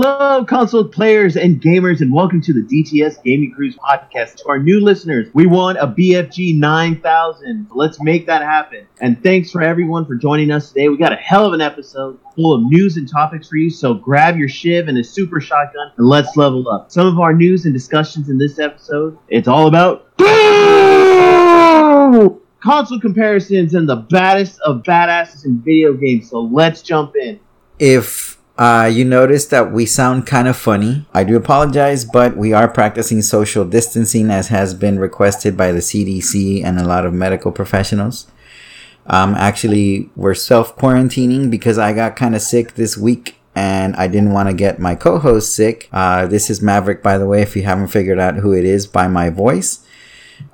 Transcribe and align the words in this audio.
Hello, 0.00 0.44
console 0.44 0.84
players 0.84 1.36
and 1.36 1.60
gamers, 1.60 2.00
and 2.00 2.12
welcome 2.12 2.40
to 2.42 2.52
the 2.52 2.60
DTS 2.60 3.20
Gaming 3.24 3.50
Crew's 3.50 3.74
podcast. 3.74 4.36
To 4.36 4.48
our 4.48 4.60
new 4.60 4.78
listeners, 4.78 5.26
we 5.34 5.46
want 5.46 5.76
a 5.76 5.88
BFG 5.88 6.56
9000. 6.56 7.66
Let's 7.74 8.00
make 8.00 8.24
that 8.26 8.42
happen. 8.42 8.86
And 9.00 9.20
thanks 9.24 9.50
for 9.50 9.60
everyone 9.60 10.06
for 10.06 10.14
joining 10.14 10.52
us 10.52 10.68
today. 10.68 10.88
We 10.88 10.98
got 10.98 11.12
a 11.12 11.16
hell 11.16 11.46
of 11.46 11.52
an 11.52 11.60
episode 11.60 12.16
full 12.36 12.54
of 12.54 12.62
news 12.62 12.96
and 12.96 13.10
topics 13.10 13.48
for 13.48 13.56
you, 13.56 13.70
so 13.70 13.92
grab 13.92 14.36
your 14.36 14.48
shiv 14.48 14.86
and 14.86 14.96
a 14.98 15.02
super 15.02 15.40
shotgun 15.40 15.90
and 15.96 16.06
let's 16.06 16.36
level 16.36 16.68
up. 16.68 16.92
Some 16.92 17.08
of 17.08 17.18
our 17.18 17.34
news 17.34 17.64
and 17.64 17.74
discussions 17.74 18.28
in 18.28 18.38
this 18.38 18.60
episode, 18.60 19.18
it's 19.26 19.48
all 19.48 19.66
about 19.66 20.16
console 22.62 23.00
comparisons 23.00 23.74
and 23.74 23.88
the 23.88 23.96
baddest 23.96 24.60
of 24.60 24.84
badasses 24.84 25.44
in 25.44 25.60
video 25.60 25.92
games. 25.92 26.30
So 26.30 26.42
let's 26.42 26.82
jump 26.82 27.16
in. 27.16 27.40
If 27.80 28.37
uh, 28.58 28.90
you 28.92 29.04
notice 29.04 29.46
that 29.46 29.70
we 29.70 29.86
sound 29.86 30.26
kind 30.26 30.48
of 30.48 30.56
funny. 30.56 31.06
I 31.14 31.22
do 31.22 31.36
apologize, 31.36 32.04
but 32.04 32.36
we 32.36 32.52
are 32.52 32.66
practicing 32.66 33.22
social 33.22 33.64
distancing 33.64 34.30
as 34.30 34.48
has 34.48 34.74
been 34.74 34.98
requested 34.98 35.56
by 35.56 35.70
the 35.70 35.78
CDC 35.78 36.64
and 36.64 36.78
a 36.78 36.84
lot 36.84 37.06
of 37.06 37.14
medical 37.14 37.52
professionals. 37.52 38.26
Um, 39.06 39.36
actually, 39.36 40.10
we're 40.16 40.34
self 40.34 40.76
quarantining 40.76 41.50
because 41.50 41.78
I 41.78 41.92
got 41.92 42.16
kind 42.16 42.34
of 42.34 42.42
sick 42.42 42.74
this 42.74 42.98
week 42.98 43.36
and 43.54 43.94
I 43.94 44.08
didn't 44.08 44.32
want 44.32 44.48
to 44.48 44.54
get 44.54 44.80
my 44.80 44.96
co 44.96 45.20
host 45.20 45.54
sick. 45.54 45.88
Uh, 45.92 46.26
this 46.26 46.50
is 46.50 46.60
Maverick, 46.60 47.00
by 47.00 47.16
the 47.16 47.26
way, 47.26 47.42
if 47.42 47.54
you 47.54 47.62
haven't 47.62 47.88
figured 47.88 48.18
out 48.18 48.36
who 48.36 48.52
it 48.52 48.64
is 48.64 48.88
by 48.88 49.06
my 49.06 49.30
voice. 49.30 49.86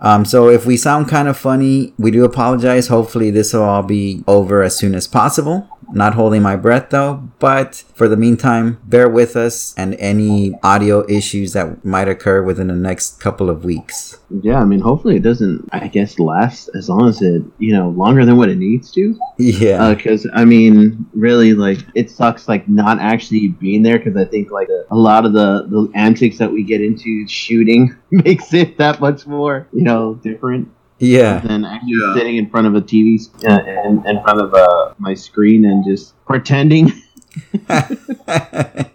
Um, 0.00 0.24
so 0.24 0.48
if 0.48 0.66
we 0.66 0.77
sound 0.77 1.08
kind 1.08 1.28
of 1.28 1.36
funny, 1.36 1.94
we 1.98 2.10
do 2.10 2.24
apologize. 2.24 2.88
Hopefully, 2.88 3.30
this 3.30 3.52
will 3.52 3.62
all 3.62 3.82
be 3.82 4.22
over 4.27 4.62
as 4.62 4.77
soon 4.77 4.94
as 4.94 5.06
possible. 5.06 5.68
Not 5.92 6.14
holding 6.14 6.42
my 6.42 6.56
breath 6.56 6.90
though, 6.90 7.28
but 7.38 7.74
for 7.94 8.08
the 8.08 8.16
meantime, 8.16 8.78
bear 8.84 9.08
with 9.08 9.36
us 9.36 9.74
and 9.76 9.94
any 9.96 10.54
audio 10.62 11.08
issues 11.08 11.52
that 11.52 11.84
might 11.84 12.08
occur 12.08 12.42
within 12.42 12.68
the 12.68 12.74
next 12.74 13.20
couple 13.20 13.50
of 13.50 13.64
weeks. 13.64 14.18
Yeah, 14.42 14.60
I 14.60 14.64
mean, 14.64 14.80
hopefully 14.80 15.16
it 15.16 15.22
doesn't, 15.22 15.68
I 15.72 15.86
guess, 15.88 16.18
last 16.18 16.68
as 16.74 16.88
long 16.88 17.08
as 17.08 17.22
it, 17.22 17.42
you 17.58 17.72
know, 17.72 17.91
longer 17.91 18.24
than 18.24 18.36
what 18.36 18.48
it 18.48 18.58
needs 18.58 18.91
to. 18.92 19.18
Yeah. 19.38 19.94
Because, 19.94 20.26
uh, 20.26 20.30
I 20.34 20.44
mean, 20.44 21.06
really, 21.12 21.54
like, 21.54 21.78
it 21.94 22.10
sucks, 22.10 22.48
like, 22.48 22.69
not 22.69 22.98
actually 22.98 23.48
being 23.48 23.82
there 23.82 23.98
because 23.98 24.16
I 24.16 24.24
think, 24.24 24.50
like, 24.50 24.69
a 24.91 24.96
lot 24.96 25.24
of 25.24 25.32
the, 25.32 25.66
the 25.69 25.91
antics 25.94 26.38
that 26.38 26.50
we 26.50 26.64
get 26.64 26.80
into 26.80 27.28
shooting 27.28 27.96
makes 28.10 28.52
it 28.54 28.78
that 28.78 29.00
much 29.00 29.26
more, 29.26 29.69
you 29.72 29.82
know, 29.82 30.14
different. 30.14 30.69
Yeah. 31.05 31.41
Than 31.41 31.64
actually 31.64 31.98
yeah. 32.00 32.14
sitting 32.14 32.36
in 32.36 32.48
front 32.48 32.66
of 32.66 32.74
a 32.74 32.80
TV 32.80 33.20
uh, 33.44 33.88
in, 33.88 34.06
in 34.06 34.22
front 34.22 34.41
of 34.41 34.55
uh, 34.55 34.94
my 34.98 35.14
screen 35.14 35.64
and 35.64 35.84
just 35.84 36.14
pretending. 36.24 36.92
it 37.52 38.91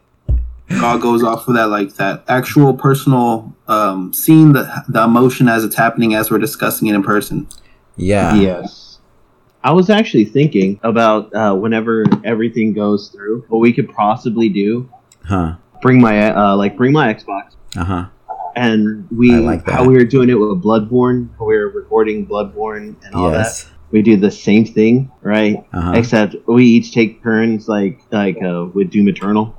all 0.82 0.98
goes 0.98 1.24
off 1.24 1.48
of 1.48 1.54
that, 1.56 1.70
like 1.70 1.94
that 1.96 2.24
actual 2.28 2.74
personal 2.74 3.54
um, 3.68 4.14
scene, 4.14 4.54
the 4.54 4.84
the 4.88 5.04
emotion 5.04 5.48
as 5.48 5.64
it's 5.64 5.76
happening 5.76 6.16
as 6.16 6.32
we're 6.32 6.40
discussing 6.40 6.88
it 6.88 6.96
in 6.96 7.04
person. 7.04 7.48
Yeah. 7.96 8.36
Yes. 8.36 9.00
I 9.64 9.74
was 9.74 9.90
actually 9.90 10.26
thinking 10.26 10.80
about 10.84 11.36
uh, 11.36 11.54
whenever 11.54 12.06
everything 12.24 12.74
goes 12.74 13.10
through, 13.10 13.46
what 13.50 13.60
we 13.60 13.74
could 13.74 13.90
possibly 13.94 14.48
do. 14.48 14.90
Huh. 15.26 15.56
Bring 15.82 16.02
my 16.02 16.34
uh, 16.34 16.56
like 16.56 16.76
bring 16.76 16.94
my 16.94 17.14
Xbox. 17.14 17.56
Uh 17.76 17.84
huh 17.84 18.06
and 18.60 19.08
we 19.10 19.32
like 19.38 19.66
how 19.66 19.86
we 19.86 19.94
were 19.94 20.04
doing 20.04 20.30
it 20.30 20.34
with 20.34 20.62
Bloodborne, 20.62 21.30
we 21.40 21.58
were 21.58 21.70
recording 21.70 22.28
Bloodborne 22.28 22.96
and 23.06 23.16
all 23.16 23.32
yes. 23.32 23.64
that. 23.64 23.72
We 23.92 24.02
do 24.02 24.18
the 24.18 24.30
same 24.30 24.66
thing, 24.66 25.10
right? 25.22 25.66
Uh-huh. 25.72 25.94
Except 25.96 26.36
we 26.46 26.66
each 26.66 26.94
take 26.94 27.24
turns, 27.24 27.70
like 27.70 28.02
like 28.12 28.38
uh, 28.44 28.66
with 28.74 28.92
Doom 28.92 29.08
Eternal. 29.08 29.56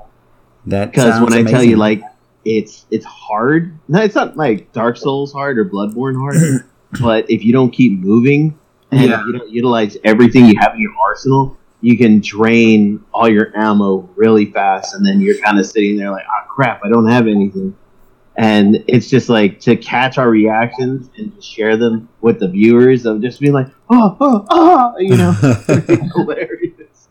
That 0.67 0.93
because 0.93 1.19
when 1.19 1.33
I 1.33 1.51
tell 1.51 1.65
you, 1.65 1.77
like 1.77 2.03
it's 2.45 2.84
it's 2.91 3.06
hard. 3.06 3.78
No, 3.89 4.03
it's 4.03 4.15
not 4.15 4.37
like 4.37 4.71
Dark 4.73 4.98
Souls 4.98 5.33
hard 5.33 5.59
or 5.59 5.65
Bloodborne 5.65 6.17
hard, 6.17 6.69
but 7.00 7.31
if 7.31 7.43
you 7.43 7.55
don't 7.55 7.71
keep 7.71 7.99
moving 7.99 8.59
and 8.91 9.09
yeah. 9.09 9.25
you 9.25 9.32
don't 9.32 9.50
utilize 9.50 9.97
everything 10.05 10.44
you 10.44 10.56
have 10.61 10.75
in 10.75 10.81
your 10.81 10.93
arsenal, 11.03 11.56
you 11.81 11.97
can 11.97 12.21
drain 12.21 13.03
all 13.15 13.31
your 13.31 13.50
ammo 13.56 14.11
really 14.15 14.44
fast, 14.44 14.94
and 14.94 15.06
then 15.06 15.22
you're 15.22 15.38
kind 15.38 15.59
of 15.59 15.65
sitting 15.65 15.97
there 15.97 16.11
like, 16.11 16.27
oh 16.28 16.47
crap, 16.50 16.82
I 16.84 16.91
don't 16.91 17.09
have 17.09 17.27
anything 17.27 17.75
and 18.41 18.83
it's 18.89 19.11
just 19.11 19.28
like 19.28 19.61
to 19.61 19.77
catch 19.77 20.17
our 20.17 20.31
reactions 20.31 21.11
and 21.19 21.34
to 21.37 21.43
share 21.43 21.77
them 21.77 22.09
with 22.23 22.41
the 22.41 22.49
viewers 22.49 23.05
of 23.05 23.21
just 23.21 23.39
being 23.39 23.53
like, 23.53 23.67
oh, 23.91 24.17
oh, 24.19 24.47
oh, 24.49 24.99
you 24.99 25.15
know, 25.15 25.33
hilarious. 26.17 27.09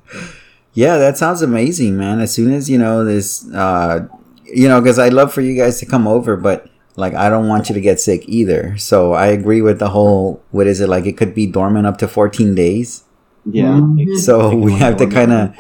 Yeah, 0.73 0.97
that 0.97 1.17
sounds 1.17 1.43
amazing, 1.43 1.95
man. 1.95 2.19
As 2.19 2.33
soon 2.33 2.51
as 2.51 2.67
you 2.67 2.79
know 2.79 3.05
this, 3.05 3.47
uh, 3.53 4.07
you 4.43 4.67
know, 4.67 4.81
because 4.81 4.97
I 4.97 5.09
love 5.09 5.31
for 5.31 5.41
you 5.41 5.55
guys 5.55 5.79
to 5.81 5.85
come 5.85 6.07
over, 6.07 6.35
but 6.35 6.67
like 6.95 7.13
I 7.13 7.29
don't 7.29 7.47
want 7.47 7.69
you 7.69 7.75
to 7.75 7.81
get 7.81 7.99
sick 7.99 8.23
either. 8.27 8.75
So 8.79 9.13
I 9.13 9.27
agree 9.27 9.61
with 9.61 9.77
the 9.77 9.89
whole. 9.89 10.41
What 10.49 10.65
is 10.65 10.81
it 10.81 10.89
like? 10.89 11.05
It 11.05 11.15
could 11.15 11.35
be 11.35 11.45
dormant 11.45 11.85
up 11.85 11.99
to 11.99 12.07
fourteen 12.07 12.55
days. 12.55 13.03
Yeah. 13.45 13.65
Mm-hmm. 13.65 14.15
So 14.15 14.55
we 14.55 14.73
have 14.77 14.97
to 14.97 15.05
kind 15.05 15.31
of 15.31 15.55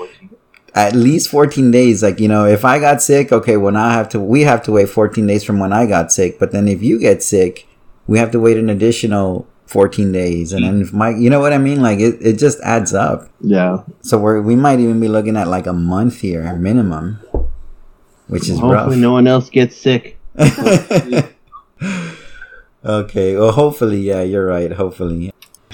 at 0.75 0.95
least 0.95 1.29
14 1.29 1.71
days 1.71 2.03
like 2.03 2.19
you 2.19 2.27
know 2.27 2.45
if 2.45 2.63
i 2.63 2.79
got 2.79 3.01
sick 3.01 3.31
okay 3.31 3.57
well 3.57 3.73
now 3.73 3.85
i 3.85 3.93
have 3.93 4.09
to 4.09 4.19
we 4.19 4.41
have 4.41 4.61
to 4.63 4.71
wait 4.71 4.89
14 4.89 5.25
days 5.25 5.43
from 5.43 5.59
when 5.59 5.73
i 5.73 5.85
got 5.85 6.11
sick 6.11 6.37
but 6.39 6.51
then 6.51 6.67
if 6.67 6.83
you 6.83 6.99
get 6.99 7.23
sick 7.23 7.67
we 8.07 8.17
have 8.17 8.31
to 8.31 8.39
wait 8.39 8.57
an 8.57 8.69
additional 8.69 9.47
14 9.69 10.11
days. 10.11 10.51
And 10.51 10.65
hmm. 10.65 10.71
then 10.71 10.81
if 10.81 10.91
my 10.91 11.09
you 11.11 11.29
know 11.29 11.39
what 11.39 11.53
i 11.53 11.59
mean? 11.59 11.79
Like 11.79 11.99
it, 11.99 12.17
it 12.21 12.39
just 12.39 12.59
adds 12.61 12.93
up. 12.93 13.29
Yeah. 13.39 13.83
So 14.01 14.17
we're 14.17 14.41
we 14.41 14.55
might 14.55 14.79
even 14.79 14.99
be 14.99 15.07
looking 15.07 15.37
at 15.37 15.47
like 15.47 15.67
a 15.67 15.73
month 15.73 16.21
here 16.21 16.55
minimum 16.55 17.19
which 18.27 18.49
is 18.49 18.59
hopefully 18.59 18.95
rough. 18.95 18.97
no 18.97 19.11
one 19.11 19.27
else 19.27 19.49
gets 19.49 19.77
sick. 19.77 20.19
Okay 22.81 23.35
well 23.35 23.51
hopefully 23.51 23.99
yeah 23.99 24.21
you're 24.21 24.45
right 24.45 24.71
hopefully 24.71 25.33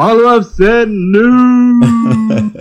Follow 0.00 0.38
up 0.38 0.44
said 0.44 0.88
no. 0.88 2.52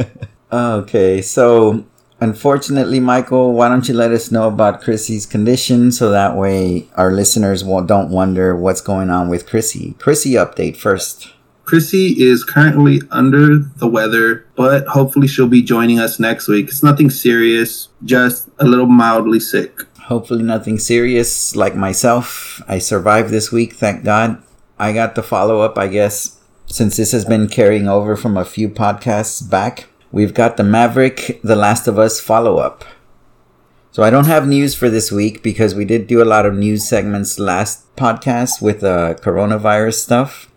okay, 0.52 1.22
so 1.22 1.86
unfortunately, 2.20 3.00
Michael, 3.00 3.54
why 3.54 3.70
don't 3.70 3.88
you 3.88 3.94
let 3.94 4.12
us 4.12 4.30
know 4.30 4.50
about 4.50 4.82
Chrissy's 4.82 5.26
condition 5.26 5.94
so 5.94 6.12
that 6.12 6.36
way 6.36 6.90
our 6.96 7.14
listeners 7.14 7.64
won't 7.64 7.88
don't 7.88 8.10
wonder 8.10 8.58
what's 8.58 8.82
going 8.82 9.10
on 9.10 9.30
with 9.30 9.48
Chrissy. 9.48 9.96
Chrissy 10.00 10.32
update 10.32 10.76
first. 10.76 11.30
Chrissy 11.64 12.22
is 12.22 12.44
currently 12.44 13.02
under 13.10 13.58
the 13.58 13.88
weather, 13.88 14.46
but 14.58 14.86
hopefully 14.88 15.28
she'll 15.28 15.48
be 15.48 15.62
joining 15.62 15.98
us 15.98 16.20
next 16.20 16.50
week. 16.50 16.68
It's 16.68 16.84
nothing 16.84 17.10
serious, 17.10 17.88
just 18.04 18.50
a 18.60 18.66
little 18.66 18.86
mildly 18.86 19.40
sick. 19.40 19.84
Hopefully, 19.98 20.44
nothing 20.44 20.78
serious 20.78 21.56
like 21.56 21.78
myself. 21.78 22.62
I 22.68 22.80
survived 22.80 23.30
this 23.30 23.50
week, 23.50 23.76
thank 23.76 24.04
God. 24.04 24.44
I 24.78 24.92
got 24.92 25.16
the 25.16 25.24
follow 25.24 25.62
up, 25.62 25.78
I 25.78 25.88
guess, 25.88 26.39
since 26.70 26.98
this 26.98 27.12
has 27.12 27.26
been 27.26 27.48
carrying 27.48 27.88
over 27.88 28.16
from 28.16 28.38
a 28.38 28.46
few 28.46 28.70
podcasts 28.70 29.48
back, 29.48 29.88
we've 30.12 30.36
got 30.36 30.56
the 30.56 30.64
Maverick 30.64 31.40
The 31.44 31.56
Last 31.56 31.88
of 31.88 31.98
Us 31.98 32.22
follow 32.22 32.58
up. 32.58 32.86
So 33.92 34.04
I 34.04 34.12
don't 34.12 34.28
have 34.28 34.48
news 34.48 34.76
for 34.76 34.88
this 34.88 35.12
week 35.12 35.42
because 35.42 35.74
we 35.74 35.84
did 35.84 36.06
do 36.06 36.22
a 36.22 36.26
lot 36.26 36.46
of 36.46 36.54
news 36.54 36.88
segments 36.88 37.40
last 37.40 37.94
podcast 37.96 38.62
with 38.62 38.84
uh, 38.84 39.16
coronavirus 39.16 39.96
stuff. 39.96 40.52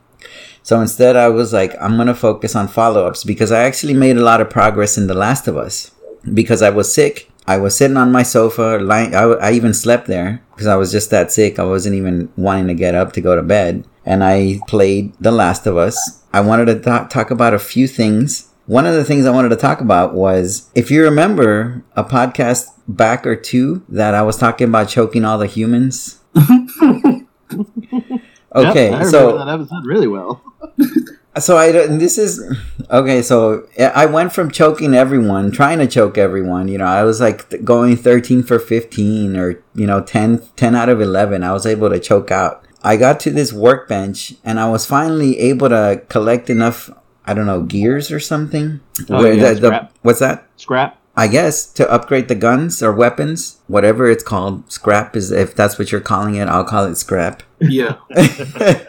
So 0.63 0.81
instead, 0.81 1.17
I 1.17 1.29
was 1.29 1.53
like, 1.53 1.75
I'm 1.81 1.97
going 1.97 2.09
to 2.09 2.15
focus 2.15 2.55
on 2.55 2.69
follow 2.69 3.07
ups 3.07 3.25
because 3.25 3.51
I 3.51 3.63
actually 3.63 3.95
made 3.95 4.19
a 4.19 4.23
lot 4.23 4.43
of 4.43 4.51
progress 4.51 4.99
in 4.99 5.07
The 5.07 5.15
Last 5.15 5.49
of 5.49 5.57
Us. 5.57 5.93
Because 6.33 6.63
I 6.63 6.71
was 6.71 6.93
sick, 6.93 7.31
I 7.49 7.57
was 7.57 7.75
sitting 7.75 7.97
on 7.97 8.13
my 8.13 8.23
sofa, 8.23 8.79
lying, 8.81 9.15
I, 9.15 9.23
I 9.23 9.53
even 9.53 9.75
slept 9.75 10.07
there 10.07 10.41
because 10.51 10.69
I 10.69 10.77
was 10.77 10.93
just 10.93 11.11
that 11.11 11.33
sick. 11.33 11.59
I 11.59 11.65
wasn't 11.65 11.97
even 11.97 12.31
wanting 12.37 12.69
to 12.69 12.75
get 12.75 12.95
up 12.95 13.13
to 13.15 13.21
go 13.21 13.35
to 13.35 13.43
bed 13.43 13.85
and 14.05 14.25
I 14.25 14.61
played 14.69 15.15
The 15.21 15.33
Last 15.33 15.67
of 15.67 15.77
Us. 15.77 16.23
I 16.33 16.41
wanted 16.41 16.67
to 16.67 16.75
th- 16.75 17.11
talk 17.11 17.31
about 17.31 17.55
a 17.55 17.59
few 17.59 17.87
things. 17.87 18.49
One 18.67 18.87
of 18.87 18.95
the 18.95 19.05
things 19.05 19.27
I 19.27 19.31
wanted 19.31 19.51
to 19.51 19.57
talk 19.57 19.81
about 19.81 20.15
was 20.15 20.71
if 20.75 20.91
you 20.91 21.03
remember 21.03 21.85
a 21.97 22.05
podcast 22.05 22.69
back 22.89 23.27
or 23.27 23.37
two 23.37 23.85
that 23.89 24.15
I 24.15 24.23
was 24.23 24.37
talking 24.37 24.69
about 24.69 24.89
choking 24.89 25.25
all 25.25 25.39
the 25.39 25.47
humans. 25.47 26.21
okay, 28.55 28.91
yep, 28.91 29.01
I 29.01 29.05
so 29.05 29.39
that 29.39 29.49
episode 29.49 29.85
really 29.85 30.07
well. 30.07 30.43
so 31.39 31.57
I 31.57 31.73
this 31.73 32.19
is 32.19 32.43
okay. 32.91 33.21
So 33.23 33.67
I 33.79 34.07
went 34.07 34.33
from 34.33 34.51
choking 34.51 34.95
everyone, 34.95 35.51
trying 35.51 35.79
to 35.79 35.87
choke 35.87 36.17
everyone. 36.17 36.69
You 36.69 36.79
know, 36.79 36.87
I 36.87 37.03
was 37.03 37.21
like 37.21 37.65
going 37.65 37.97
thirteen 37.97 38.43
for 38.43 38.59
fifteen, 38.59 39.37
or 39.37 39.63
you 39.75 39.87
know, 39.87 40.01
10, 40.01 40.43
10 40.57 40.75
out 40.75 40.89
of 40.89 41.01
eleven. 41.01 41.43
I 41.43 41.53
was 41.53 41.67
able 41.67 41.91
to 41.91 42.01
choke 42.01 42.31
out 42.31 42.65
I 42.83 42.97
got 42.97 43.21
to 43.21 43.31
this 43.31 43.53
workbench 43.53 44.35
and 44.45 44.59
I 44.59 44.69
was 44.69 44.87
finally 44.87 45.39
able 45.39 45.69
to 45.69 46.03
collect 46.09 46.51
enough, 46.51 46.91
I 47.25 47.35
don't 47.35 47.47
know, 47.47 47.63
gears 47.63 48.11
or 48.11 48.21
something. 48.21 48.81
Oh, 49.09 49.23
Where 49.23 49.33
yeah, 49.33 49.55
the, 49.55 49.61
the, 49.61 49.89
what's 50.03 50.21
that? 50.21 50.47
Scrap. 50.57 50.99
I 51.15 51.27
guess 51.27 51.67
to 51.75 51.91
upgrade 51.91 52.29
the 52.29 52.35
guns 52.35 52.83
or 52.83 52.91
weapons, 52.91 53.61
whatever 53.67 54.11
it's 54.11 54.25
called. 54.25 54.73
Scrap 54.73 55.15
is 55.15 55.31
if 55.31 55.55
that's 55.55 55.79
what 55.79 55.93
you're 55.93 56.01
calling 56.01 56.37
it. 56.37 56.49
I'll 56.49 56.65
call 56.65 56.87
it 56.87 56.97
scrap. 56.97 57.43
Yeah. 57.61 57.97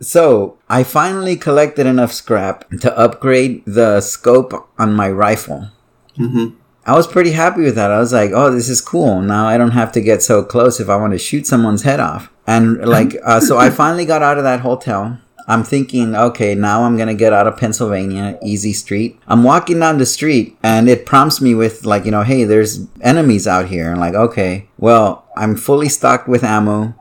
so 0.00 0.58
I 0.68 0.82
finally 0.82 1.36
collected 1.36 1.86
enough 1.86 2.12
scrap 2.12 2.68
to 2.80 2.98
upgrade 2.98 3.64
the 3.64 4.00
scope 4.00 4.68
on 4.76 4.94
my 4.94 5.08
rifle. 5.08 5.70
Mm-hmm. 6.18 6.56
I 6.84 6.96
was 6.96 7.06
pretty 7.06 7.30
happy 7.30 7.62
with 7.62 7.76
that. 7.76 7.92
I 7.92 8.00
was 8.00 8.12
like, 8.12 8.32
oh, 8.34 8.50
this 8.50 8.68
is 8.68 8.80
cool. 8.80 9.22
Now 9.22 9.46
I 9.46 9.56
don't 9.56 9.70
have 9.70 9.92
to 9.92 10.00
get 10.00 10.20
so 10.20 10.42
close 10.42 10.80
if 10.80 10.88
I 10.88 10.96
want 10.96 11.12
to 11.12 11.18
shoot 11.18 11.46
someone's 11.46 11.82
head 11.82 12.00
off. 12.00 12.28
And 12.46 12.84
like, 12.86 13.16
uh, 13.24 13.40
so 13.40 13.58
I 13.58 13.70
finally 13.70 14.04
got 14.04 14.22
out 14.22 14.38
of 14.38 14.44
that 14.44 14.60
hotel. 14.60 15.18
I'm 15.48 15.64
thinking, 15.64 16.14
okay, 16.14 16.54
now 16.54 16.84
I'm 16.84 16.96
gonna 16.96 17.14
get 17.14 17.32
out 17.32 17.46
of 17.46 17.56
Pennsylvania, 17.56 18.38
easy 18.42 18.72
street. 18.72 19.18
I'm 19.26 19.42
walking 19.42 19.80
down 19.80 19.98
the 19.98 20.06
street 20.06 20.56
and 20.62 20.88
it 20.88 21.04
prompts 21.06 21.40
me 21.40 21.54
with 21.54 21.84
like, 21.84 22.04
you 22.04 22.10
know, 22.10 22.22
hey, 22.22 22.44
there's 22.44 22.86
enemies 23.00 23.46
out 23.46 23.66
here. 23.66 23.90
And 23.90 24.00
like, 24.00 24.14
okay, 24.14 24.68
well, 24.78 25.26
I'm 25.36 25.56
fully 25.56 25.88
stocked 25.88 26.28
with 26.28 26.44
ammo. 26.44 26.94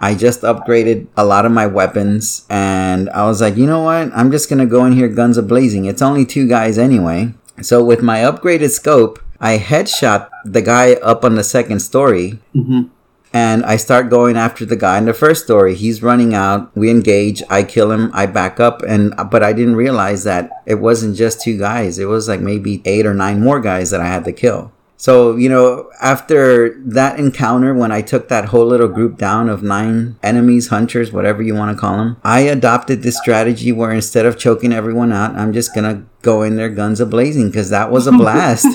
I 0.00 0.14
just 0.14 0.42
upgraded 0.42 1.08
a 1.16 1.24
lot 1.24 1.44
of 1.44 1.52
my 1.52 1.66
weapons 1.66 2.46
and 2.48 3.10
I 3.10 3.26
was 3.26 3.40
like, 3.40 3.56
you 3.56 3.66
know 3.66 3.82
what? 3.82 4.12
I'm 4.14 4.30
just 4.30 4.48
gonna 4.48 4.66
go 4.66 4.84
in 4.84 4.92
here 4.92 5.08
guns 5.08 5.38
a 5.38 5.42
blazing. 5.42 5.86
It's 5.86 6.02
only 6.02 6.24
two 6.26 6.46
guys 6.46 6.78
anyway. 6.78 7.32
So 7.62 7.82
with 7.82 8.02
my 8.02 8.18
upgraded 8.18 8.70
scope, 8.70 9.18
I 9.40 9.58
headshot 9.58 10.28
the 10.44 10.62
guy 10.62 10.94
up 10.94 11.24
on 11.24 11.34
the 11.36 11.44
second 11.44 11.80
story. 11.80 12.38
Mm-hmm. 12.54 12.88
And 13.32 13.64
I 13.64 13.76
start 13.76 14.08
going 14.08 14.36
after 14.36 14.64
the 14.64 14.76
guy 14.76 14.98
in 14.98 15.04
the 15.04 15.14
first 15.14 15.44
story. 15.44 15.74
He's 15.74 16.02
running 16.02 16.34
out. 16.34 16.74
We 16.76 16.90
engage. 16.90 17.42
I 17.50 17.62
kill 17.62 17.92
him. 17.92 18.10
I 18.14 18.26
back 18.26 18.58
up. 18.58 18.82
And 18.82 19.14
but 19.30 19.42
I 19.42 19.52
didn't 19.52 19.76
realize 19.76 20.24
that 20.24 20.50
it 20.66 20.76
wasn't 20.76 21.16
just 21.16 21.42
two 21.42 21.58
guys. 21.58 21.98
It 21.98 22.06
was 22.06 22.28
like 22.28 22.40
maybe 22.40 22.82
eight 22.84 23.06
or 23.06 23.14
nine 23.14 23.40
more 23.40 23.60
guys 23.60 23.90
that 23.90 24.00
I 24.00 24.06
had 24.06 24.24
to 24.24 24.32
kill. 24.32 24.72
So, 25.00 25.36
you 25.36 25.48
know, 25.48 25.88
after 26.02 26.76
that 26.80 27.20
encounter, 27.20 27.72
when 27.72 27.92
I 27.92 28.02
took 28.02 28.28
that 28.28 28.46
whole 28.46 28.66
little 28.66 28.88
group 28.88 29.16
down 29.16 29.48
of 29.48 29.62
nine 29.62 30.16
enemies, 30.24 30.68
hunters, 30.68 31.12
whatever 31.12 31.40
you 31.40 31.54
want 31.54 31.74
to 31.74 31.80
call 31.80 31.98
them, 31.98 32.16
I 32.24 32.40
adopted 32.40 33.02
this 33.02 33.16
strategy 33.16 33.70
where 33.70 33.92
instead 33.92 34.26
of 34.26 34.36
choking 34.36 34.72
everyone 34.72 35.12
out, 35.12 35.36
I'm 35.36 35.52
just 35.52 35.72
going 35.72 35.84
to 35.84 36.04
go 36.22 36.42
in 36.42 36.56
there 36.56 36.68
guns 36.68 36.98
a 36.98 37.06
blazing 37.06 37.46
because 37.46 37.70
that 37.70 37.92
was 37.92 38.08
a 38.08 38.12
blast. 38.24 38.66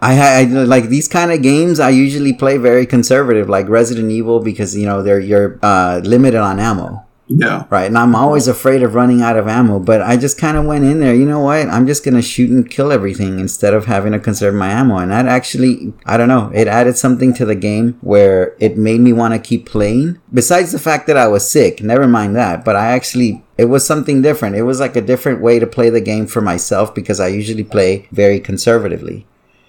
I, 0.00 0.40
I 0.40 0.44
like 0.44 0.88
these 0.88 1.08
kind 1.08 1.32
of 1.32 1.42
games. 1.42 1.80
I 1.80 1.90
usually 1.90 2.32
play 2.32 2.56
very 2.56 2.86
conservative, 2.86 3.48
like 3.48 3.68
Resident 3.68 4.10
Evil, 4.10 4.40
because 4.40 4.76
you 4.76 4.86
know 4.86 5.02
they're 5.02 5.20
you're 5.20 5.58
uh, 5.62 6.00
limited 6.04 6.40
on 6.40 6.60
ammo. 6.60 7.04
Yeah. 7.28 7.64
Right. 7.68 7.84
And 7.84 7.98
I'm 7.98 8.14
always 8.14 8.48
afraid 8.48 8.82
of 8.82 8.94
running 8.94 9.20
out 9.20 9.36
of 9.36 9.46
ammo, 9.46 9.78
but 9.78 10.00
I 10.00 10.16
just 10.16 10.38
kind 10.38 10.56
of 10.56 10.64
went 10.64 10.84
in 10.84 11.00
there. 11.00 11.14
You 11.14 11.26
know 11.26 11.40
what? 11.40 11.68
I'm 11.68 11.86
just 11.86 12.04
going 12.04 12.14
to 12.14 12.22
shoot 12.22 12.50
and 12.50 12.68
kill 12.68 12.90
everything 12.90 13.38
instead 13.38 13.74
of 13.74 13.84
having 13.84 14.12
to 14.12 14.18
conserve 14.18 14.54
my 14.54 14.70
ammo. 14.70 14.96
And 14.96 15.10
that 15.10 15.26
actually, 15.26 15.92
I 16.06 16.16
don't 16.16 16.28
know, 16.28 16.50
it 16.54 16.66
added 16.66 16.96
something 16.96 17.34
to 17.34 17.44
the 17.44 17.54
game 17.54 17.98
where 18.00 18.56
it 18.58 18.78
made 18.78 19.00
me 19.00 19.12
want 19.12 19.34
to 19.34 19.40
keep 19.40 19.68
playing. 19.68 20.18
Besides 20.32 20.72
the 20.72 20.78
fact 20.78 21.06
that 21.06 21.18
I 21.18 21.28
was 21.28 21.48
sick, 21.48 21.82
never 21.82 22.08
mind 22.08 22.34
that, 22.36 22.64
but 22.64 22.76
I 22.76 22.86
actually 22.92 23.44
it 23.58 23.66
was 23.66 23.84
something 23.84 24.22
different. 24.22 24.56
It 24.56 24.62
was 24.62 24.80
like 24.80 24.96
a 24.96 25.02
different 25.02 25.42
way 25.42 25.58
to 25.58 25.66
play 25.66 25.90
the 25.90 26.00
game 26.00 26.26
for 26.26 26.40
myself 26.40 26.94
because 26.94 27.20
I 27.20 27.26
usually 27.28 27.64
play 27.64 28.08
very 28.10 28.40
conservatively. 28.40 29.26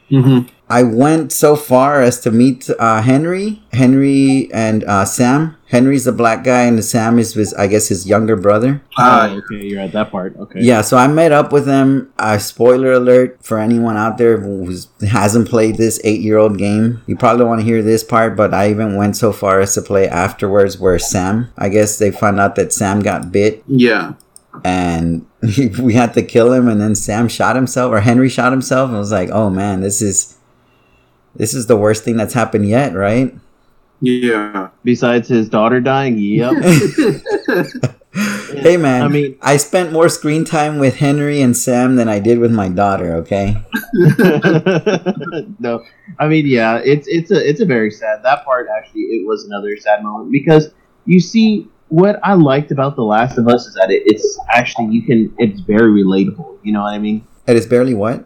Mm-hmm. 0.09 0.47
I 0.71 0.83
went 0.83 1.31
so 1.31 1.55
far 1.55 2.01
as 2.03 2.19
to 2.21 2.31
meet 2.31 2.69
uh, 2.77 3.01
Henry, 3.01 3.59
Henry 3.73 4.49
and 4.53 4.83
uh, 4.83 5.03
Sam. 5.03 5.57
Henry's 5.65 6.05
the 6.05 6.11
black 6.11 6.43
guy, 6.43 6.63
and 6.63 6.83
Sam 6.85 7.17
is 7.17 7.33
his, 7.33 7.55
I 7.55 7.65
guess, 7.65 7.87
his 7.87 8.07
younger 8.07 8.35
brother. 8.35 8.81
Uh, 8.95 9.29
oh, 9.31 9.37
okay, 9.37 9.65
you're 9.65 9.81
at 9.81 9.93
that 9.93 10.11
part. 10.11 10.35
Okay. 10.37 10.61
Yeah, 10.61 10.81
so 10.81 10.97
I 10.97 11.07
met 11.07 11.31
up 11.31 11.51
with 11.51 11.65
them. 11.65 12.13
Uh, 12.19 12.37
spoiler 12.37 12.93
alert 12.93 13.39
for 13.41 13.57
anyone 13.57 13.97
out 13.97 14.19
there 14.19 14.39
who 14.39 14.71
hasn't 15.07 15.49
played 15.49 15.77
this 15.77 15.99
eight-year-old 16.03 16.59
game. 16.59 17.01
You 17.07 17.15
probably 17.15 17.45
want 17.45 17.61
to 17.61 17.65
hear 17.65 17.81
this 17.81 18.03
part, 18.03 18.35
but 18.35 18.53
I 18.53 18.69
even 18.69 18.95
went 18.95 19.17
so 19.17 19.31
far 19.31 19.61
as 19.61 19.73
to 19.73 19.81
play 19.81 20.07
afterwards, 20.07 20.79
where 20.79 20.99
Sam, 20.99 21.51
I 21.57 21.69
guess 21.69 21.97
they 21.97 22.11
found 22.11 22.39
out 22.39 22.55
that 22.55 22.73
Sam 22.73 23.01
got 23.01 23.31
bit, 23.31 23.63
yeah. 23.67 24.13
And 24.63 25.25
we 25.79 25.93
had 25.93 26.13
to 26.15 26.21
kill 26.21 26.53
him, 26.53 26.67
and 26.67 26.79
then 26.81 26.95
Sam 26.95 27.27
shot 27.27 27.55
himself, 27.55 27.91
or 27.91 28.01
Henry 28.01 28.29
shot 28.29 28.51
himself. 28.51 28.91
I 28.91 28.97
was 28.99 29.11
like, 29.11 29.29
oh 29.31 29.49
man, 29.49 29.81
this 29.81 30.01
is 30.01 30.37
this 31.35 31.53
is 31.53 31.67
the 31.67 31.77
worst 31.77 32.03
thing 32.03 32.17
that's 32.17 32.33
happened 32.33 32.67
yet, 32.67 32.93
right? 32.93 33.33
Yeah. 34.01 34.69
Besides 34.83 35.27
his 35.27 35.49
daughter 35.49 35.81
dying, 35.81 36.17
yep. 36.17 36.53
Hey 38.49 38.75
man, 38.77 39.03
I 39.03 39.05
I 39.05 39.07
mean- 39.07 39.23
mean, 39.23 39.37
I 39.41 39.57
spent 39.57 39.93
more 39.93 40.09
screen 40.09 40.43
time 40.43 40.79
with 40.79 40.95
Henry 40.97 41.41
and 41.41 41.55
Sam 41.55 41.95
than 41.95 42.09
I 42.09 42.19
did 42.19 42.39
with 42.39 42.51
my 42.51 42.67
daughter. 42.67 43.13
Okay. 43.17 43.55
no, 45.59 45.83
I 46.17 46.27
mean, 46.27 46.47
yeah, 46.47 46.81
it's 46.83 47.07
it's 47.07 47.29
a 47.31 47.47
it's 47.47 47.59
a 47.61 47.65
very 47.65 47.91
sad. 47.91 48.23
That 48.23 48.43
part 48.45 48.67
actually, 48.75 49.01
it 49.01 49.27
was 49.27 49.45
another 49.45 49.77
sad 49.77 50.03
moment 50.03 50.31
because 50.31 50.71
you 51.05 51.19
see 51.19 51.67
what 51.89 52.19
I 52.23 52.33
liked 52.35 52.71
about 52.71 52.95
The 52.95 53.03
Last 53.03 53.37
of 53.37 53.47
Us 53.47 53.65
is 53.67 53.73
that 53.75 53.91
it, 53.91 54.03
it's 54.05 54.39
actually 54.49 54.87
you 54.93 55.01
can 55.03 55.33
it's 55.37 55.59
very 55.61 55.91
relatable. 56.03 56.57
You 56.63 56.73
know 56.73 56.81
what 56.81 56.93
I 56.93 56.99
mean? 56.99 57.27
It 57.47 57.55
is 57.55 57.65
barely 57.67 57.93
what? 57.93 58.25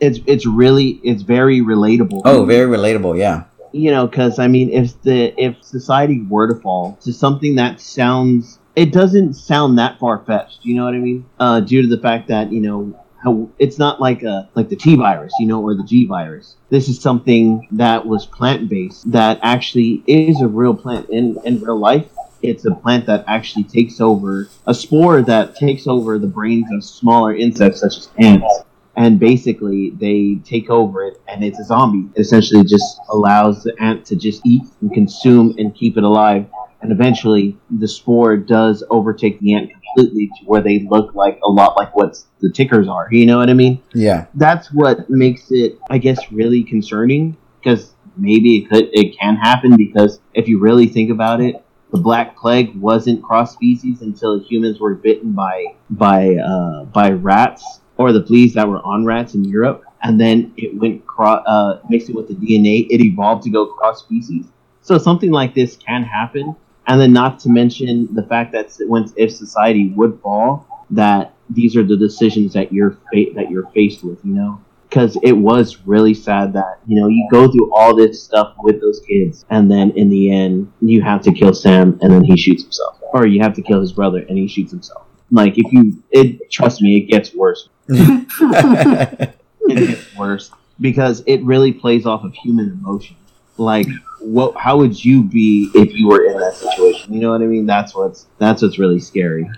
It's 0.00 0.18
it's 0.26 0.46
really 0.46 1.00
it's 1.04 1.22
very 1.22 1.60
relatable. 1.60 2.22
Oh, 2.24 2.44
very 2.44 2.68
relatable. 2.76 3.18
Yeah. 3.18 3.44
you 3.72 3.90
know 3.90 4.06
because 4.06 4.38
i 4.38 4.46
mean 4.48 4.68
if 4.70 5.00
the 5.02 5.32
if 5.42 5.62
society 5.62 6.20
were 6.28 6.46
to 6.52 6.60
fall 6.60 6.98
to 7.00 7.10
something 7.12 7.54
that 7.56 7.80
sounds 7.80 8.58
it 8.76 8.92
doesn't 8.92 9.32
sound 9.34 9.78
that 9.78 9.98
far-fetched 9.98 10.58
you 10.62 10.74
know 10.76 10.84
what 10.84 10.94
i 10.94 10.98
mean 10.98 11.24
uh 11.40 11.58
due 11.60 11.80
to 11.80 11.88
the 11.88 12.00
fact 12.02 12.28
that 12.28 12.52
you 12.52 12.60
know 12.60 12.80
how 13.24 13.48
it's 13.58 13.78
not 13.78 13.98
like 13.98 14.22
a 14.24 14.46
like 14.54 14.68
the 14.68 14.76
t 14.76 14.94
virus 14.96 15.32
you 15.40 15.46
know 15.46 15.62
or 15.62 15.74
the 15.74 15.84
g 15.84 16.04
virus 16.04 16.56
this 16.68 16.86
is 16.88 17.00
something 17.00 17.66
that 17.70 18.04
was 18.04 18.26
plant-based 18.26 19.10
that 19.10 19.38
actually 19.42 20.02
is 20.06 20.40
a 20.42 20.48
real 20.48 20.74
plant 20.74 21.08
in 21.08 21.38
in 21.46 21.58
real 21.60 21.78
life 21.78 22.10
it's 22.42 22.64
a 22.64 22.74
plant 22.74 23.06
that 23.06 23.24
actually 23.26 23.64
takes 23.64 24.00
over 24.00 24.48
a 24.66 24.74
spore 24.74 25.22
that 25.22 25.56
takes 25.56 25.86
over 25.86 26.18
the 26.18 26.26
brains 26.26 26.66
of 26.72 26.84
smaller 26.84 27.34
insects 27.34 27.80
such 27.80 27.96
as 27.96 28.08
ants. 28.18 28.60
And 28.96 29.18
basically 29.18 29.90
they 29.90 30.38
take 30.44 30.68
over 30.68 31.04
it 31.04 31.20
and 31.26 31.42
it's 31.42 31.58
a 31.58 31.64
zombie. 31.64 32.10
It 32.14 32.20
essentially 32.20 32.64
just 32.64 33.00
allows 33.08 33.62
the 33.62 33.74
ant 33.80 34.04
to 34.06 34.16
just 34.16 34.44
eat 34.44 34.62
and 34.80 34.92
consume 34.92 35.54
and 35.58 35.74
keep 35.74 35.96
it 35.96 36.04
alive. 36.04 36.46
And 36.82 36.92
eventually 36.92 37.56
the 37.70 37.88
spore 37.88 38.36
does 38.36 38.84
overtake 38.90 39.38
the 39.40 39.54
ant 39.54 39.70
completely 39.70 40.26
to 40.26 40.44
where 40.44 40.60
they 40.60 40.80
look 40.80 41.14
like 41.14 41.38
a 41.44 41.48
lot 41.48 41.76
like 41.76 41.94
what 41.94 42.18
the 42.40 42.50
tickers 42.50 42.88
are. 42.88 43.08
You 43.10 43.26
know 43.26 43.38
what 43.38 43.48
i 43.48 43.54
mean? 43.54 43.80
Yeah. 43.94 44.26
that's 44.34 44.72
what 44.72 45.08
makes 45.08 45.50
it 45.50 45.78
i 45.90 45.98
guess 45.98 46.32
really 46.32 46.64
concerning 46.64 47.36
because 47.62 47.94
maybe 48.16 48.58
it 48.58 48.68
could 48.68 48.88
it 48.92 49.18
can 49.18 49.36
happen 49.36 49.76
because 49.76 50.20
if 50.34 50.48
you 50.48 50.58
really 50.58 50.86
think 50.86 51.10
about 51.10 51.40
it 51.40 51.61
the 51.92 52.00
black 52.00 52.36
plague 52.36 52.74
wasn't 52.76 53.22
cross 53.22 53.52
species 53.52 54.00
until 54.00 54.40
humans 54.40 54.80
were 54.80 54.94
bitten 54.94 55.32
by 55.32 55.74
by 55.90 56.36
uh, 56.36 56.84
by 56.84 57.10
rats 57.10 57.80
or 57.98 58.12
the 58.12 58.24
fleas 58.24 58.54
that 58.54 58.66
were 58.66 58.80
on 58.80 59.04
rats 59.04 59.34
in 59.34 59.44
Europe, 59.44 59.84
and 60.02 60.18
then 60.20 60.52
it 60.56 60.74
went 60.74 61.06
cro- 61.06 61.44
uh, 61.46 61.80
mixed 61.88 62.08
it 62.08 62.16
with 62.16 62.28
the 62.28 62.34
DNA. 62.34 62.86
It 62.90 63.00
evolved 63.00 63.44
to 63.44 63.50
go 63.50 63.66
cross 63.66 64.00
species. 64.00 64.46
So 64.80 64.98
something 64.98 65.30
like 65.30 65.54
this 65.54 65.76
can 65.76 66.02
happen, 66.02 66.56
and 66.86 67.00
then 67.00 67.12
not 67.12 67.38
to 67.40 67.50
mention 67.50 68.12
the 68.14 68.22
fact 68.22 68.52
that 68.52 68.74
when 68.88 69.12
if 69.16 69.30
society 69.32 69.92
would 69.94 70.18
fall, 70.22 70.86
that 70.90 71.34
these 71.50 71.76
are 71.76 71.84
the 71.84 71.96
decisions 71.96 72.54
that 72.54 72.72
you're 72.72 72.92
fa- 73.12 73.32
that 73.34 73.50
you're 73.50 73.68
faced 73.74 74.02
with. 74.02 74.18
You 74.24 74.32
know, 74.32 74.60
because 74.92 75.16
it 75.22 75.32
was 75.32 75.78
really 75.86 76.12
sad 76.12 76.52
that 76.52 76.78
you 76.86 77.00
know 77.00 77.08
you 77.08 77.26
go 77.30 77.50
through 77.50 77.74
all 77.74 77.96
this 77.96 78.22
stuff 78.22 78.54
with 78.58 78.80
those 78.80 79.00
kids 79.08 79.46
and 79.48 79.70
then 79.70 79.90
in 79.92 80.10
the 80.10 80.30
end 80.30 80.70
you 80.82 81.00
have 81.00 81.22
to 81.22 81.32
kill 81.32 81.54
sam 81.54 81.98
and 82.02 82.12
then 82.12 82.22
he 82.22 82.36
shoots 82.36 82.62
himself. 82.62 82.98
Or 83.14 83.26
you 83.26 83.40
have 83.40 83.54
to 83.54 83.62
kill 83.62 83.80
his 83.80 83.92
brother 83.92 84.24
and 84.28 84.36
he 84.36 84.48
shoots 84.48 84.70
himself. 84.70 85.06
Like 85.30 85.54
if 85.56 85.72
you 85.72 86.02
it 86.10 86.50
trust 86.50 86.82
me 86.82 86.96
it 86.96 87.10
gets 87.10 87.34
worse. 87.34 87.68
It 89.64 89.76
gets 89.76 90.16
worse 90.16 90.50
because 90.80 91.22
it 91.24 91.40
really 91.44 91.70
plays 91.70 92.04
off 92.04 92.24
of 92.24 92.34
human 92.34 92.72
emotion. 92.72 93.14
Like 93.56 93.86
what 94.18 94.56
how 94.56 94.76
would 94.78 95.02
you 95.02 95.22
be 95.22 95.70
if 95.72 95.94
you 95.94 96.08
were 96.08 96.26
in 96.26 96.36
that 96.36 96.54
situation? 96.56 97.14
You 97.14 97.20
know 97.20 97.30
what 97.30 97.42
i 97.42 97.46
mean? 97.46 97.64
That's 97.64 97.94
what's 97.94 98.26
that's 98.38 98.60
what's 98.60 98.80
really 98.80 98.98
scary. 98.98 99.48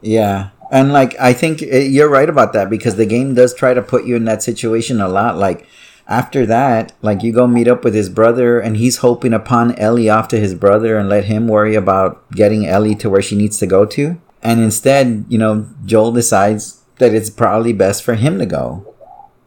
Yeah. 0.00 0.48
And 0.70 0.92
like 0.92 1.18
I 1.18 1.32
think 1.32 1.62
uh, 1.62 1.76
you're 1.76 2.08
right 2.08 2.28
about 2.28 2.52
that 2.52 2.70
because 2.70 2.96
the 2.96 3.06
game 3.06 3.34
does 3.34 3.54
try 3.54 3.74
to 3.74 3.82
put 3.82 4.04
you 4.04 4.16
in 4.16 4.24
that 4.24 4.42
situation 4.42 5.00
a 5.00 5.08
lot 5.08 5.36
like 5.36 5.66
after 6.10 6.44
that, 6.46 6.92
like 7.02 7.22
you 7.22 7.32
go 7.32 7.46
meet 7.46 7.68
up 7.68 7.84
with 7.84 7.94
his 7.94 8.08
brother 8.08 8.58
and 8.58 8.76
he's 8.76 8.98
hoping 8.98 9.32
upon 9.32 9.76
Ellie 9.76 10.10
off 10.10 10.26
to 10.28 10.40
his 10.40 10.54
brother 10.56 10.98
and 10.98 11.08
let 11.08 11.26
him 11.26 11.46
worry 11.46 11.76
about 11.76 12.28
getting 12.32 12.66
Ellie 12.66 12.96
to 12.96 13.08
where 13.08 13.22
she 13.22 13.36
needs 13.36 13.58
to 13.58 13.66
go 13.66 13.86
to. 13.86 14.20
And 14.42 14.60
instead, 14.60 15.24
you 15.28 15.38
know, 15.38 15.68
Joel 15.84 16.12
decides 16.12 16.82
that 16.98 17.14
it's 17.14 17.30
probably 17.30 17.72
best 17.72 18.02
for 18.02 18.14
him 18.14 18.38
to 18.40 18.46
go. 18.46 18.92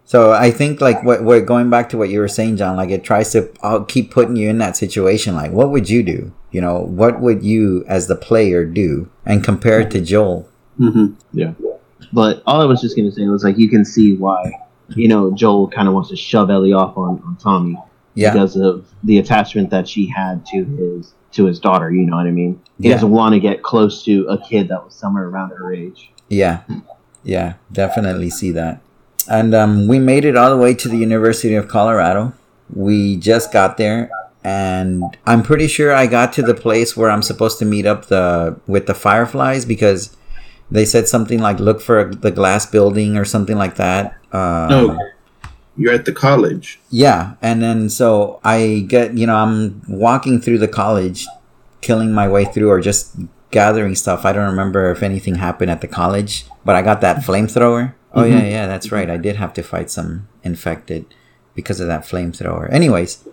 So 0.05 0.31
I 0.31 0.51
think 0.51 0.79
like 0.79 1.03
what 1.03 1.23
we're 1.23 1.41
going 1.41 1.69
back 1.69 1.89
to 1.89 1.97
what 1.97 2.09
you 2.09 2.19
were 2.19 2.27
saying, 2.29 2.57
John, 2.57 2.77
like 2.77 2.89
it 2.89 3.03
tries 3.03 3.31
to 3.33 3.51
uh, 3.61 3.83
keep 3.83 4.11
putting 4.11 4.37
you 4.37 4.49
in 4.49 4.57
that 4.59 4.77
situation. 4.77 5.35
Like, 5.35 5.51
what 5.51 5.71
would 5.71 5.89
you 5.89 6.01
do? 6.01 6.33
You 6.51 6.61
know, 6.61 6.79
what 6.79 7.19
would 7.19 7.43
you 7.43 7.83
as 7.87 8.07
the 8.07 8.15
player 8.15 8.63
do? 8.63 9.09
And 9.25 9.43
compare 9.43 9.81
it 9.81 9.91
to 9.91 10.01
Joel. 10.01 10.47
Mm-hmm. 10.79 11.13
Yeah. 11.33 11.53
But 12.11 12.43
all 12.45 12.61
I 12.61 12.65
was 12.65 12.81
just 12.81 12.95
gonna 12.95 13.11
say 13.11 13.25
was 13.27 13.43
like 13.43 13.57
you 13.57 13.69
can 13.69 13.85
see 13.85 14.15
why, 14.15 14.51
you 14.89 15.07
know, 15.07 15.31
Joel 15.31 15.67
kind 15.69 15.87
of 15.87 15.93
wants 15.93 16.09
to 16.09 16.15
shove 16.15 16.49
Ellie 16.49 16.73
off 16.73 16.97
on, 16.97 17.21
on 17.25 17.37
Tommy 17.37 17.77
Yeah. 18.15 18.33
because 18.33 18.55
of 18.55 18.85
the 19.03 19.17
attachment 19.19 19.69
that 19.71 19.87
she 19.87 20.07
had 20.07 20.45
to 20.47 20.63
his 20.65 21.13
to 21.33 21.45
his 21.45 21.59
daughter. 21.59 21.89
You 21.91 22.05
know 22.05 22.17
what 22.17 22.27
I 22.27 22.31
mean? 22.31 22.59
He 22.79 22.89
Yeah. 22.89 22.95
doesn't 22.95 23.09
want 23.11 23.33
to 23.33 23.39
get 23.39 23.63
close 23.63 24.03
to 24.05 24.25
a 24.27 24.37
kid 24.37 24.67
that 24.69 24.83
was 24.85 24.93
somewhere 24.93 25.27
around 25.27 25.49
her 25.51 25.73
age. 25.73 26.11
Yeah. 26.29 26.61
Yeah. 27.23 27.53
Definitely 27.71 28.29
see 28.29 28.51
that. 28.51 28.81
and 29.29 29.55
um, 29.55 29.87
we 29.87 29.97
made 29.99 30.25
it 30.25 30.35
all 30.35 30.49
the 30.49 30.57
way 30.57 30.73
to 30.73 30.89
the 30.89 30.97
University 30.97 31.55
of 31.55 31.67
Colorado. 31.69 32.33
We 32.75 33.15
just 33.15 33.53
got 33.53 33.77
there, 33.77 34.09
and 34.43 35.01
I'm 35.25 35.43
pretty 35.43 35.67
sure 35.67 35.93
I 35.93 36.07
got 36.07 36.33
to 36.33 36.41
the 36.41 36.53
place 36.53 36.97
where 36.97 37.09
I'm 37.09 37.21
supposed 37.21 37.57
to 37.59 37.65
meet 37.65 37.85
up 37.85 38.07
the 38.07 38.57
with 38.67 38.85
the 38.87 38.93
fireflies 38.93 39.63
because 39.63 40.15
they 40.73 40.85
said 40.85 41.07
something 41.07 41.39
like 41.39 41.59
look 41.59 41.79
for 41.81 42.09
the 42.09 42.31
glass 42.31 42.65
building 42.65 43.15
or 43.15 43.25
something 43.25 43.57
like 43.57 43.75
that. 43.75 44.17
Um, 44.33 44.69
No, 44.73 44.81
you're 45.77 45.93
at 45.93 46.05
the 46.05 46.11
college. 46.11 46.79
Yeah, 46.89 47.35
and 47.41 47.61
then 47.61 47.89
so 47.89 48.39
I 48.43 48.85
get 48.87 49.15
you 49.17 49.25
know 49.27 49.35
I'm 49.37 49.81
walking 49.87 50.41
through 50.41 50.57
the 50.57 50.67
college, 50.67 51.27
killing 51.81 52.11
my 52.11 52.27
way 52.27 52.45
through 52.45 52.69
or 52.69 52.81
just 52.81 53.15
gathering 53.51 53.93
stuff. 53.95 54.25
I 54.25 54.33
don't 54.33 54.49
remember 54.49 54.89
if 54.91 55.03
anything 55.03 55.35
happened 55.35 55.69
at 55.69 55.81
the 55.81 55.87
college, 55.87 56.45
but 56.65 56.75
I 56.75 56.81
got 56.81 57.01
that 57.01 57.17
flamethrower. 57.23 57.93
Oh 58.13 58.25
yeah, 58.25 58.43
yeah, 58.45 58.65
that's 58.67 58.91
right. 58.91 59.09
I 59.09 59.17
did 59.17 59.35
have 59.37 59.53
to 59.53 59.63
fight 59.63 59.89
some 59.89 60.27
infected 60.43 61.05
because 61.55 61.79
of 61.79 61.87
that 61.87 62.01
flamethrower. 62.03 62.71
Anyways, 62.73 63.27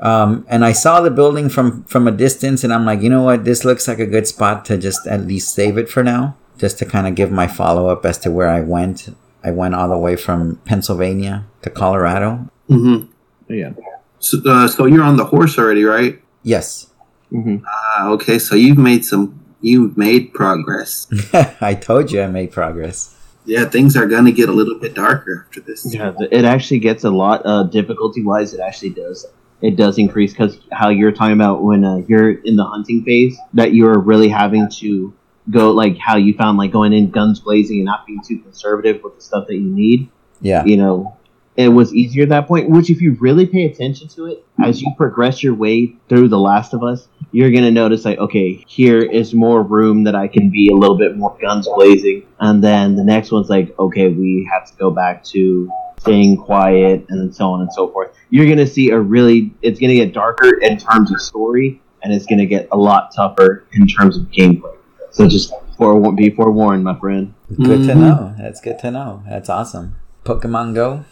um, 0.00 0.44
and 0.48 0.64
I 0.64 0.72
saw 0.72 1.00
the 1.00 1.10
building 1.10 1.48
from 1.48 1.84
from 1.84 2.08
a 2.08 2.12
distance, 2.12 2.64
and 2.64 2.72
I'm 2.72 2.84
like, 2.84 3.00
you 3.02 3.10
know 3.10 3.22
what? 3.22 3.44
This 3.44 3.64
looks 3.64 3.86
like 3.88 3.98
a 3.98 4.06
good 4.06 4.26
spot 4.26 4.64
to 4.66 4.76
just 4.76 5.06
at 5.06 5.26
least 5.26 5.54
save 5.54 5.76
it 5.78 5.88
for 5.88 6.02
now, 6.02 6.36
just 6.58 6.78
to 6.78 6.86
kind 6.86 7.06
of 7.06 7.14
give 7.14 7.30
my 7.30 7.46
follow 7.46 7.88
up 7.88 8.04
as 8.04 8.18
to 8.18 8.30
where 8.30 8.48
I 8.48 8.60
went. 8.60 9.08
I 9.44 9.50
went 9.50 9.74
all 9.74 9.88
the 9.88 9.98
way 9.98 10.16
from 10.16 10.56
Pennsylvania 10.64 11.44
to 11.62 11.70
Colorado. 11.70 12.50
Mm-hmm. 12.68 13.52
Yeah. 13.52 13.72
So, 14.18 14.38
uh, 14.46 14.66
so 14.66 14.86
you're 14.86 15.04
on 15.04 15.16
the 15.16 15.26
horse 15.26 15.58
already, 15.58 15.84
right? 15.84 16.20
Yes, 16.42 16.90
hmm 17.30 17.56
Ah, 17.66 18.08
okay. 18.10 18.38
So 18.38 18.54
you've 18.54 18.78
made 18.78 19.04
some. 19.04 19.40
You've 19.60 19.96
made 19.96 20.32
progress. 20.32 21.08
I 21.60 21.74
told 21.74 22.12
you 22.12 22.22
I 22.22 22.26
made 22.28 22.52
progress. 22.52 23.14
Yeah, 23.46 23.64
things 23.64 23.96
are 23.96 24.06
gonna 24.06 24.32
get 24.32 24.48
a 24.48 24.52
little 24.52 24.78
bit 24.78 24.94
darker 24.94 25.46
after 25.48 25.60
this. 25.60 25.92
Yeah, 25.92 26.12
it 26.30 26.44
actually 26.44 26.78
gets 26.80 27.04
a 27.04 27.10
lot 27.10 27.42
uh, 27.44 27.64
difficulty 27.64 28.22
wise. 28.22 28.52
It 28.54 28.60
actually 28.60 28.90
does. 28.90 29.26
It 29.62 29.76
does 29.76 29.98
increase 29.98 30.32
because 30.32 30.58
how 30.72 30.90
you're 30.90 31.12
talking 31.12 31.32
about 31.34 31.62
when 31.62 31.84
uh, 31.84 31.96
you're 32.08 32.32
in 32.32 32.56
the 32.56 32.64
hunting 32.64 33.02
phase, 33.04 33.36
that 33.54 33.72
you're 33.72 33.98
really 33.98 34.28
having 34.28 34.68
to 34.80 35.14
go 35.50 35.70
like 35.70 35.96
how 35.98 36.16
you 36.16 36.34
found 36.34 36.58
like 36.58 36.72
going 36.72 36.92
in 36.92 37.10
guns 37.10 37.40
blazing 37.40 37.78
and 37.78 37.86
not 37.86 38.06
being 38.06 38.22
too 38.22 38.38
conservative 38.38 39.02
with 39.02 39.14
the 39.14 39.20
stuff 39.20 39.46
that 39.46 39.54
you 39.54 39.68
need. 39.68 40.10
Yeah, 40.40 40.64
You 40.64 40.76
know, 40.76 41.16
it 41.56 41.68
was 41.68 41.94
easier 41.94 42.24
at 42.24 42.28
that 42.28 42.46
point. 42.46 42.68
Which, 42.68 42.90
if 42.90 43.00
you 43.00 43.16
really 43.20 43.46
pay 43.46 43.64
attention 43.64 44.08
to 44.08 44.26
it, 44.26 44.44
as 44.62 44.82
you 44.82 44.92
progress 44.96 45.42
your 45.42 45.54
way 45.54 45.96
through 46.08 46.28
The 46.28 46.38
Last 46.38 46.74
of 46.74 46.82
Us, 46.82 47.08
you're 47.32 47.50
gonna 47.50 47.70
notice 47.70 48.04
like, 48.04 48.18
okay, 48.18 48.64
here 48.66 49.00
is 49.00 49.32
more 49.34 49.62
room 49.62 50.04
that 50.04 50.14
I 50.14 50.28
can 50.28 50.50
be 50.50 50.68
a 50.70 50.74
little 50.74 50.98
bit 50.98 51.16
more 51.16 51.36
guns 51.40 51.68
blazing, 51.74 52.26
and 52.40 52.62
then 52.62 52.96
the 52.96 53.04
next 53.04 53.32
one's 53.32 53.48
like, 53.48 53.76
okay, 53.78 54.08
we 54.08 54.48
have 54.52 54.66
to 54.70 54.76
go 54.76 54.90
back 54.90 55.24
to 55.24 55.70
staying 56.00 56.36
quiet, 56.36 57.06
and 57.08 57.20
then 57.20 57.32
so 57.32 57.50
on 57.50 57.62
and 57.62 57.72
so 57.72 57.88
forth. 57.88 58.14
You're 58.28 58.48
gonna 58.48 58.66
see 58.66 58.90
a 58.90 59.00
really, 59.00 59.54
it's 59.62 59.80
gonna 59.80 59.94
get 59.94 60.12
darker 60.12 60.58
in 60.58 60.76
terms 60.76 61.10
of 61.10 61.20
story, 61.20 61.80
and 62.02 62.12
it's 62.12 62.26
gonna 62.26 62.46
get 62.46 62.68
a 62.70 62.76
lot 62.76 63.14
tougher 63.14 63.64
in 63.72 63.86
terms 63.86 64.18
of 64.18 64.24
gameplay. 64.24 64.76
So 65.16 65.26
just 65.26 65.50
fore- 65.78 66.12
be 66.12 66.28
forewarned, 66.28 66.84
my 66.84 66.94
friend. 66.94 67.32
good 67.56 67.86
to 67.86 67.94
Mhm. 67.94 68.00
know. 68.00 68.32
That's 68.38 68.60
good 68.60 68.78
to 68.80 68.90
know. 68.90 69.22
That's 69.26 69.48
awesome. 69.48 69.94
Pokemon 70.26 70.74
Go. 70.74 71.04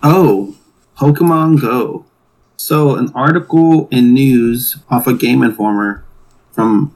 Oh, 0.00 0.54
Pokemon 0.96 1.60
Go. 1.60 2.04
So, 2.56 2.94
an 2.94 3.10
article 3.16 3.88
in 3.90 4.14
news 4.14 4.76
off 4.88 5.08
of 5.08 5.18
Game 5.18 5.42
Informer 5.42 6.04
from 6.52 6.92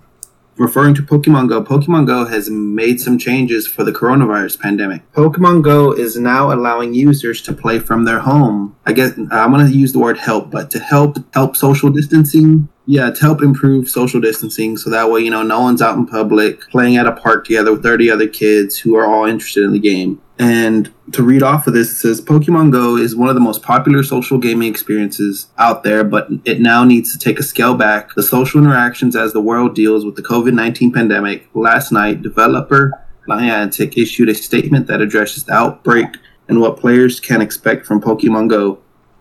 referring 0.56 0.94
to 0.94 1.02
Pokemon 1.02 1.48
Go. 1.48 1.60
Pokemon 1.62 2.06
Go 2.06 2.26
has 2.26 2.48
made 2.48 3.00
some 3.00 3.18
changes 3.18 3.66
for 3.66 3.82
the 3.82 3.90
coronavirus 3.90 4.60
pandemic. 4.60 5.02
Pokemon 5.14 5.62
Go 5.62 5.90
is 5.90 6.16
now 6.16 6.52
allowing 6.52 6.94
users 6.94 7.42
to 7.42 7.52
play 7.52 7.80
from 7.80 8.04
their 8.04 8.20
home. 8.20 8.74
I 8.86 8.92
guess 8.92 9.18
I'm 9.32 9.50
going 9.52 9.66
to 9.66 9.76
use 9.76 9.92
the 9.92 9.98
word 9.98 10.18
help, 10.18 10.52
but 10.52 10.70
to 10.70 10.78
help 10.78 11.18
help 11.34 11.56
social 11.56 11.90
distancing. 11.90 12.68
Yeah, 12.86 13.10
to 13.10 13.20
help 13.20 13.42
improve 13.42 13.88
social 13.88 14.20
distancing 14.20 14.76
so 14.76 14.90
that 14.90 15.10
way, 15.10 15.20
you 15.20 15.30
know, 15.30 15.42
no 15.42 15.60
one's 15.60 15.82
out 15.82 15.96
in 15.96 16.06
public 16.06 16.68
playing 16.70 16.96
at 16.96 17.06
a 17.06 17.12
park 17.12 17.44
together 17.44 17.72
with 17.72 17.82
30 17.82 18.10
other 18.10 18.28
kids 18.28 18.78
who 18.78 18.94
are 18.94 19.06
all 19.06 19.24
interested 19.24 19.64
in 19.64 19.72
the 19.72 19.80
game. 19.80 20.20
And 20.38 20.92
to 21.12 21.22
read 21.22 21.42
off 21.42 21.66
of 21.66 21.72
this, 21.72 21.90
it 21.90 21.96
says 21.96 22.20
Pokemon 22.20 22.70
Go 22.70 22.96
is 22.96 23.16
one 23.16 23.28
of 23.28 23.34
the 23.34 23.40
most 23.40 23.62
popular 23.62 24.02
social 24.02 24.38
gaming 24.38 24.68
experiences 24.70 25.48
out 25.58 25.82
there, 25.82 26.04
but 26.04 26.28
it 26.44 26.60
now 26.60 26.84
needs 26.84 27.12
to 27.12 27.18
take 27.18 27.40
a 27.40 27.42
scale 27.42 27.74
back 27.74 28.14
the 28.14 28.22
social 28.22 28.60
interactions 28.60 29.16
as 29.16 29.32
the 29.32 29.40
world 29.40 29.74
deals 29.74 30.04
with 30.04 30.14
the 30.14 30.22
COVID 30.22 30.52
19 30.52 30.92
pandemic. 30.92 31.48
Last 31.54 31.90
night, 31.90 32.22
developer 32.22 32.92
Niantic 33.28 34.00
issued 34.00 34.28
a 34.28 34.34
statement 34.34 34.86
that 34.86 35.00
addresses 35.00 35.44
the 35.44 35.54
outbreak 35.54 36.08
and 36.48 36.60
what 36.60 36.78
players 36.78 37.18
can 37.18 37.40
expect 37.40 37.86
from 37.86 38.00
Pokemon 38.00 38.48
Go. 38.48 38.78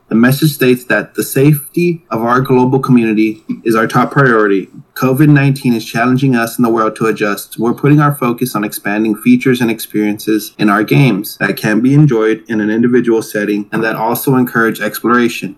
The 0.08 0.16
message 0.16 0.52
states 0.52 0.84
that 0.86 1.16
the 1.16 1.24
safety 1.24 2.06
of 2.12 2.22
our 2.22 2.40
global 2.40 2.80
community 2.80 3.44
is 3.64 3.74
our 3.74 3.88
top 3.88 4.12
priority. 4.12 4.68
COVID 4.94 5.30
19 5.30 5.74
is 5.74 5.84
challenging 5.84 6.36
us 6.36 6.60
in 6.60 6.64
the 6.64 6.70
world 6.70 6.96
to 6.98 7.08
adjust. 7.08 7.58
We're 7.58 7.74
putting 7.74 8.00
our 8.00 8.14
focus 8.14 8.56
on 8.56 8.64
expanding 8.64 9.16
features 9.16 9.62
and 9.62 9.72
experiences 9.72 10.54
in 10.60 10.70
our 10.70 10.84
games 10.84 11.38
that 11.40 11.58
can 11.58 11.82
be 11.82 11.96
enjoyed 11.96 12.44
in 12.48 12.62
an 12.62 12.70
individual 12.70 13.24
setting 13.24 13.68
and 13.72 13.84
that 13.84 13.96
also 13.96 14.36
encourage 14.36 14.80
exploration. 14.80 15.56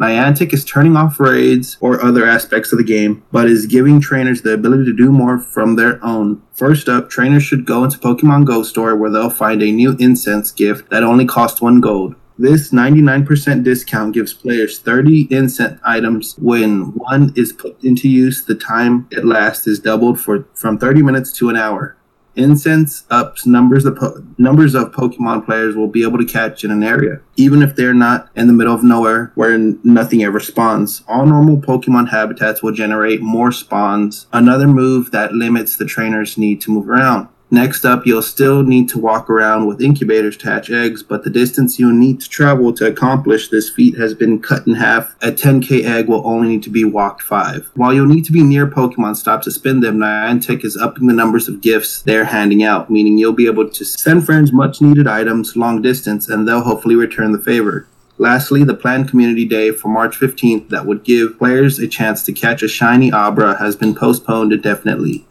Niantic 0.00 0.54
is 0.54 0.64
turning 0.64 0.96
off 0.96 1.20
raids 1.20 1.76
or 1.82 2.02
other 2.02 2.24
aspects 2.24 2.72
of 2.72 2.78
the 2.78 2.84
game, 2.84 3.22
but 3.30 3.50
is 3.50 3.66
giving 3.66 4.00
trainers 4.00 4.40
the 4.40 4.54
ability 4.54 4.86
to 4.86 4.96
do 4.96 5.12
more 5.12 5.38
from 5.38 5.76
their 5.76 6.02
own. 6.02 6.40
First 6.54 6.88
up, 6.88 7.10
trainers 7.10 7.42
should 7.42 7.66
go 7.66 7.84
into 7.84 7.98
Pokemon 7.98 8.46
Go 8.46 8.62
store 8.62 8.96
where 8.96 9.10
they'll 9.10 9.28
find 9.28 9.62
a 9.62 9.70
new 9.70 9.94
incense 10.00 10.52
gift 10.52 10.88
that 10.88 11.04
only 11.04 11.26
costs 11.26 11.60
one 11.60 11.82
gold. 11.82 12.14
This 12.40 12.70
99% 12.70 13.64
discount 13.64 14.14
gives 14.14 14.32
players 14.32 14.78
30 14.78 15.28
incense 15.30 15.78
items 15.84 16.36
when 16.38 16.84
one 16.94 17.34
is 17.36 17.52
put 17.52 17.84
into 17.84 18.08
use. 18.08 18.42
The 18.42 18.54
time 18.54 19.06
it 19.10 19.26
lasts 19.26 19.66
is 19.66 19.78
doubled 19.78 20.18
for 20.18 20.46
from 20.54 20.78
30 20.78 21.02
minutes 21.02 21.34
to 21.34 21.50
an 21.50 21.56
hour. 21.56 21.98
Incense 22.36 23.04
ups 23.10 23.44
numbers 23.44 23.84
of 23.84 23.96
po- 23.96 24.24
numbers 24.38 24.74
of 24.74 24.90
Pokemon 24.92 25.44
players 25.44 25.76
will 25.76 25.86
be 25.86 26.02
able 26.02 26.16
to 26.16 26.24
catch 26.24 26.64
in 26.64 26.70
an 26.70 26.82
area, 26.82 27.20
even 27.36 27.60
if 27.60 27.76
they're 27.76 27.92
not 27.92 28.30
in 28.34 28.46
the 28.46 28.54
middle 28.54 28.74
of 28.74 28.82
nowhere 28.82 29.32
where 29.34 29.58
nothing 29.84 30.24
ever 30.24 30.40
spawns. 30.40 31.02
All 31.06 31.26
normal 31.26 31.58
Pokemon 31.58 32.08
habitats 32.08 32.62
will 32.62 32.72
generate 32.72 33.20
more 33.20 33.52
spawns. 33.52 34.28
Another 34.32 34.66
move 34.66 35.10
that 35.10 35.34
limits 35.34 35.76
the 35.76 35.84
trainer's 35.84 36.38
need 36.38 36.62
to 36.62 36.70
move 36.70 36.88
around. 36.88 37.28
Next 37.52 37.84
up, 37.84 38.06
you'll 38.06 38.22
still 38.22 38.62
need 38.62 38.88
to 38.90 38.98
walk 38.98 39.28
around 39.28 39.66
with 39.66 39.80
incubators 39.80 40.36
to 40.36 40.50
hatch 40.50 40.70
eggs, 40.70 41.02
but 41.02 41.24
the 41.24 41.30
distance 41.30 41.80
you'll 41.80 41.92
need 41.92 42.20
to 42.20 42.28
travel 42.28 42.72
to 42.74 42.86
accomplish 42.86 43.48
this 43.48 43.68
feat 43.68 43.98
has 43.98 44.14
been 44.14 44.40
cut 44.40 44.68
in 44.68 44.74
half. 44.74 45.16
A 45.20 45.32
10k 45.32 45.82
egg 45.82 46.06
will 46.06 46.24
only 46.24 46.46
need 46.46 46.62
to 46.62 46.70
be 46.70 46.84
walked 46.84 47.22
5. 47.22 47.70
While 47.74 47.92
you'll 47.92 48.06
need 48.06 48.24
to 48.26 48.32
be 48.32 48.44
near 48.44 48.68
Pokemon 48.68 49.16
Stop 49.16 49.42
to 49.42 49.50
spin 49.50 49.80
them, 49.80 49.98
Niantic 49.98 50.64
is 50.64 50.76
upping 50.76 51.08
the 51.08 51.12
numbers 51.12 51.48
of 51.48 51.60
gifts 51.60 52.02
they're 52.02 52.26
handing 52.26 52.62
out, 52.62 52.88
meaning 52.88 53.18
you'll 53.18 53.32
be 53.32 53.46
able 53.46 53.68
to 53.68 53.84
send 53.84 54.24
friends 54.24 54.52
much 54.52 54.80
needed 54.80 55.08
items 55.08 55.56
long 55.56 55.82
distance 55.82 56.28
and 56.28 56.46
they'll 56.46 56.62
hopefully 56.62 56.94
return 56.94 57.32
the 57.32 57.38
favor. 57.38 57.88
Lastly, 58.16 58.62
the 58.62 58.74
planned 58.74 59.08
community 59.08 59.44
day 59.44 59.72
for 59.72 59.88
March 59.88 60.16
15th 60.20 60.68
that 60.68 60.86
would 60.86 61.02
give 61.02 61.38
players 61.38 61.80
a 61.80 61.88
chance 61.88 62.22
to 62.24 62.32
catch 62.32 62.62
a 62.62 62.68
shiny 62.68 63.10
Abra 63.10 63.58
has 63.58 63.74
been 63.74 63.94
postponed 63.94 64.52
indefinitely 64.52 65.26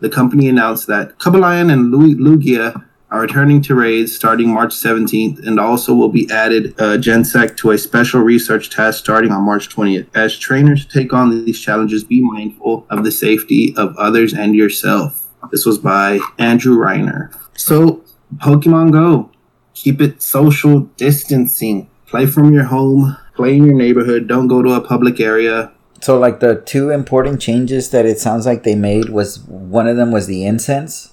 the 0.00 0.08
company 0.08 0.48
announced 0.48 0.86
that 0.88 1.18
Cobalion 1.18 1.72
and 1.72 1.90
Lu- 1.90 2.16
Lugia 2.16 2.84
are 3.10 3.20
returning 3.20 3.60
to 3.62 3.74
raids 3.74 4.14
starting 4.14 4.48
March 4.48 4.72
17th 4.72 5.44
and 5.46 5.58
also 5.58 5.94
will 5.94 6.08
be 6.08 6.30
added 6.30 6.74
uh, 6.78 6.96
Genesect 6.96 7.56
to 7.58 7.72
a 7.72 7.78
special 7.78 8.20
research 8.20 8.70
task 8.70 8.98
starting 8.98 9.32
on 9.32 9.42
March 9.42 9.68
20th. 9.68 10.06
As 10.14 10.38
trainers 10.38 10.86
take 10.86 11.12
on 11.12 11.44
these 11.44 11.60
challenges, 11.60 12.04
be 12.04 12.20
mindful 12.20 12.86
of 12.88 13.04
the 13.04 13.10
safety 13.10 13.74
of 13.76 13.96
others 13.96 14.32
and 14.32 14.54
yourself. 14.54 15.26
This 15.50 15.66
was 15.66 15.78
by 15.78 16.20
Andrew 16.38 16.76
Reiner. 16.76 17.34
So, 17.56 18.04
Pokemon 18.36 18.92
Go. 18.92 19.30
Keep 19.74 20.00
it 20.00 20.22
social 20.22 20.80
distancing. 20.96 21.88
Play 22.06 22.26
from 22.26 22.52
your 22.52 22.64
home, 22.64 23.16
play 23.34 23.56
in 23.56 23.64
your 23.64 23.74
neighborhood, 23.74 24.26
don't 24.26 24.48
go 24.48 24.62
to 24.62 24.72
a 24.72 24.80
public 24.80 25.20
area. 25.20 25.72
So, 26.00 26.18
like 26.18 26.40
the 26.40 26.56
two 26.56 26.90
important 26.90 27.40
changes 27.40 27.90
that 27.90 28.06
it 28.06 28.18
sounds 28.18 28.46
like 28.46 28.62
they 28.62 28.74
made 28.74 29.10
was 29.10 29.40
one 29.40 29.86
of 29.86 29.96
them 29.96 30.10
was 30.10 30.26
the 30.26 30.46
incense. 30.46 31.12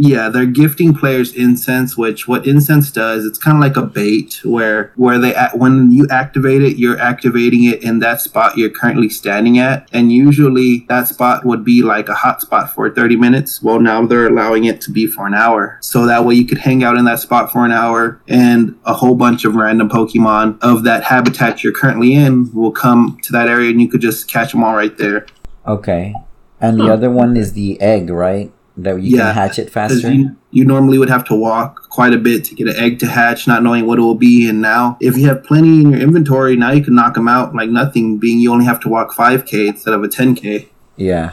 Yeah, 0.00 0.28
they're 0.28 0.46
gifting 0.46 0.94
players 0.94 1.32
incense, 1.34 1.98
which 1.98 2.28
what 2.28 2.46
incense 2.46 2.92
does, 2.92 3.26
it's 3.26 3.38
kind 3.38 3.56
of 3.56 3.60
like 3.60 3.76
a 3.76 3.82
bait 3.82 4.40
where 4.44 4.92
where 4.94 5.18
they 5.18 5.34
act, 5.34 5.56
when 5.56 5.90
you 5.90 6.06
activate 6.08 6.62
it, 6.62 6.76
you're 6.76 6.98
activating 7.00 7.64
it 7.64 7.82
in 7.82 7.98
that 7.98 8.20
spot 8.20 8.56
you're 8.56 8.70
currently 8.70 9.08
standing 9.08 9.58
at, 9.58 9.88
and 9.92 10.12
usually 10.12 10.86
that 10.88 11.08
spot 11.08 11.44
would 11.44 11.64
be 11.64 11.82
like 11.82 12.08
a 12.08 12.14
hot 12.14 12.40
spot 12.40 12.72
for 12.72 12.88
30 12.88 13.16
minutes. 13.16 13.60
Well, 13.60 13.80
now 13.80 14.06
they're 14.06 14.28
allowing 14.28 14.66
it 14.66 14.80
to 14.82 14.92
be 14.92 15.08
for 15.08 15.26
an 15.26 15.34
hour, 15.34 15.78
so 15.82 16.06
that 16.06 16.24
way 16.24 16.36
you 16.36 16.46
could 16.46 16.58
hang 16.58 16.84
out 16.84 16.96
in 16.96 17.04
that 17.06 17.18
spot 17.18 17.50
for 17.50 17.64
an 17.64 17.72
hour, 17.72 18.22
and 18.28 18.78
a 18.84 18.94
whole 18.94 19.16
bunch 19.16 19.44
of 19.44 19.56
random 19.56 19.88
Pokemon 19.88 20.58
of 20.62 20.84
that 20.84 21.02
habitat 21.02 21.64
you're 21.64 21.72
currently 21.72 22.14
in 22.14 22.54
will 22.54 22.70
come 22.70 23.18
to 23.24 23.32
that 23.32 23.48
area, 23.48 23.70
and 23.70 23.82
you 23.82 23.88
could 23.88 24.00
just 24.00 24.30
catch 24.30 24.52
them 24.52 24.62
all 24.62 24.76
right 24.76 24.96
there. 24.96 25.26
Okay, 25.66 26.14
and 26.60 26.78
the 26.78 26.92
other 26.92 27.10
one 27.10 27.36
is 27.36 27.54
the 27.54 27.80
egg, 27.80 28.10
right? 28.10 28.52
That 28.80 29.02
you 29.02 29.16
Yeah, 29.16 29.26
can 29.26 29.34
hatch 29.34 29.58
it 29.58 29.70
faster. 29.70 30.10
you- 30.12 30.36
you 30.52 30.64
normally 30.64 30.98
would 30.98 31.10
have 31.10 31.24
to 31.24 31.34
walk 31.34 31.88
quite 31.90 32.14
a 32.14 32.16
bit 32.16 32.44
to 32.44 32.54
get 32.54 32.68
an 32.68 32.76
egg 32.76 32.98
to 33.00 33.06
hatch, 33.06 33.46
not 33.48 33.62
knowing 33.62 33.86
what 33.86 33.98
it 33.98 34.02
will 34.02 34.14
be. 34.14 34.48
And 34.48 34.62
now, 34.62 34.96
if 35.00 35.16
you 35.18 35.26
have 35.28 35.42
plenty 35.44 35.80
in 35.82 35.90
your 35.90 36.00
inventory, 36.00 36.56
now 36.56 36.70
you 36.70 36.82
can 36.82 36.94
knock 36.94 37.14
them 37.14 37.26
out 37.28 37.54
like 37.54 37.68
nothing, 37.70 38.18
being 38.18 38.38
you 38.38 38.52
only 38.52 38.64
have 38.64 38.80
to 38.80 38.88
walk 38.88 39.12
5k 39.14 39.66
instead 39.66 39.92
of 39.94 40.02
a 40.04 40.08
10k. 40.08 40.68
Yeah, 40.96 41.32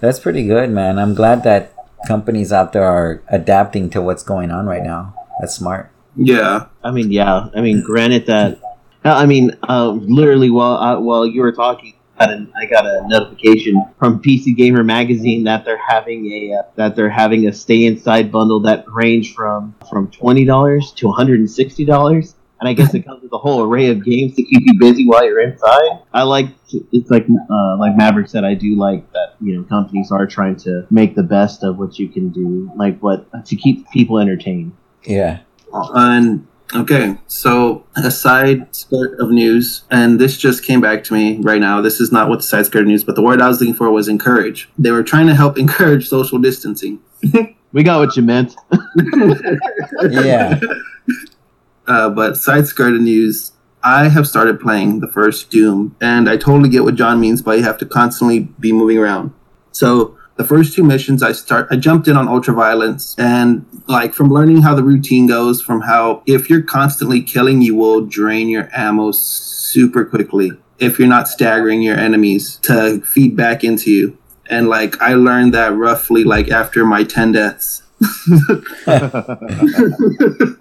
that's 0.00 0.18
pretty 0.18 0.44
good, 0.46 0.70
man. 0.70 0.98
I'm 0.98 1.14
glad 1.14 1.42
that 1.44 1.72
companies 2.08 2.52
out 2.52 2.72
there 2.72 2.84
are 2.84 3.22
adapting 3.30 3.88
to 3.90 4.02
what's 4.02 4.22
going 4.22 4.50
on 4.50 4.66
right 4.66 4.82
now. 4.82 5.14
That's 5.40 5.54
smart. 5.54 5.90
Yeah. 6.16 6.64
I 6.84 6.90
mean, 6.90 7.10
yeah. 7.12 7.46
I 7.54 7.60
mean, 7.60 7.82
granted 7.82 8.26
that. 8.26 8.58
I 9.04 9.24
mean, 9.26 9.56
uh, 9.68 9.90
literally 9.92 10.50
while 10.50 10.76
uh, 10.76 11.00
while 11.00 11.24
you 11.24 11.40
were 11.40 11.52
talking, 11.52 11.94
I 12.20 12.66
got 12.66 12.86
a 12.86 13.02
notification 13.06 13.82
from 13.98 14.20
PC 14.22 14.54
Gamer 14.56 14.84
magazine 14.84 15.44
that 15.44 15.64
they're 15.64 15.80
having 15.88 16.26
a 16.26 16.58
uh, 16.58 16.62
that 16.76 16.94
they're 16.94 17.08
having 17.08 17.46
a 17.46 17.52
stay 17.52 17.86
inside 17.86 18.30
bundle 18.30 18.60
that 18.60 18.84
range 18.88 19.34
from 19.34 19.74
from 19.88 20.10
twenty 20.10 20.44
dollars 20.44 20.92
to 20.92 21.06
one 21.06 21.16
hundred 21.16 21.40
and 21.40 21.50
sixty 21.50 21.84
dollars. 21.84 22.34
And 22.60 22.68
I 22.68 22.74
guess 22.74 22.92
it 22.92 23.06
comes 23.06 23.22
with 23.22 23.32
a 23.32 23.38
whole 23.38 23.62
array 23.62 23.86
of 23.86 24.04
games 24.04 24.36
to 24.36 24.42
keep 24.42 24.60
you 24.66 24.78
busy 24.78 25.06
while 25.06 25.24
you're 25.24 25.40
inside. 25.40 26.00
I 26.12 26.24
like 26.24 26.48
to, 26.68 26.86
it's 26.92 27.10
like 27.10 27.24
uh, 27.24 27.78
like 27.78 27.96
Maverick 27.96 28.28
said. 28.28 28.44
I 28.44 28.52
do 28.52 28.76
like 28.76 29.10
that 29.12 29.36
you 29.40 29.56
know 29.56 29.62
companies 29.64 30.12
are 30.12 30.26
trying 30.26 30.56
to 30.56 30.86
make 30.90 31.14
the 31.14 31.22
best 31.22 31.64
of 31.64 31.78
what 31.78 31.98
you 31.98 32.08
can 32.08 32.28
do, 32.28 32.70
like 32.76 33.00
what 33.00 33.26
to 33.46 33.56
keep 33.56 33.88
people 33.90 34.18
entertained. 34.18 34.76
Yeah. 35.04 35.40
And 35.72 36.46
Okay, 36.72 37.18
so 37.26 37.84
a 37.96 38.10
side 38.10 38.74
skirt 38.74 39.18
of 39.18 39.30
news, 39.30 39.82
and 39.90 40.20
this 40.20 40.38
just 40.38 40.62
came 40.62 40.80
back 40.80 41.02
to 41.04 41.14
me 41.14 41.38
right 41.38 41.60
now. 41.60 41.80
This 41.80 42.00
is 42.00 42.12
not 42.12 42.28
what 42.28 42.36
the 42.36 42.42
side 42.44 42.66
skirt 42.66 42.82
of 42.82 42.86
news, 42.86 43.02
but 43.02 43.16
the 43.16 43.22
word 43.22 43.40
I 43.40 43.48
was 43.48 43.60
looking 43.60 43.74
for 43.74 43.90
was 43.90 44.06
encourage. 44.06 44.68
They 44.78 44.92
were 44.92 45.02
trying 45.02 45.26
to 45.26 45.34
help 45.34 45.58
encourage 45.64 46.08
social 46.08 46.38
distancing. 46.38 47.00
we 47.72 47.82
got 47.82 47.98
what 47.98 48.16
you 48.16 48.22
meant. 48.22 48.54
yeah. 50.10 50.60
Uh, 51.88 52.08
but 52.08 52.36
side 52.36 52.68
skirt 52.68 52.94
of 52.94 53.00
news, 53.00 53.52
I 53.82 54.08
have 54.08 54.28
started 54.28 54.60
playing 54.60 55.00
the 55.00 55.08
first 55.08 55.50
Doom, 55.50 55.96
and 56.00 56.30
I 56.30 56.36
totally 56.36 56.68
get 56.68 56.84
what 56.84 56.94
John 56.94 57.18
means 57.20 57.42
by 57.42 57.56
you 57.56 57.64
have 57.64 57.78
to 57.78 57.86
constantly 57.86 58.40
be 58.60 58.72
moving 58.72 58.98
around. 58.98 59.32
So 59.72 60.16
the 60.40 60.46
first 60.46 60.74
two 60.74 60.82
missions 60.82 61.22
I 61.22 61.32
start 61.32 61.68
I 61.70 61.76
jumped 61.76 62.08
in 62.08 62.16
on 62.16 62.26
ultraviolence 62.26 63.14
and 63.18 63.66
like 63.88 64.14
from 64.14 64.30
learning 64.30 64.62
how 64.62 64.74
the 64.74 64.82
routine 64.82 65.26
goes 65.26 65.60
from 65.60 65.82
how 65.82 66.22
if 66.24 66.48
you're 66.48 66.62
constantly 66.62 67.20
killing 67.20 67.60
you 67.60 67.76
will 67.76 68.06
drain 68.06 68.48
your 68.48 68.70
ammo 68.74 69.12
super 69.12 70.02
quickly 70.02 70.52
if 70.78 70.98
you're 70.98 71.08
not 71.08 71.28
staggering 71.28 71.82
your 71.82 71.98
enemies 71.98 72.56
to 72.62 73.02
feed 73.02 73.36
back 73.36 73.64
into 73.64 73.90
you 73.90 74.16
and 74.48 74.70
like 74.70 74.98
I 75.02 75.12
learned 75.12 75.52
that 75.52 75.74
roughly 75.74 76.24
like 76.24 76.50
after 76.50 76.86
my 76.86 77.04
10 77.04 77.32
deaths 77.32 77.82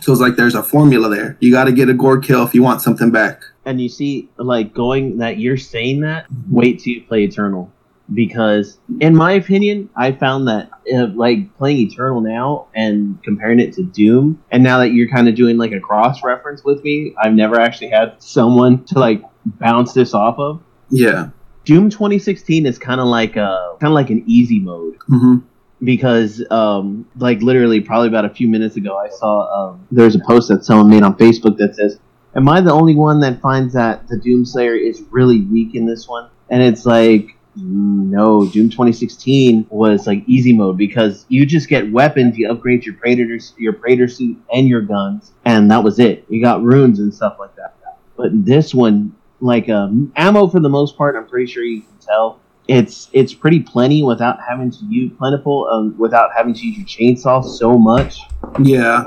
So 0.00 0.12
it's 0.12 0.20
like 0.20 0.36
there's 0.36 0.54
a 0.54 0.62
formula 0.62 1.08
there. 1.08 1.36
You 1.40 1.50
got 1.50 1.64
to 1.64 1.72
get 1.72 1.88
a 1.88 1.92
glory 1.92 2.22
kill 2.22 2.46
if 2.46 2.54
you 2.54 2.62
want 2.62 2.80
something 2.80 3.10
back. 3.10 3.42
And 3.64 3.80
you 3.80 3.88
see, 3.88 4.28
like 4.36 4.72
going 4.72 5.18
that 5.18 5.38
you're 5.38 5.56
saying 5.56 6.02
that. 6.02 6.26
Wait 6.48 6.78
till 6.78 6.92
you 6.92 7.02
play 7.02 7.24
Eternal 7.24 7.72
because 8.14 8.78
in 9.00 9.14
my 9.14 9.32
opinion 9.32 9.88
i 9.96 10.10
found 10.10 10.48
that 10.48 10.70
uh, 10.94 11.06
like 11.14 11.54
playing 11.58 11.76
eternal 11.78 12.20
now 12.20 12.66
and 12.74 13.22
comparing 13.22 13.60
it 13.60 13.72
to 13.74 13.82
doom 13.82 14.42
and 14.50 14.62
now 14.62 14.78
that 14.78 14.92
you're 14.92 15.08
kind 15.08 15.28
of 15.28 15.34
doing 15.34 15.58
like 15.58 15.72
a 15.72 15.80
cross 15.80 16.22
reference 16.24 16.64
with 16.64 16.82
me 16.84 17.14
i've 17.22 17.34
never 17.34 17.60
actually 17.60 17.90
had 17.90 18.14
someone 18.22 18.82
to 18.84 18.98
like 18.98 19.22
bounce 19.48 19.92
this 19.92 20.14
off 20.14 20.38
of. 20.38 20.62
Yeah. 20.90 21.30
Doom 21.64 21.90
2016 21.90 22.66
is 22.66 22.78
kind 22.78 23.00
of 23.00 23.06
like 23.06 23.36
a 23.36 23.76
kind 23.80 23.90
of 23.90 23.94
like 23.94 24.10
an 24.10 24.24
easy 24.26 24.60
mode. 24.60 24.96
Mm-hmm. 25.10 25.36
because 25.84 26.44
um 26.50 27.06
like 27.16 27.40
literally 27.40 27.80
probably 27.80 28.08
about 28.08 28.24
a 28.24 28.30
few 28.30 28.46
minutes 28.48 28.76
ago 28.76 28.98
i 28.98 29.08
saw 29.08 29.70
um, 29.70 29.86
there's 29.90 30.14
a 30.14 30.18
post 30.18 30.48
that 30.48 30.64
someone 30.64 30.90
made 30.90 31.02
on 31.02 31.16
facebook 31.16 31.56
that 31.56 31.76
says 31.76 31.98
am 32.34 32.48
i 32.48 32.60
the 32.60 32.72
only 32.72 32.94
one 32.94 33.20
that 33.20 33.40
finds 33.40 33.72
that 33.74 34.06
the 34.08 34.16
doomslayer 34.16 34.78
is 34.78 35.02
really 35.10 35.42
weak 35.42 35.74
in 35.74 35.86
this 35.86 36.08
one? 36.08 36.28
And 36.50 36.62
it's 36.62 36.84
like 36.84 37.36
no, 37.62 38.46
Doom 38.46 38.70
2016 38.70 39.66
was 39.70 40.06
like 40.06 40.22
easy 40.26 40.52
mode 40.52 40.76
because 40.76 41.26
you 41.28 41.46
just 41.46 41.68
get 41.68 41.90
weapons, 41.90 42.36
you 42.36 42.50
upgrade 42.50 42.84
your 42.84 42.94
Praetor, 42.94 43.38
your 43.56 43.72
Praetor 43.72 44.08
suit 44.08 44.36
and 44.52 44.68
your 44.68 44.82
guns, 44.82 45.32
and 45.44 45.70
that 45.70 45.82
was 45.82 45.98
it. 45.98 46.24
You 46.28 46.42
got 46.42 46.62
runes 46.62 46.98
and 46.98 47.12
stuff 47.12 47.36
like 47.38 47.54
that. 47.56 47.74
But 48.16 48.44
this 48.44 48.74
one, 48.74 49.14
like 49.40 49.68
um, 49.68 50.12
ammo 50.16 50.48
for 50.48 50.60
the 50.60 50.68
most 50.68 50.96
part, 50.96 51.16
I'm 51.16 51.26
pretty 51.26 51.50
sure 51.50 51.62
you 51.62 51.82
can 51.82 51.98
tell 52.00 52.40
it's 52.66 53.08
it's 53.12 53.32
pretty 53.32 53.60
plenty 53.60 54.02
without 54.02 54.38
having 54.46 54.70
to 54.70 54.84
use 54.88 55.12
plentiful 55.18 55.68
um, 55.70 55.96
without 55.98 56.30
having 56.36 56.54
to 56.54 56.66
use 56.66 56.76
your 56.76 56.86
chainsaw 56.86 57.44
so 57.44 57.78
much. 57.78 58.20
Yeah. 58.62 59.04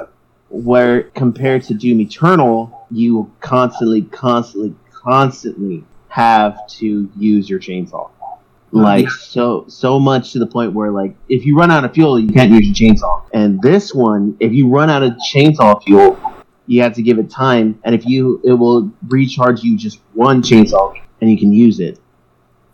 Where 0.50 1.04
compared 1.04 1.64
to 1.64 1.74
Doom 1.74 2.02
Eternal, 2.02 2.86
you 2.92 3.32
constantly, 3.40 4.02
constantly, 4.02 4.76
constantly 4.92 5.86
have 6.10 6.68
to 6.68 7.10
use 7.16 7.50
your 7.50 7.60
chainsaw 7.60 8.10
like 8.72 9.10
so 9.10 9.66
so 9.68 10.00
much 10.00 10.32
to 10.32 10.40
the 10.40 10.48
point 10.48 10.74
where 10.74 10.92
like 10.92 11.16
if 11.28 11.46
you 11.46 11.58
run 11.58 11.70
out 11.72 11.84
of 11.84 11.94
fuel 11.94 12.20
you 12.20 12.30
can't 12.30 12.52
use 12.52 12.66
your 12.68 12.90
chainsaw. 12.90 13.24
And 13.34 13.62
this 13.62 13.94
one 13.94 14.38
if 14.40 14.54
you 14.54 14.70
run 14.70 14.90
out 14.90 15.04
of 15.04 15.14
chainsaw 15.34 15.82
fuel 15.84 16.18
you 16.68 16.82
have 16.82 16.94
to 16.94 17.02
give 17.02 17.20
it 17.20 17.30
time. 17.30 17.80
And 17.84 17.94
if 17.94 18.06
you 18.06 18.42
it 18.44 18.54
will 18.54 18.92
recharge 19.08 19.62
you 19.64 19.78
just 19.78 20.00
one 20.14 20.42
chainsaw 20.42 20.94
and 21.20 21.30
you 21.30 21.38
can 21.38 21.52
use 21.52 21.80
it. 21.80 22.00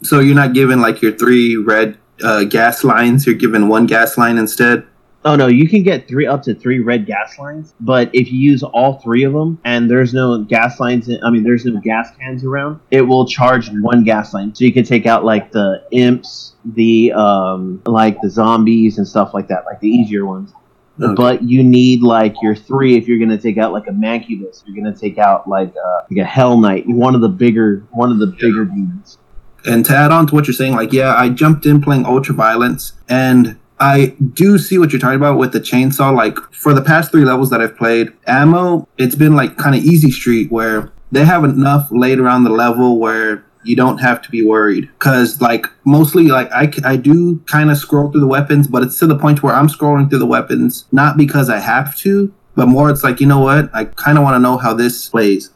So 0.03 0.19
you're 0.19 0.35
not 0.35 0.53
given 0.53 0.81
like 0.81 1.01
your 1.01 1.17
three 1.17 1.57
red 1.57 1.97
uh, 2.23 2.43
gas 2.43 2.83
lines? 2.83 3.25
You're 3.25 3.35
given 3.35 3.67
one 3.67 3.87
gas 3.87 4.17
line 4.17 4.37
instead 4.37 4.85
Oh 5.27 5.35
no, 5.35 5.47
you 5.47 5.67
can 5.67 5.83
get 5.83 6.07
three 6.07 6.25
up 6.25 6.41
to 6.43 6.55
three 6.55 6.79
red 6.79 7.05
gas 7.05 7.37
lines, 7.37 7.73
but 7.81 8.09
if 8.13 8.31
you 8.31 8.39
use 8.39 8.63
all 8.63 8.93
three 8.99 9.25
of 9.25 9.33
them 9.33 9.59
and 9.65 9.91
there's 9.91 10.13
no 10.13 10.41
gas 10.45 10.79
lines, 10.79 11.09
in, 11.09 11.21
I 11.21 11.29
mean 11.29 11.43
there's 11.43 11.65
no 11.65 11.81
gas 11.81 12.15
cans 12.17 12.45
around, 12.45 12.79
it 12.91 13.01
will 13.01 13.27
charge 13.27 13.69
one 13.81 14.05
gas 14.05 14.33
line. 14.33 14.55
So 14.55 14.63
you 14.63 14.71
can 14.71 14.85
take 14.85 15.05
out 15.05 15.25
like 15.25 15.51
the 15.51 15.83
imps, 15.91 16.53
the 16.63 17.11
um 17.11 17.81
like 17.85 18.21
the 18.21 18.29
zombies 18.29 18.99
and 18.99 19.05
stuff 19.05 19.33
like 19.33 19.49
that, 19.49 19.65
like 19.65 19.81
the 19.81 19.89
easier 19.89 20.25
ones. 20.25 20.53
Okay. 20.97 21.13
But 21.13 21.43
you 21.43 21.61
need 21.61 22.03
like 22.03 22.41
your 22.41 22.55
three 22.55 22.95
if 22.95 23.05
you're 23.05 23.19
gonna 23.19 23.37
take 23.37 23.57
out 23.57 23.73
like 23.73 23.87
a 23.87 23.91
Mancubus, 23.91 24.63
you're 24.65 24.81
gonna 24.81 24.95
take 24.95 25.17
out 25.17 25.45
like 25.45 25.75
a, 25.75 25.79
uh, 25.79 26.05
like 26.09 26.19
a 26.19 26.25
Hell 26.25 26.57
Knight, 26.57 26.87
one 26.87 27.15
of 27.15 27.19
the 27.21 27.27
bigger 27.27 27.85
one 27.91 28.13
of 28.13 28.19
the 28.19 28.27
bigger 28.27 28.63
demons. 28.63 29.17
And 29.65 29.83
to 29.87 29.93
add 29.93 30.11
on 30.11 30.27
to 30.27 30.35
what 30.35 30.47
you're 30.47 30.53
saying, 30.53 30.75
like 30.75 30.93
yeah, 30.93 31.13
I 31.17 31.27
jumped 31.27 31.65
in 31.65 31.81
playing 31.81 32.05
Ultra 32.05 32.33
Violence 32.33 32.93
and 33.09 33.59
I 33.79 34.15
do 34.33 34.57
see 34.57 34.77
what 34.77 34.91
you're 34.91 34.99
talking 34.99 35.17
about 35.17 35.37
with 35.37 35.53
the 35.53 35.59
chainsaw. 35.59 36.15
Like 36.15 36.37
for 36.53 36.73
the 36.73 36.81
past 36.81 37.11
three 37.11 37.25
levels 37.25 37.49
that 37.51 37.61
I've 37.61 37.77
played, 37.77 38.11
ammo, 38.25 38.87
it's 38.97 39.15
been 39.15 39.35
like 39.35 39.57
kind 39.57 39.75
of 39.75 39.83
easy 39.83 40.11
street 40.11 40.51
where 40.51 40.91
they 41.11 41.25
have 41.25 41.43
enough 41.43 41.87
laid 41.91 42.19
around 42.19 42.43
the 42.43 42.49
level 42.49 42.99
where 42.99 43.45
you 43.63 43.75
don't 43.75 43.99
have 43.99 44.21
to 44.21 44.31
be 44.31 44.45
worried. 44.45 44.89
Cause 44.99 45.41
like 45.41 45.67
mostly 45.85 46.27
like 46.27 46.51
I, 46.51 46.71
I 46.83 46.95
do 46.95 47.39
kind 47.47 47.69
of 47.69 47.77
scroll 47.77 48.11
through 48.11 48.21
the 48.21 48.27
weapons, 48.27 48.67
but 48.67 48.83
it's 48.83 48.97
to 48.99 49.07
the 49.07 49.17
point 49.17 49.43
where 49.43 49.53
I'm 49.53 49.67
scrolling 49.67 50.09
through 50.09 50.19
the 50.19 50.25
weapons, 50.25 50.85
not 50.91 51.17
because 51.17 51.49
I 51.49 51.59
have 51.59 51.95
to, 51.97 52.33
but 52.55 52.67
more 52.67 52.89
it's 52.89 53.03
like, 53.03 53.19
you 53.19 53.27
know 53.27 53.39
what? 53.39 53.69
I 53.73 53.85
kind 53.85 54.17
of 54.17 54.23
want 54.23 54.35
to 54.35 54.39
know 54.39 54.57
how 54.57 54.73
this 54.73 55.09
plays. 55.09 55.51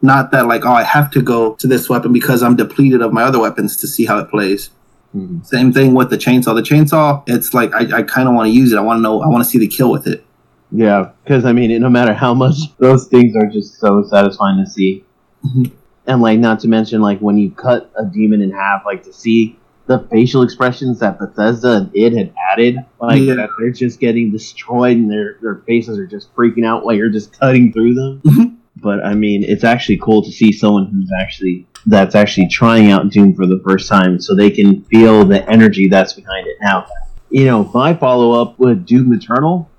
Not 0.00 0.30
that 0.30 0.46
like, 0.46 0.64
oh, 0.64 0.72
I 0.72 0.84
have 0.84 1.10
to 1.10 1.22
go 1.22 1.54
to 1.56 1.66
this 1.66 1.88
weapon 1.88 2.12
because 2.12 2.42
I'm 2.42 2.56
depleted 2.56 3.02
of 3.02 3.12
my 3.12 3.24
other 3.24 3.40
weapons 3.40 3.76
to 3.78 3.88
see 3.88 4.06
how 4.06 4.18
it 4.18 4.30
plays. 4.30 4.70
Mm-hmm. 5.14 5.42
Same 5.42 5.72
thing 5.72 5.94
with 5.94 6.10
the 6.10 6.18
chainsaw. 6.18 6.54
The 6.54 6.62
chainsaw, 6.62 7.22
it's 7.26 7.54
like 7.54 7.72
I, 7.74 7.98
I 7.98 8.02
kind 8.02 8.28
of 8.28 8.34
want 8.34 8.48
to 8.48 8.52
use 8.52 8.72
it. 8.72 8.78
I 8.78 8.82
want 8.82 8.98
to 8.98 9.02
know. 9.02 9.22
I 9.22 9.28
want 9.28 9.42
to 9.42 9.48
see 9.48 9.58
the 9.58 9.68
kill 9.68 9.90
with 9.90 10.06
it. 10.06 10.24
Yeah, 10.70 11.10
because 11.24 11.44
I 11.44 11.52
mean, 11.52 11.80
no 11.80 11.88
matter 11.88 12.12
how 12.12 12.34
much 12.34 12.56
those 12.78 13.06
things 13.08 13.34
are 13.36 13.46
just 13.46 13.78
so 13.78 14.04
satisfying 14.04 14.62
to 14.62 14.70
see, 14.70 15.04
mm-hmm. 15.44 15.74
and 16.06 16.20
like 16.20 16.38
not 16.38 16.60
to 16.60 16.68
mention 16.68 17.00
like 17.00 17.20
when 17.20 17.38
you 17.38 17.50
cut 17.50 17.90
a 17.98 18.04
demon 18.04 18.42
in 18.42 18.50
half, 18.50 18.82
like 18.84 19.02
to 19.04 19.12
see 19.12 19.58
the 19.86 20.06
facial 20.10 20.42
expressions 20.42 20.98
that 20.98 21.18
Bethesda 21.18 21.76
and 21.76 21.90
it 21.94 22.12
had 22.12 22.34
added, 22.52 22.76
like 23.00 23.22
yeah. 23.22 23.34
that 23.34 23.48
they're 23.58 23.70
just 23.70 24.00
getting 24.00 24.30
destroyed 24.30 24.98
and 24.98 25.10
their 25.10 25.38
their 25.40 25.56
faces 25.66 25.98
are 25.98 26.06
just 26.06 26.34
freaking 26.34 26.66
out 26.66 26.84
while 26.84 26.94
you're 26.94 27.08
just 27.08 27.38
cutting 27.38 27.72
through 27.72 27.94
them. 27.94 28.20
Mm-hmm. 28.26 28.54
But 28.76 29.04
I 29.04 29.14
mean, 29.14 29.42
it's 29.42 29.64
actually 29.64 29.98
cool 29.98 30.22
to 30.22 30.30
see 30.30 30.52
someone 30.52 30.86
who's 30.86 31.10
actually 31.18 31.66
that's 31.86 32.14
actually 32.14 32.48
trying 32.48 32.90
out 32.90 33.10
Doom 33.10 33.34
for 33.34 33.46
the 33.46 33.60
first 33.64 33.88
time, 33.88 34.20
so 34.20 34.34
they 34.34 34.50
can 34.50 34.82
feel 34.84 35.24
the 35.24 35.48
energy 35.48 35.88
that's 35.88 36.12
behind 36.12 36.46
it. 36.46 36.56
Now, 36.60 36.86
you 37.30 37.44
know, 37.44 37.64
my 37.74 37.94
follow 37.94 38.40
up 38.40 38.58
with 38.58 38.86
Doom 38.86 39.12
Eternal, 39.12 39.70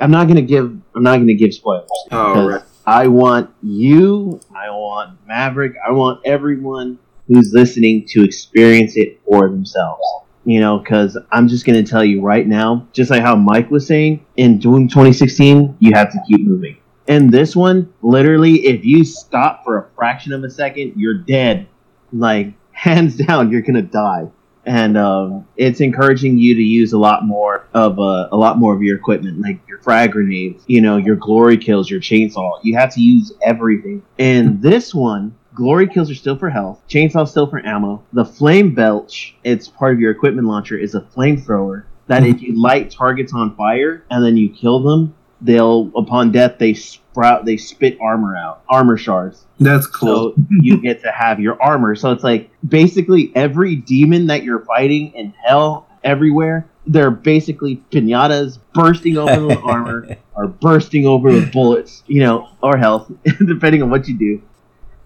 I'm 0.00 0.10
not 0.10 0.28
gonna 0.28 0.42
give 0.42 0.66
I'm 0.94 1.02
not 1.02 1.18
gonna 1.18 1.34
give 1.34 1.54
spoilers. 1.54 1.88
Oh, 2.10 2.48
right. 2.48 2.62
I 2.86 3.06
want 3.06 3.50
you, 3.62 4.40
I 4.54 4.70
want 4.70 5.18
Maverick, 5.26 5.74
I 5.86 5.92
want 5.92 6.20
everyone 6.24 6.98
who's 7.28 7.52
listening 7.52 8.04
to 8.08 8.24
experience 8.24 8.96
it 8.96 9.20
for 9.24 9.48
themselves. 9.48 10.02
You 10.44 10.58
know, 10.58 10.78
because 10.78 11.16
I'm 11.30 11.46
just 11.46 11.64
going 11.64 11.84
to 11.84 11.88
tell 11.88 12.04
you 12.04 12.20
right 12.20 12.44
now, 12.44 12.88
just 12.92 13.12
like 13.12 13.22
how 13.22 13.36
Mike 13.36 13.70
was 13.70 13.86
saying, 13.86 14.26
in 14.36 14.58
Doom 14.58 14.88
2016, 14.88 15.76
you 15.78 15.92
have 15.94 16.10
to 16.10 16.18
keep 16.26 16.44
moving 16.44 16.78
in 17.12 17.30
this 17.30 17.54
one, 17.54 17.92
literally, 18.02 18.66
if 18.66 18.84
you 18.84 19.04
stop 19.04 19.64
for 19.64 19.78
a 19.78 19.88
fraction 19.94 20.32
of 20.32 20.42
a 20.44 20.50
second, 20.50 20.94
you're 20.96 21.18
dead. 21.18 21.68
Like, 22.12 22.54
hands 22.72 23.16
down, 23.16 23.50
you're 23.52 23.62
gonna 23.62 23.82
die. 23.82 24.28
and 24.64 24.96
um, 24.96 25.46
it's 25.56 25.80
encouraging 25.80 26.38
you 26.38 26.54
to 26.54 26.62
use 26.62 26.92
a 26.92 26.98
lot 26.98 27.24
more 27.24 27.66
of 27.74 27.98
uh, 27.98 28.28
a 28.30 28.36
lot 28.36 28.58
more 28.58 28.74
of 28.74 28.82
your 28.82 28.96
equipment, 28.96 29.40
like 29.40 29.60
your 29.68 29.78
frag 29.78 30.12
grenades, 30.12 30.62
you 30.66 30.80
know, 30.80 30.96
your 30.96 31.16
glory 31.16 31.56
kills, 31.56 31.90
your 31.90 32.00
chainsaw. 32.00 32.58
You 32.62 32.76
have 32.76 32.94
to 32.94 33.00
use 33.00 33.32
everything. 33.42 34.02
And 34.18 34.62
this 34.62 34.94
one, 34.94 35.34
glory 35.54 35.88
kills 35.88 36.10
are 36.10 36.14
still 36.14 36.36
for 36.38 36.48
health, 36.50 36.80
chainsaw 36.88 37.28
still 37.28 37.48
for 37.48 37.64
ammo. 37.66 38.04
The 38.12 38.24
flame 38.24 38.74
belch, 38.74 39.34
it's 39.44 39.68
part 39.68 39.94
of 39.94 40.00
your 40.00 40.12
equipment 40.12 40.46
launcher, 40.46 40.78
is 40.78 40.94
a 40.94 41.00
flamethrower 41.00 41.84
that 42.06 42.24
if 42.24 42.42
you 42.42 42.60
light 42.60 42.90
targets 42.90 43.32
on 43.32 43.54
fire 43.56 44.04
and 44.10 44.24
then 44.24 44.36
you 44.36 44.50
kill 44.50 44.80
them, 44.80 45.14
they'll 45.42 45.90
upon 45.96 46.32
death 46.32 46.58
they 46.58 46.74
sprout 46.74 47.44
they 47.44 47.56
spit 47.56 47.98
armor 48.00 48.36
out, 48.36 48.62
armor 48.68 48.96
shards. 48.96 49.44
That's 49.60 49.86
cool. 49.86 50.32
So 50.32 50.34
you 50.60 50.80
get 50.80 51.02
to 51.02 51.12
have 51.12 51.40
your 51.40 51.60
armor. 51.62 51.94
So 51.94 52.12
it's 52.12 52.24
like 52.24 52.50
basically 52.66 53.32
every 53.34 53.76
demon 53.76 54.26
that 54.28 54.44
you're 54.44 54.64
fighting 54.64 55.12
in 55.14 55.34
hell 55.44 55.88
everywhere, 56.04 56.66
they're 56.86 57.10
basically 57.10 57.82
pinatas 57.90 58.58
bursting 58.74 59.18
open 59.18 59.46
with 59.46 59.58
armor 59.64 60.16
or 60.34 60.48
bursting 60.48 61.06
over 61.06 61.28
with 61.28 61.52
bullets, 61.52 62.02
you 62.06 62.20
know, 62.20 62.48
or 62.62 62.76
health, 62.76 63.10
depending 63.46 63.82
on 63.82 63.90
what 63.90 64.08
you 64.08 64.18
do. 64.18 64.42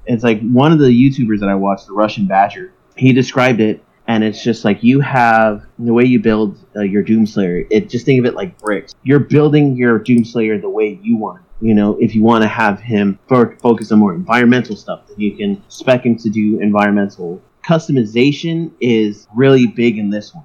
It's 0.06 0.22
like 0.22 0.40
one 0.40 0.72
of 0.72 0.78
the 0.78 0.86
YouTubers 0.86 1.40
that 1.40 1.48
I 1.48 1.54
watched, 1.54 1.88
the 1.88 1.92
Russian 1.92 2.26
Badger, 2.26 2.72
he 2.96 3.12
described 3.12 3.60
it 3.60 3.82
and 4.08 4.22
it's 4.22 4.42
just 4.42 4.64
like 4.64 4.82
you 4.82 5.00
have 5.00 5.66
the 5.78 5.92
way 5.92 6.04
you 6.04 6.20
build 6.20 6.58
uh, 6.76 6.82
your 6.82 7.02
Doomslayer. 7.02 7.66
It 7.70 7.90
just 7.90 8.06
think 8.06 8.20
of 8.20 8.24
it 8.26 8.34
like 8.34 8.58
bricks. 8.58 8.94
You're 9.02 9.20
building 9.20 9.76
your 9.76 9.98
Doomslayer 9.98 10.60
the 10.60 10.70
way 10.70 10.98
you 11.02 11.16
want. 11.16 11.42
You 11.60 11.74
know, 11.74 11.96
if 11.98 12.14
you 12.14 12.22
want 12.22 12.42
to 12.42 12.48
have 12.48 12.80
him 12.80 13.18
for, 13.28 13.56
focus 13.58 13.90
on 13.90 13.98
more 13.98 14.14
environmental 14.14 14.76
stuff, 14.76 15.08
then 15.08 15.18
you 15.18 15.36
can 15.36 15.62
spec 15.68 16.04
him 16.04 16.16
to 16.18 16.30
do 16.30 16.60
environmental. 16.60 17.42
Customization 17.66 18.70
is 18.80 19.26
really 19.34 19.66
big 19.66 19.98
in 19.98 20.10
this 20.10 20.34
one, 20.34 20.44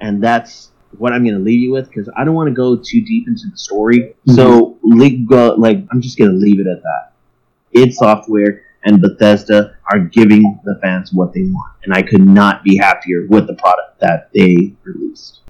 and 0.00 0.22
that's 0.22 0.70
what 0.98 1.12
I'm 1.12 1.22
going 1.24 1.36
to 1.36 1.42
leave 1.42 1.60
you 1.60 1.72
with 1.72 1.88
because 1.88 2.08
I 2.16 2.24
don't 2.24 2.34
want 2.34 2.48
to 2.48 2.54
go 2.54 2.76
too 2.76 3.02
deep 3.02 3.28
into 3.28 3.48
the 3.50 3.56
story. 3.56 4.16
Mm-hmm. 4.28 4.34
So, 4.34 4.78
like, 4.82 5.86
I'm 5.92 6.00
just 6.00 6.18
going 6.18 6.30
to 6.30 6.36
leave 6.36 6.58
it 6.58 6.66
at 6.66 6.82
that. 6.82 7.12
id 7.72 7.92
Software 7.94 8.62
and 8.86 9.02
Bethesda 9.02 9.76
are 9.92 9.98
giving 9.98 10.60
the 10.64 10.78
fans 10.80 11.12
what 11.12 11.34
they 11.34 11.42
want, 11.42 11.74
and 11.82 11.92
I 11.92 12.02
could 12.02 12.26
not 12.26 12.62
be 12.62 12.76
happier 12.76 13.26
with 13.28 13.48
the 13.48 13.54
product 13.54 14.00
that 14.00 14.30
they 14.32 14.74
released. 14.84 15.40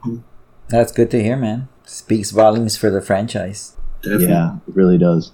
That's 0.69 0.91
good 0.91 1.11
to 1.13 1.23
hear, 1.23 1.37
man. 1.37 1.69
Speaks 1.85 2.31
volumes 2.31 2.77
for 2.77 2.91
the 2.91 3.03
franchise. 3.03 3.77
Definitely. 4.03 4.29
Yeah, 4.29 4.57
it 4.67 4.75
really 4.75 4.99
does. 4.99 5.33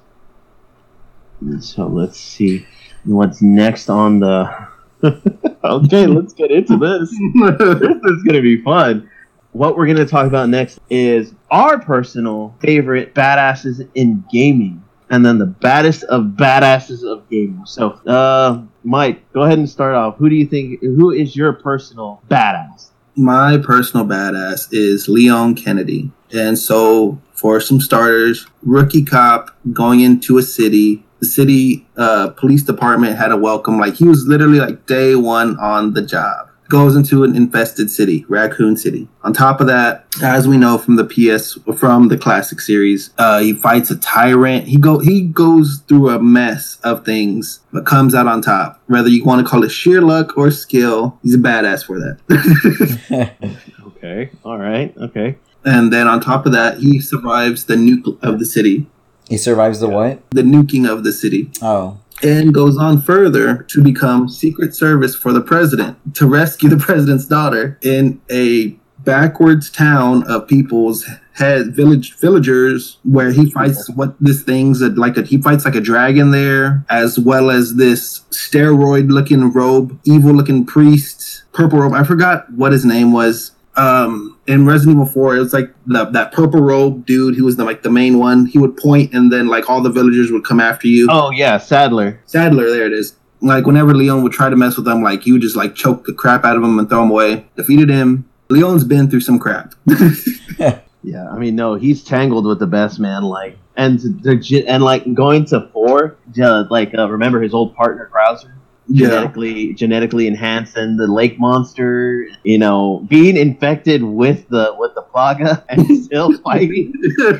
So 1.60 1.86
let's 1.86 2.18
see 2.18 2.66
what's 3.04 3.40
next 3.40 3.88
on 3.88 4.18
the. 4.18 4.68
okay, 5.64 6.06
let's 6.06 6.32
get 6.34 6.50
into 6.50 6.76
this. 6.76 7.08
this 7.80 7.96
is 8.04 8.22
gonna 8.24 8.42
be 8.42 8.60
fun. 8.62 9.08
What 9.52 9.76
we're 9.76 9.86
gonna 9.86 10.06
talk 10.06 10.26
about 10.26 10.48
next 10.48 10.80
is 10.90 11.34
our 11.50 11.78
personal 11.78 12.56
favorite 12.60 13.14
badasses 13.14 13.88
in 13.94 14.24
gaming 14.32 14.81
and 15.12 15.26
then 15.26 15.38
the 15.38 15.46
baddest 15.46 16.04
of 16.04 16.24
badasses 16.24 17.04
of 17.04 17.28
gaming. 17.28 17.66
So, 17.66 17.90
uh, 18.06 18.62
Mike, 18.82 19.30
go 19.32 19.42
ahead 19.42 19.58
and 19.58 19.68
start 19.68 19.94
off. 19.94 20.16
Who 20.16 20.28
do 20.28 20.34
you 20.34 20.46
think? 20.46 20.80
Who 20.80 21.12
is 21.12 21.36
your 21.36 21.52
personal 21.52 22.22
badass? 22.28 22.88
My 23.14 23.58
personal 23.58 24.06
badass 24.06 24.68
is 24.72 25.08
Leon 25.08 25.54
Kennedy, 25.54 26.10
and 26.32 26.58
so 26.58 27.20
for 27.34 27.60
some 27.60 27.78
starters, 27.78 28.46
rookie 28.62 29.04
cop 29.04 29.50
going 29.72 30.00
into 30.00 30.38
a 30.38 30.42
city. 30.42 31.04
The 31.20 31.26
city 31.26 31.86
uh, 31.96 32.30
police 32.30 32.62
department 32.62 33.16
had 33.16 33.30
a 33.30 33.36
welcome. 33.36 33.78
Like 33.78 33.94
he 33.94 34.04
was 34.04 34.26
literally 34.26 34.58
like 34.58 34.86
day 34.86 35.14
one 35.14 35.58
on 35.60 35.92
the 35.92 36.02
job 36.02 36.48
goes 36.68 36.96
into 36.96 37.22
an 37.24 37.36
infested 37.36 37.90
city, 37.90 38.24
Raccoon 38.28 38.76
City. 38.76 39.08
On 39.22 39.32
top 39.32 39.60
of 39.60 39.66
that, 39.66 40.06
as 40.22 40.48
we 40.48 40.56
know 40.56 40.78
from 40.78 40.96
the 40.96 41.04
PS 41.04 41.58
from 41.76 42.08
the 42.08 42.16
classic 42.16 42.60
series, 42.60 43.10
uh, 43.18 43.40
he 43.40 43.52
fights 43.52 43.90
a 43.90 43.96
tyrant. 43.98 44.66
He 44.66 44.78
go 44.78 44.98
he 44.98 45.22
goes 45.22 45.82
through 45.86 46.10
a 46.10 46.18
mess 46.18 46.78
of 46.82 47.04
things, 47.04 47.60
but 47.72 47.86
comes 47.86 48.14
out 48.14 48.26
on 48.26 48.42
top. 48.42 48.80
Whether 48.86 49.08
you 49.08 49.24
want 49.24 49.44
to 49.44 49.50
call 49.50 49.64
it 49.64 49.70
sheer 49.70 50.00
luck 50.00 50.36
or 50.36 50.50
skill, 50.50 51.18
he's 51.22 51.34
a 51.34 51.38
badass 51.38 51.84
for 51.84 51.98
that. 51.98 53.34
okay, 53.86 54.30
all 54.44 54.58
right, 54.58 54.96
okay. 54.96 55.36
And 55.64 55.92
then 55.92 56.08
on 56.08 56.20
top 56.20 56.46
of 56.46 56.52
that, 56.52 56.78
he 56.78 57.00
survives 57.00 57.66
the 57.66 57.76
nuke 57.76 58.20
of 58.22 58.38
the 58.38 58.46
city. 58.46 58.86
He 59.28 59.38
survives 59.38 59.80
the 59.80 59.88
what? 59.88 60.28
The 60.30 60.42
nuking 60.42 60.90
of 60.90 61.04
the 61.04 61.12
city. 61.12 61.50
Oh 61.60 61.98
and 62.22 62.54
goes 62.54 62.76
on 62.76 63.00
further 63.00 63.62
to 63.64 63.82
become 63.82 64.28
Secret 64.28 64.74
Service 64.74 65.14
for 65.14 65.32
the 65.32 65.40
president 65.40 65.96
to 66.14 66.26
rescue 66.26 66.68
the 66.68 66.76
president's 66.84 67.26
daughter 67.26 67.78
in 67.82 68.20
a 68.30 68.76
backwards 69.04 69.68
town 69.70 70.22
of 70.28 70.46
people's 70.46 71.04
head 71.34 71.74
village 71.74 72.14
villagers 72.18 72.98
where 73.04 73.32
he 73.32 73.50
fights 73.50 73.88
what 73.90 74.14
this 74.20 74.42
thing's 74.42 74.80
like 74.82 75.16
a 75.16 75.22
he 75.22 75.40
fights 75.40 75.64
like 75.64 75.74
a 75.74 75.80
dragon 75.80 76.30
there 76.30 76.84
as 76.88 77.18
well 77.18 77.50
as 77.50 77.74
this 77.76 78.20
steroid 78.30 79.10
looking 79.10 79.50
robe 79.50 79.98
evil 80.04 80.32
looking 80.32 80.64
priest 80.64 81.42
purple 81.52 81.80
robe. 81.80 81.94
I 81.94 82.04
forgot 82.04 82.50
what 82.52 82.72
his 82.72 82.84
name 82.84 83.12
was. 83.12 83.52
Um 83.76 84.31
in 84.46 84.66
Resident 84.66 84.96
Evil 84.96 85.06
4, 85.06 85.36
it 85.36 85.38
was 85.38 85.52
like 85.52 85.72
the, 85.86 86.04
that 86.06 86.32
purple 86.32 86.60
robe 86.60 87.06
dude 87.06 87.36
who 87.36 87.44
was 87.44 87.56
the 87.56 87.64
like 87.64 87.82
the 87.82 87.90
main 87.90 88.18
one. 88.18 88.46
He 88.46 88.58
would 88.58 88.76
point 88.76 89.14
and 89.14 89.32
then 89.32 89.46
like 89.46 89.70
all 89.70 89.80
the 89.80 89.90
villagers 89.90 90.30
would 90.30 90.44
come 90.44 90.60
after 90.60 90.88
you. 90.88 91.06
Oh 91.10 91.30
yeah, 91.30 91.58
Sadler. 91.58 92.20
Sadler, 92.26 92.70
there 92.70 92.86
it 92.86 92.92
is. 92.92 93.16
Like 93.40 93.66
whenever 93.66 93.94
Leon 93.94 94.22
would 94.22 94.32
try 94.32 94.50
to 94.50 94.56
mess 94.56 94.76
with 94.76 94.84
them, 94.84 95.02
like 95.02 95.26
you 95.26 95.34
would 95.34 95.42
just 95.42 95.56
like 95.56 95.74
choke 95.74 96.04
the 96.04 96.12
crap 96.12 96.44
out 96.44 96.56
of 96.56 96.62
him 96.62 96.78
and 96.78 96.88
throw 96.88 97.02
him 97.02 97.10
away. 97.10 97.46
Defeated 97.56 97.88
him. 97.88 98.28
Leon's 98.50 98.84
been 98.84 99.08
through 99.08 99.20
some 99.20 99.38
crap. 99.38 99.74
yeah, 100.58 101.30
I 101.30 101.38
mean, 101.38 101.56
no, 101.56 101.74
he's 101.74 102.04
tangled 102.04 102.46
with 102.46 102.58
the 102.58 102.66
best 102.66 103.00
man. 103.00 103.22
Like, 103.22 103.58
and 103.76 103.98
the 103.98 104.64
and 104.66 104.82
like 104.82 105.12
going 105.14 105.44
to 105.46 105.68
four, 105.72 106.16
uh, 106.40 106.64
like 106.68 106.92
uh, 106.96 107.08
remember 107.10 107.40
his 107.40 107.54
old 107.54 107.74
partner 107.74 108.10
Krauser 108.12 108.52
genetically 108.90 109.68
yeah. 109.68 109.74
genetically 109.74 110.26
enhancing 110.26 110.96
the 110.96 111.06
lake 111.06 111.38
monster 111.38 112.26
you 112.42 112.58
know 112.58 113.04
being 113.08 113.36
infected 113.36 114.02
with 114.02 114.48
the 114.48 114.74
with 114.78 114.94
the 114.94 115.02
plaga 115.02 115.64
and 115.68 116.04
still 116.04 116.36
fighting. 116.44 116.92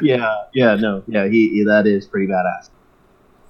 Yeah 0.02 0.44
yeah 0.55 0.74
no 0.76 1.02
yeah 1.07 1.26
he 1.28 1.64
that 1.66 1.87
is 1.87 2.07
pretty 2.07 2.26
badass. 2.26 2.70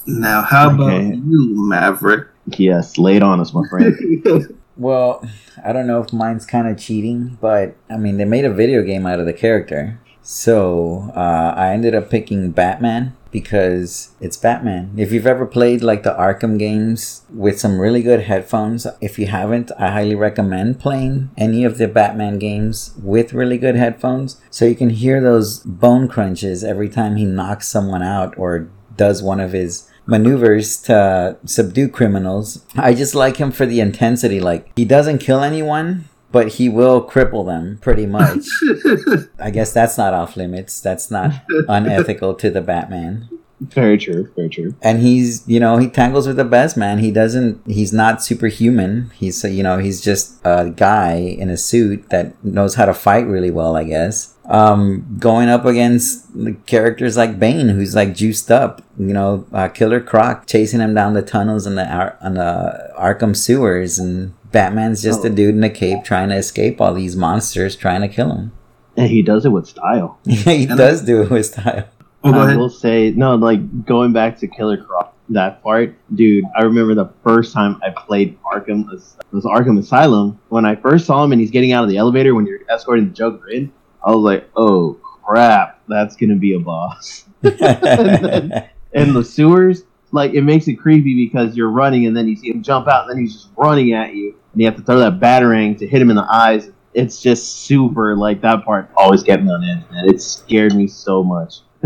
Now 0.07 0.43
how 0.43 0.69
okay. 0.69 0.75
about 0.75 1.17
you 1.17 1.69
maverick? 1.69 2.29
Yes 2.47 2.99
lay 2.99 3.17
it 3.17 3.23
on 3.23 3.41
us 3.41 3.53
my 3.53 3.67
friend. 3.69 3.97
Well 4.75 5.23
i 5.63 5.71
don't 5.71 5.87
know 5.87 6.01
if 6.01 6.15
mine's 6.15 6.47
kind 6.47 6.67
of 6.67 6.79
cheating 6.79 7.37
but 7.43 7.77
i 7.91 7.99
mean 7.99 8.17
they 8.17 8.25
made 8.25 8.47
a 8.47 8.53
video 8.53 8.83
game 8.83 9.05
out 9.05 9.21
of 9.21 9.27
the 9.27 9.33
character 9.35 10.01
so 10.23 11.11
uh, 11.15 11.55
i 11.57 11.71
ended 11.71 11.95
up 11.95 12.09
picking 12.11 12.51
batman 12.51 13.15
because 13.33 14.11
it's 14.21 14.37
Batman. 14.37 14.93
If 14.97 15.11
you've 15.11 15.27
ever 15.27 15.47
played 15.47 15.83
like 15.83 16.05
the 16.05 16.15
Arkham 16.15 16.59
games 16.59 17.23
with 17.35 17.59
some 17.59 17.81
really 17.81 18.03
good 18.03 18.21
headphones, 18.21 18.87
if 19.01 19.19
you 19.19 19.27
haven't, 19.27 19.73
I 19.79 19.91
highly 19.91 20.15
recommend 20.15 20.79
playing 20.79 21.31
any 21.37 21.65
of 21.65 21.79
the 21.79 21.89
Batman 21.89 22.39
games 22.39 22.95
with 23.03 23.33
really 23.33 23.59
good 23.59 23.75
headphones 23.75 24.41
so 24.51 24.67
you 24.67 24.77
can 24.77 24.91
hear 24.91 25.21
those 25.21 25.61
bone 25.61 26.07
crunches 26.07 26.63
every 26.63 26.91
time 26.91 27.17
he 27.17 27.25
knocks 27.25 27.67
someone 27.67 28.03
out 28.03 28.39
or 28.39 28.69
does 28.97 29.23
one 29.23 29.41
of 29.41 29.53
his 29.53 29.89
maneuvers 30.05 30.83
to 30.83 31.39
subdue 31.45 31.89
criminals. 31.89 32.65
I 32.77 32.93
just 32.93 33.15
like 33.15 33.39
him 33.39 33.51
for 33.51 33.65
the 33.65 33.81
intensity. 33.81 34.41
Like, 34.41 34.71
he 34.77 34.85
doesn't 34.85 35.19
kill 35.19 35.43
anyone, 35.43 36.09
but 36.33 36.49
he 36.49 36.69
will 36.69 37.07
cripple 37.07 37.47
them 37.47 37.79
pretty 37.81 38.07
much. 38.07 38.47
I 39.39 39.51
guess 39.51 39.73
that's 39.73 39.99
not 39.99 40.15
off 40.15 40.37
limits. 40.37 40.81
That's 40.81 41.11
not 41.11 41.33
unethical 41.69 42.35
to 42.35 42.51
the 42.51 42.61
Batman. 42.61 43.29
Very 43.61 43.97
true. 43.97 44.29
Very 44.35 44.49
true. 44.49 44.75
And 44.83 45.01
he's, 45.01 45.47
you 45.47 45.61
know, 45.61 45.77
he 45.77 45.89
tangles 45.89 46.27
with 46.27 46.37
the 46.37 46.45
best 46.45 46.77
man. 46.77 46.99
He 46.99 47.13
doesn't. 47.13 47.61
He's 47.67 47.93
not 47.93 48.23
superhuman. 48.23 49.11
He's, 49.15 49.45
you 49.45 49.63
know, 49.63 49.79
he's 49.79 50.01
just 50.01 50.41
a 50.45 50.71
guy 50.71 51.15
in 51.15 51.49
a 51.49 51.57
suit 51.57 52.09
that 52.11 52.43
knows 52.45 52.75
how 52.75 52.87
to 52.87 52.95
fight 52.95 53.27
really 53.27 53.51
well. 53.51 53.77
I 53.77 53.85
guess. 53.85 54.35
Um, 54.47 55.17
going 55.21 55.49
up 55.49 55.65
against 55.65 56.27
characters 56.67 57.17
like 57.17 57.39
Bane, 57.39 57.69
who's 57.69 57.95
like 57.95 58.15
juiced 58.15 58.51
up. 58.51 58.83
You 58.99 59.13
know, 59.13 59.47
uh, 59.53 59.69
Killer 59.69 60.01
Croc 60.01 60.47
chasing 60.49 60.81
him 60.81 60.95
down 60.95 61.15
the 61.15 61.23
tunnels 61.23 61.65
in 61.65 61.77
the 61.77 61.89
Ar- 61.89 62.19
on 62.21 62.35
the 62.35 62.93
Arkham 62.99 63.37
sewers 63.37 64.01
and 64.01 64.35
Batman's 64.53 65.03
just 65.03 65.21
oh. 65.21 65.25
a 65.27 65.31
dude 65.31 65.57
in 65.57 65.65
a 65.65 65.71
cape 65.71 66.05
trying 66.05 66.29
to 66.29 66.37
escape 66.37 66.81
all 66.81 66.95
these 66.95 67.17
monsters 67.17 67.75
trying 67.75 68.03
to 68.03 68.09
kill 68.09 68.33
him. 68.33 68.53
And 68.97 69.09
he 69.09 69.23
does 69.23 69.47
it 69.47 69.49
with 69.49 69.67
style. 69.67 70.19
he 70.29 70.67
and 70.67 70.77
does 70.77 71.03
do 71.03 71.23
it 71.23 71.31
with 71.31 71.47
style. 71.47 71.89
Oh, 72.25 72.33
I 72.33 72.55
will 72.55 72.71
say 72.71 73.11
no, 73.11 73.35
like 73.35 73.85
going 73.85 74.13
back 74.13 74.39
to 74.39 74.47
Killer 74.47 74.77
Croc, 74.77 75.13
that 75.31 75.63
part, 75.63 75.97
dude. 76.15 76.45
I 76.57 76.63
remember 76.63 76.95
the 76.95 77.11
first 77.25 77.53
time 77.53 77.81
I 77.83 77.91
played 77.91 78.39
Arkham, 78.43 78.87
was 79.33 79.45
Arkham 79.45 79.79
Asylum. 79.79 80.39
When 80.49 80.65
I 80.65 80.77
first 80.77 81.07
saw 81.07 81.25
him 81.25 81.33
and 81.33 81.41
he's 81.41 81.51
getting 81.51 81.73
out 81.73 81.83
of 81.83 81.91
the 81.91 81.97
elevator 81.97 82.35
when 82.35 82.47
you're 82.47 82.61
escorting 82.71 83.09
the 83.09 83.15
Joker 83.15 83.49
in, 83.49 83.73
I 84.05 84.11
was 84.11 84.23
like, 84.23 84.49
oh 84.55 85.01
crap, 85.25 85.81
that's 85.89 86.15
gonna 86.15 86.37
be 86.37 86.55
a 86.55 86.61
boss. 86.61 87.25
and, 87.43 87.59
then, 87.59 88.69
and 88.93 89.17
the 89.17 89.25
sewers, 89.25 89.83
like 90.13 90.35
it 90.35 90.43
makes 90.43 90.69
it 90.69 90.75
creepy 90.75 91.27
because 91.27 91.57
you're 91.57 91.71
running 91.71 92.07
and 92.07 92.17
then 92.17 92.29
you 92.29 92.37
see 92.37 92.51
him 92.51 92.63
jump 92.63 92.87
out 92.87 93.09
and 93.09 93.11
then 93.11 93.25
he's 93.25 93.33
just 93.33 93.49
running 93.57 93.95
at 93.95 94.15
you 94.15 94.37
and 94.53 94.61
you 94.61 94.67
have 94.67 94.77
to 94.77 94.83
throw 94.83 94.99
that 94.99 95.21
batarang 95.21 95.79
to 95.79 95.87
hit 95.87 96.01
him 96.03 96.11
in 96.11 96.17
the 96.17 96.27
eyes. 96.31 96.71
It's 96.95 97.23
just 97.23 97.65
super 97.65 98.17
like 98.17 98.43
that 98.43 98.65
part 98.65 98.91
always 98.97 99.23
kept 99.23 99.43
me 99.43 99.51
on 99.51 99.65
edge, 99.65 99.91
man. 99.91 100.09
It 100.09 100.21
scared 100.21 100.75
me 100.75 100.87
so 100.87 101.23
much. 101.23 101.61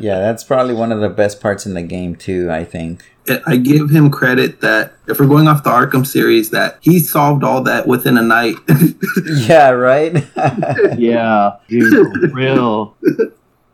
yeah, 0.00 0.18
that's 0.18 0.44
probably 0.44 0.74
one 0.74 0.92
of 0.92 1.00
the 1.00 1.08
best 1.08 1.40
parts 1.40 1.64
in 1.66 1.74
the 1.74 1.82
game 1.82 2.16
too. 2.16 2.50
I 2.50 2.64
think. 2.64 3.04
I 3.46 3.56
give 3.56 3.90
him 3.90 4.10
credit 4.10 4.62
that 4.62 4.94
if 5.06 5.20
we're 5.20 5.26
going 5.26 5.48
off 5.48 5.62
the 5.62 5.70
Arkham 5.70 6.06
series, 6.06 6.48
that 6.50 6.78
he 6.80 6.98
solved 6.98 7.44
all 7.44 7.62
that 7.64 7.86
within 7.86 8.16
a 8.16 8.22
night. 8.22 8.56
yeah, 9.46 9.68
right. 9.70 10.24
yeah, 10.98 11.56
dude, 11.68 12.32
real. 12.32 12.96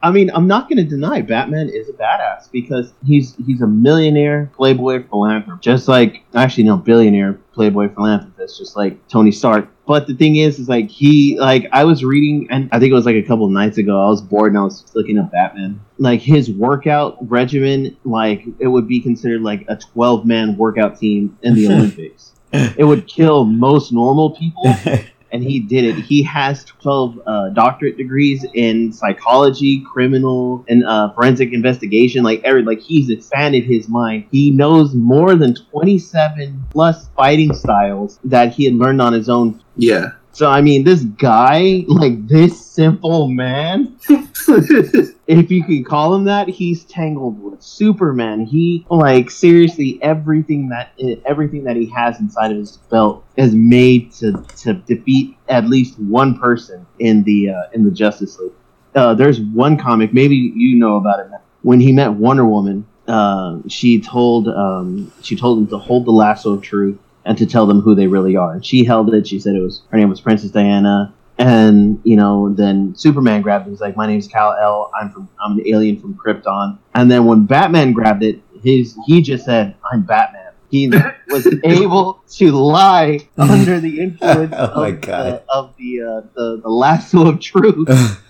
I 0.05 0.11
mean, 0.11 0.31
I'm 0.35 0.47
not 0.47 0.69
going 0.69 0.77
to 0.77 0.85
deny 0.85 1.23
Batman 1.23 1.71
is 1.71 1.89
a 1.89 1.95
badass 1.95 2.51
because 2.53 2.93
he's 3.07 3.35
he's 3.47 3.63
a 3.63 3.67
millionaire, 3.67 4.51
playboy, 4.55 5.03
philanthropist, 5.09 5.65
just 5.65 5.89
like 5.89 6.23
actually 6.35 6.65
no 6.65 6.77
billionaire, 6.77 7.33
playboy, 7.55 7.89
philanthropist, 7.89 8.59
just 8.59 8.77
like 8.77 9.09
Tony 9.09 9.33
Stark. 9.33 9.67
But 9.87 10.07
the 10.07 10.15
thing 10.15 10.37
is, 10.37 10.59
is 10.59 10.69
like 10.69 10.91
he 10.91 11.41
like 11.41 11.65
I 11.73 11.85
was 11.85 12.05
reading, 12.05 12.49
and 12.51 12.69
I 12.71 12.79
think 12.79 12.91
it 12.91 12.95
was 12.95 13.07
like 13.07 13.17
a 13.17 13.23
couple 13.23 13.49
nights 13.49 13.79
ago. 13.79 13.99
I 13.99 14.09
was 14.09 14.21
bored 14.21 14.53
and 14.53 14.59
I 14.59 14.65
was 14.65 14.85
looking 14.95 15.17
up 15.17 15.33
Batman. 15.33 15.81
Like 15.97 16.21
his 16.21 16.51
workout 16.51 17.17
regimen, 17.31 17.97
like 18.05 18.45
it 18.59 18.69
would 18.69 18.87
be 18.87 19.01
considered 19.01 19.41
like 19.41 19.65
a 19.69 19.77
12 19.77 20.27
man 20.27 20.59
workout 20.59 20.99
team 20.99 21.39
in 21.41 21.55
the 21.55 21.67
Olympics. 21.73 22.33
It 22.53 22.85
would 22.85 23.09
kill 23.09 23.47
most 23.47 23.91
normal 23.91 24.37
people 24.37 24.65
and 25.35 25.43
he 25.43 25.59
did 25.59 25.85
it. 25.85 25.97
He 25.97 26.23
has 26.23 26.65
12 26.65 27.21
uh, 27.27 27.49
doctorate 27.51 27.97
degrees 27.97 28.47
in 28.55 28.93
psychology, 28.93 29.81
criminal, 29.81 30.65
and 30.69 30.85
uh, 30.85 31.13
forensic 31.13 31.53
investigation. 31.53 32.23
Like 32.23 32.41
every, 32.45 32.63
like 32.63 32.81
he's 32.81 33.11
expanded 33.11 33.65
his 33.65 33.89
mind. 33.89 34.27
He 34.31 34.53
knows 34.53 34.95
more 34.95 35.35
than 35.35 35.57
27 35.57 36.67
plus 36.71 37.09
fighting 37.17 37.53
styles 37.53 38.21
that 38.23 38.55
he 38.55 38.65
had 38.65 38.75
learned 38.75 39.03
on 39.03 39.13
his 39.13 39.29
own. 39.29 39.61
Yeah. 39.77 40.13
So 40.35 40.51
I 40.51 40.63
mean, 40.63 40.83
this 40.83 41.05
guy, 41.05 41.85
like 41.87 42.27
this 42.27 42.61
simple 42.61 43.29
man, 43.29 43.97
if 44.09 45.49
you 45.49 45.63
can 45.63 45.85
call 45.85 46.13
him 46.13 46.25
that, 46.25 46.49
he's 46.49 46.85
tangled 46.85 47.41
with 47.41 47.63
Superman. 47.63 48.45
He 48.45 48.85
like 48.91 49.31
seriously 49.31 50.01
everything 50.03 50.71
that 50.71 50.91
everything 51.25 51.63
that 51.65 51.77
he 51.77 51.87
has 51.91 52.19
inside 52.19 52.51
of 52.51 52.57
his 52.57 52.79
belt 52.91 53.25
is 53.37 53.55
made 53.55 54.13
to 54.15 54.45
to 54.59 54.75
defeat 54.75 55.37
at 55.49 55.69
least 55.69 56.01
one 56.01 56.37
person 56.37 56.85
in 56.99 57.23
the 57.23 57.51
uh, 57.51 57.63
in 57.73 57.85
the 57.85 57.93
Justice 57.93 58.37
League. 58.41 58.53
Uh, 58.97 59.15
there's 59.15 59.41
one 59.41 59.77
comic, 59.77 60.13
maybe 60.13 60.35
you 60.35 60.77
know 60.77 60.97
about 60.97 61.21
it. 61.21 61.27
When 61.63 61.79
he 61.79 61.93
met 61.93 62.13
Wonder 62.13 62.45
Woman, 62.45 62.87
uh, 63.07 63.59
she 63.69 64.01
told 64.01 64.49
um, 64.49 65.13
she 65.23 65.37
told 65.37 65.61
him 65.61 65.67
to 65.69 65.79
hold 65.79 66.07
the 66.07 66.11
lasso 66.11 66.55
of 66.55 66.63
truth 66.63 66.99
and 67.25 67.39
to 67.39 67.47
tell 67.47 67.67
them 67.67 67.81
who 67.81 67.95
they 67.95 68.07
really 68.07 68.37
are. 68.37 68.53
And 68.53 68.65
she 68.65 68.85
held 68.85 69.13
it. 69.13 69.27
She 69.27 69.41
said 69.41 69.55
it 69.55 69.61
was 69.61 69.83
her 69.91 69.99
name 69.99 70.11
was 70.11 70.21
Princess 70.21 70.51
Diana. 70.51 71.15
And 71.37 72.01
you 72.05 72.17
know, 72.17 72.53
then 72.55 72.95
Superman 72.95 73.43
grabbed 73.43 73.67
it. 73.67 73.71
He's 73.71 73.81
like, 73.81 73.97
"My 73.97 74.07
name's 74.07 74.29
Kal 74.29 74.53
El. 74.53 74.91
I'm 74.99 75.11
from. 75.11 75.29
I'm 75.45 75.59
an 75.59 75.67
alien 75.67 76.01
from 76.01 76.15
Krypton." 76.15 76.79
And 76.95 77.11
then 77.11 77.25
when 77.25 77.45
Batman 77.47 77.93
grabbed 77.93 78.23
it, 78.23 78.41
his 78.63 78.97
he 79.07 79.21
just 79.21 79.45
said, 79.45 79.75
"I'm 79.91 80.03
Batman." 80.03 80.53
He 80.71 80.89
was 81.29 81.47
able 81.65 82.23
to 82.29 82.53
lie 82.53 83.29
under 83.39 83.81
the 83.81 84.01
influence 84.01 84.55
Oh 84.57 84.85
of, 84.85 85.01
the, 85.01 85.43
of 85.49 85.77
the, 85.77 86.03
uh, 86.03 86.21
the 86.35 86.61
the 86.63 86.69
lasso 86.69 87.29
of 87.29 87.41
truth. 87.41 87.89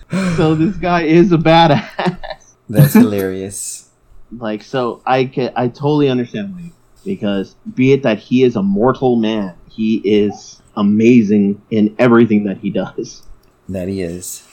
so 0.35 0.55
this 0.55 0.75
guy 0.77 1.03
is 1.03 1.31
a 1.31 1.37
badass. 1.37 2.55
That's 2.69 2.93
hilarious. 2.93 3.89
Like, 4.35 4.63
so 4.63 5.03
I 5.05 5.25
can 5.25 5.53
I 5.55 5.67
totally 5.67 6.09
understand 6.09 6.55
why 6.55 6.71
because 7.05 7.55
be 7.73 7.93
it 7.93 8.03
that 8.03 8.19
he 8.19 8.43
is 8.43 8.55
a 8.55 8.63
mortal 8.63 9.15
man, 9.15 9.55
he 9.69 9.97
is 9.97 10.61
amazing 10.75 11.61
in 11.69 11.95
everything 11.99 12.43
that 12.45 12.57
he 12.57 12.69
does. 12.69 13.23
That 13.69 13.87
he 13.87 14.01
is. 14.01 14.47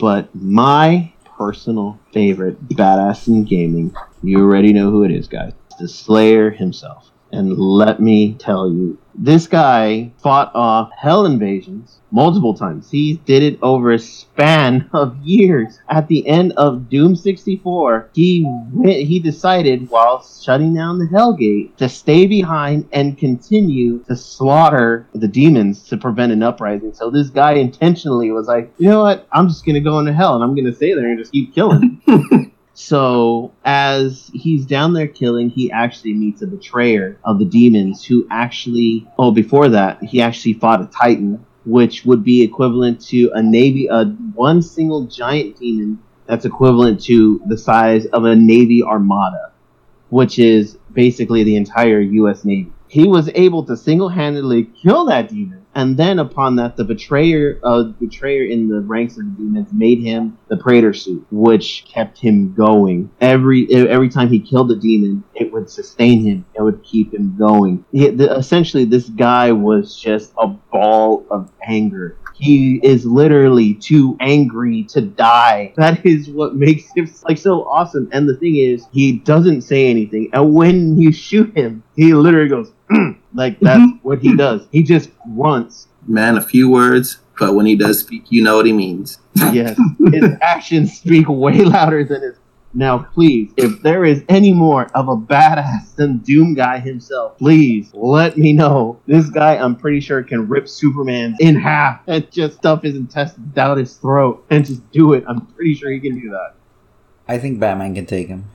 But 0.00 0.34
my 0.34 1.12
personal 1.36 1.98
favorite 2.12 2.68
badass 2.68 3.28
in 3.28 3.44
gaming, 3.44 3.94
you 4.22 4.38
already 4.38 4.72
know 4.72 4.90
who 4.90 5.04
it 5.04 5.10
is, 5.10 5.28
guys. 5.28 5.52
The 5.78 5.88
Slayer 5.88 6.50
himself. 6.50 7.10
And 7.34 7.58
let 7.58 7.98
me 8.00 8.34
tell 8.34 8.70
you, 8.70 8.96
this 9.16 9.48
guy 9.48 10.12
fought 10.22 10.52
off 10.54 10.92
hell 10.96 11.26
invasions 11.26 11.98
multiple 12.12 12.54
times. 12.54 12.92
He 12.92 13.14
did 13.24 13.42
it 13.42 13.58
over 13.60 13.90
a 13.90 13.98
span 13.98 14.88
of 14.94 15.16
years. 15.18 15.80
At 15.88 16.06
the 16.06 16.26
end 16.28 16.52
of 16.52 16.88
Doom 16.88 17.16
64, 17.16 18.10
he 18.14 18.44
went, 18.72 18.98
he 18.98 19.18
decided 19.18 19.90
while 19.90 20.24
shutting 20.24 20.74
down 20.74 21.00
the 21.00 21.06
Hellgate 21.06 21.76
to 21.78 21.88
stay 21.88 22.26
behind 22.28 22.88
and 22.92 23.18
continue 23.18 23.98
to 24.04 24.14
slaughter 24.14 25.08
the 25.12 25.28
demons 25.28 25.82
to 25.88 25.96
prevent 25.96 26.30
an 26.30 26.44
uprising. 26.44 26.94
So 26.94 27.10
this 27.10 27.30
guy 27.30 27.54
intentionally 27.54 28.30
was 28.30 28.46
like, 28.46 28.72
you 28.78 28.88
know 28.88 29.02
what? 29.02 29.26
I'm 29.32 29.48
just 29.48 29.66
gonna 29.66 29.80
go 29.80 29.98
into 29.98 30.12
hell 30.12 30.36
and 30.36 30.44
I'm 30.44 30.54
gonna 30.54 30.74
stay 30.74 30.94
there 30.94 31.08
and 31.08 31.18
just 31.18 31.32
keep 31.32 31.52
killing. 31.52 32.00
So, 32.76 33.52
as 33.64 34.32
he's 34.34 34.66
down 34.66 34.94
there 34.94 35.06
killing, 35.06 35.48
he 35.48 35.70
actually 35.70 36.12
meets 36.14 36.42
a 36.42 36.46
betrayer 36.48 37.16
of 37.24 37.38
the 37.38 37.44
demons 37.44 38.04
who 38.04 38.26
actually, 38.32 39.06
oh, 39.16 39.30
before 39.30 39.68
that, 39.68 40.02
he 40.02 40.20
actually 40.20 40.54
fought 40.54 40.82
a 40.82 40.86
Titan, 40.86 41.46
which 41.64 42.04
would 42.04 42.24
be 42.24 42.42
equivalent 42.42 43.00
to 43.06 43.30
a 43.32 43.40
Navy, 43.40 43.86
a 43.86 44.06
one 44.06 44.60
single 44.60 45.06
giant 45.06 45.56
demon 45.60 46.00
that's 46.26 46.44
equivalent 46.44 47.00
to 47.04 47.40
the 47.46 47.56
size 47.56 48.06
of 48.06 48.24
a 48.24 48.34
Navy 48.34 48.82
armada, 48.82 49.52
which 50.08 50.40
is 50.40 50.76
basically 50.92 51.44
the 51.44 51.54
entire 51.54 52.00
U.S. 52.00 52.44
Navy. 52.44 52.72
He 52.88 53.06
was 53.06 53.30
able 53.36 53.64
to 53.66 53.76
single 53.76 54.08
handedly 54.08 54.64
kill 54.64 55.04
that 55.06 55.28
demon. 55.28 55.63
And 55.74 55.96
then 55.96 56.18
upon 56.18 56.56
that, 56.56 56.76
the 56.76 56.84
betrayer, 56.84 57.58
uh, 57.62 57.84
betrayer 57.84 58.44
in 58.44 58.68
the 58.68 58.80
ranks 58.80 59.18
of 59.18 59.24
the 59.24 59.30
demons 59.32 59.68
made 59.72 60.00
him 60.00 60.38
the 60.48 60.56
Praetor 60.56 60.92
suit, 60.92 61.26
which 61.30 61.84
kept 61.86 62.18
him 62.18 62.54
going. 62.54 63.10
Every 63.20 63.66
every 63.70 64.08
time 64.08 64.28
he 64.28 64.40
killed 64.40 64.70
a 64.70 64.76
demon, 64.76 65.24
it 65.34 65.52
would 65.52 65.68
sustain 65.68 66.24
him. 66.24 66.44
It 66.54 66.62
would 66.62 66.82
keep 66.84 67.12
him 67.12 67.36
going. 67.36 67.84
He, 67.92 68.08
the, 68.10 68.36
essentially, 68.36 68.84
this 68.84 69.08
guy 69.08 69.52
was 69.52 70.00
just 70.00 70.32
a 70.38 70.48
ball 70.48 71.26
of 71.30 71.50
anger. 71.66 72.16
He 72.34 72.80
is 72.82 73.06
literally 73.06 73.74
too 73.74 74.16
angry 74.20 74.84
to 74.90 75.00
die. 75.00 75.72
That 75.84 76.06
is 76.06 76.30
what 76.30 76.56
makes 76.56 76.90
him 76.94 77.12
like 77.28 77.36
so 77.36 77.64
awesome. 77.64 78.08
And 78.12 78.28
the 78.28 78.36
thing 78.36 78.56
is, 78.56 78.86
he 78.90 79.18
doesn't 79.18 79.62
say 79.62 79.88
anything. 79.90 80.30
And 80.32 80.54
when 80.54 80.98
you 80.98 81.12
shoot 81.12 81.54
him, 81.56 81.82
he 81.94 82.14
literally 82.14 82.48
goes 82.48 82.72
like 83.34 83.60
that's 83.60 83.80
mm-hmm. 83.80 84.08
what 84.08 84.20
he 84.20 84.36
does. 84.36 84.66
He 84.70 84.82
just 84.82 85.10
grunts. 85.34 85.88
Man, 86.06 86.36
a 86.36 86.42
few 86.42 86.70
words, 86.70 87.18
but 87.38 87.54
when 87.54 87.66
he 87.66 87.76
does 87.76 88.00
speak, 88.00 88.24
you 88.30 88.42
know 88.42 88.56
what 88.56 88.66
he 88.66 88.72
means. 88.72 89.18
Yes, 89.52 89.78
his 90.12 90.24
actions 90.40 90.98
speak 90.98 91.28
way 91.28 91.62
louder 91.62 92.04
than 92.04 92.22
his. 92.22 92.36
Now, 92.76 92.98
please, 92.98 93.52
if 93.56 93.82
there 93.82 94.04
is 94.04 94.24
any 94.28 94.52
more 94.52 94.86
of 94.96 95.08
a 95.08 95.16
badass 95.16 95.94
than 95.94 96.18
Doom 96.18 96.54
Guy 96.54 96.80
himself, 96.80 97.38
please 97.38 97.90
let 97.94 98.36
me 98.36 98.52
know. 98.52 99.00
This 99.06 99.30
guy, 99.30 99.56
I'm 99.56 99.76
pretty 99.76 100.00
sure, 100.00 100.24
can 100.24 100.48
rip 100.48 100.68
Superman 100.68 101.36
in 101.38 101.54
half 101.54 102.00
and 102.08 102.28
just 102.32 102.56
stuff 102.56 102.82
his 102.82 102.96
intestines 102.96 103.54
down 103.54 103.78
his 103.78 103.94
throat 103.94 104.44
and 104.50 104.66
just 104.66 104.90
do 104.90 105.12
it. 105.12 105.22
I'm 105.28 105.46
pretty 105.46 105.74
sure 105.74 105.92
he 105.92 106.00
can 106.00 106.20
do 106.20 106.30
that. 106.30 106.54
I 107.28 107.38
think 107.38 107.60
Batman 107.60 107.94
can 107.94 108.06
take 108.06 108.26
him. 108.26 108.46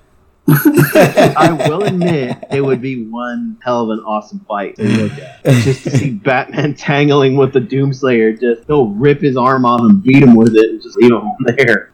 I 1.38 1.66
will 1.68 1.84
admit 1.84 2.38
it 2.52 2.62
would 2.62 2.82
be 2.82 3.06
one 3.06 3.58
hell 3.64 3.84
of 3.84 3.98
an 3.98 4.04
awesome 4.06 4.40
fight 4.48 4.76
to 4.78 4.84
look 4.84 5.12
at. 5.14 5.44
Just 5.44 5.84
to 5.84 5.92
see 5.92 6.12
Batman 6.12 6.74
tangling 6.76 7.36
with 7.38 7.54
the 7.54 7.60
Doomslayer, 7.60 8.40
just 8.40 8.66
he'll 8.68 8.88
rip 8.88 9.22
his 9.22 9.38
arm 9.38 9.66
off 9.66 9.82
and 9.82 10.02
beat 10.02 10.24
him 10.24 10.36
with 10.36 10.56
it 10.56 10.70
and 10.70 10.82
just 10.82 10.98
leave 10.98 11.12
him 11.12 11.32
there. 11.58 11.92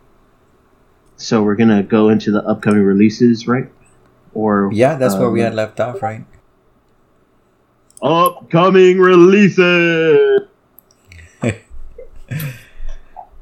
So 1.18 1.44
we're 1.44 1.56
gonna 1.56 1.84
go 1.84 2.10
into 2.10 2.32
the 2.32 2.44
upcoming 2.44 2.84
releases, 2.84 3.48
right? 3.48 3.70
Or 4.34 4.70
Yeah, 4.74 4.96
that's 4.96 5.15
where 5.15 5.30
we 5.30 5.41
um, 5.41 5.46
had 5.46 5.56
left 5.56 5.80
off, 5.80 6.02
right? 6.02 6.26
upcoming 8.02 9.00
releases. 9.00 10.41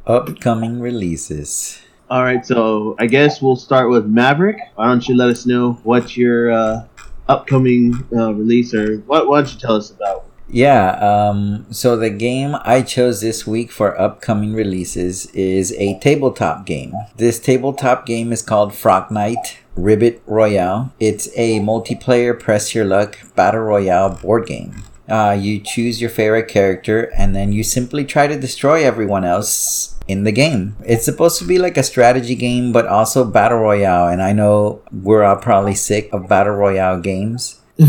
Upcoming 0.06 0.82
releases. 0.82 1.82
All 2.14 2.24
right, 2.24 2.46
so 2.46 2.96
I 3.00 3.08
guess 3.08 3.42
we'll 3.42 3.56
start 3.56 3.90
with 3.90 4.06
Maverick. 4.06 4.60
Why 4.76 4.86
don't 4.86 5.10
you 5.10 5.16
let 5.16 5.30
us 5.30 5.48
know 5.48 5.80
what 5.82 6.16
your 6.16 6.52
uh, 6.52 6.86
upcoming 7.28 8.08
uh, 8.16 8.36
release 8.36 8.72
or 8.72 8.98
what? 9.08 9.28
Why 9.28 9.42
don't 9.42 9.52
you 9.52 9.60
tell 9.60 9.78
us 9.78 9.90
about? 9.90 10.24
Yeah, 10.48 10.92
um, 10.92 11.66
so 11.72 11.98
the 11.98 12.12
game 12.12 12.56
I 12.62 12.84
chose 12.84 13.20
this 13.20 13.48
week 13.48 13.72
for 13.72 14.00
upcoming 14.00 14.54
releases 14.54 15.26
is 15.32 15.74
a 15.80 15.98
tabletop 16.02 16.68
game. 16.68 16.94
This 17.16 17.40
tabletop 17.40 18.06
game 18.06 18.32
is 18.32 18.44
called 18.44 18.76
Frog 18.76 19.10
Night 19.10 19.58
Ribbit 19.76 20.22
Royale. 20.28 20.94
It's 21.00 21.30
a 21.36 21.62
multiplayer 21.62 22.40
press 22.40 22.76
your 22.76 22.86
luck 22.86 23.18
battle 23.34 23.62
royale 23.62 24.12
board 24.22 24.46
game. 24.46 24.84
Uh, 25.10 25.38
you 25.40 25.60
choose 25.60 26.00
your 26.00 26.10
favorite 26.10 26.48
character 26.48 27.12
and 27.18 27.36
then 27.36 27.52
you 27.52 27.64
simply 27.64 28.06
try 28.06 28.26
to 28.26 28.40
destroy 28.40 28.86
everyone 28.86 29.26
else 29.26 30.00
in 30.08 30.24
the 30.24 30.32
game. 30.32 30.76
It's 30.86 31.06
supposed 31.06 31.40
to 31.40 31.46
be 31.46 31.58
like 31.60 31.78
a 31.78 31.84
strategy 31.84 32.36
game, 32.36 32.72
but 32.72 32.88
also 32.88 33.26
battle 33.26 33.60
royale. 33.60 34.08
And 34.08 34.22
I 34.22 34.32
know 34.34 34.82
we're 34.92 35.24
all 35.24 35.36
probably 35.36 35.76
sick 35.76 36.10
of 36.14 36.30
battle 36.30 36.56
royale 36.56 37.00
games. 37.00 37.60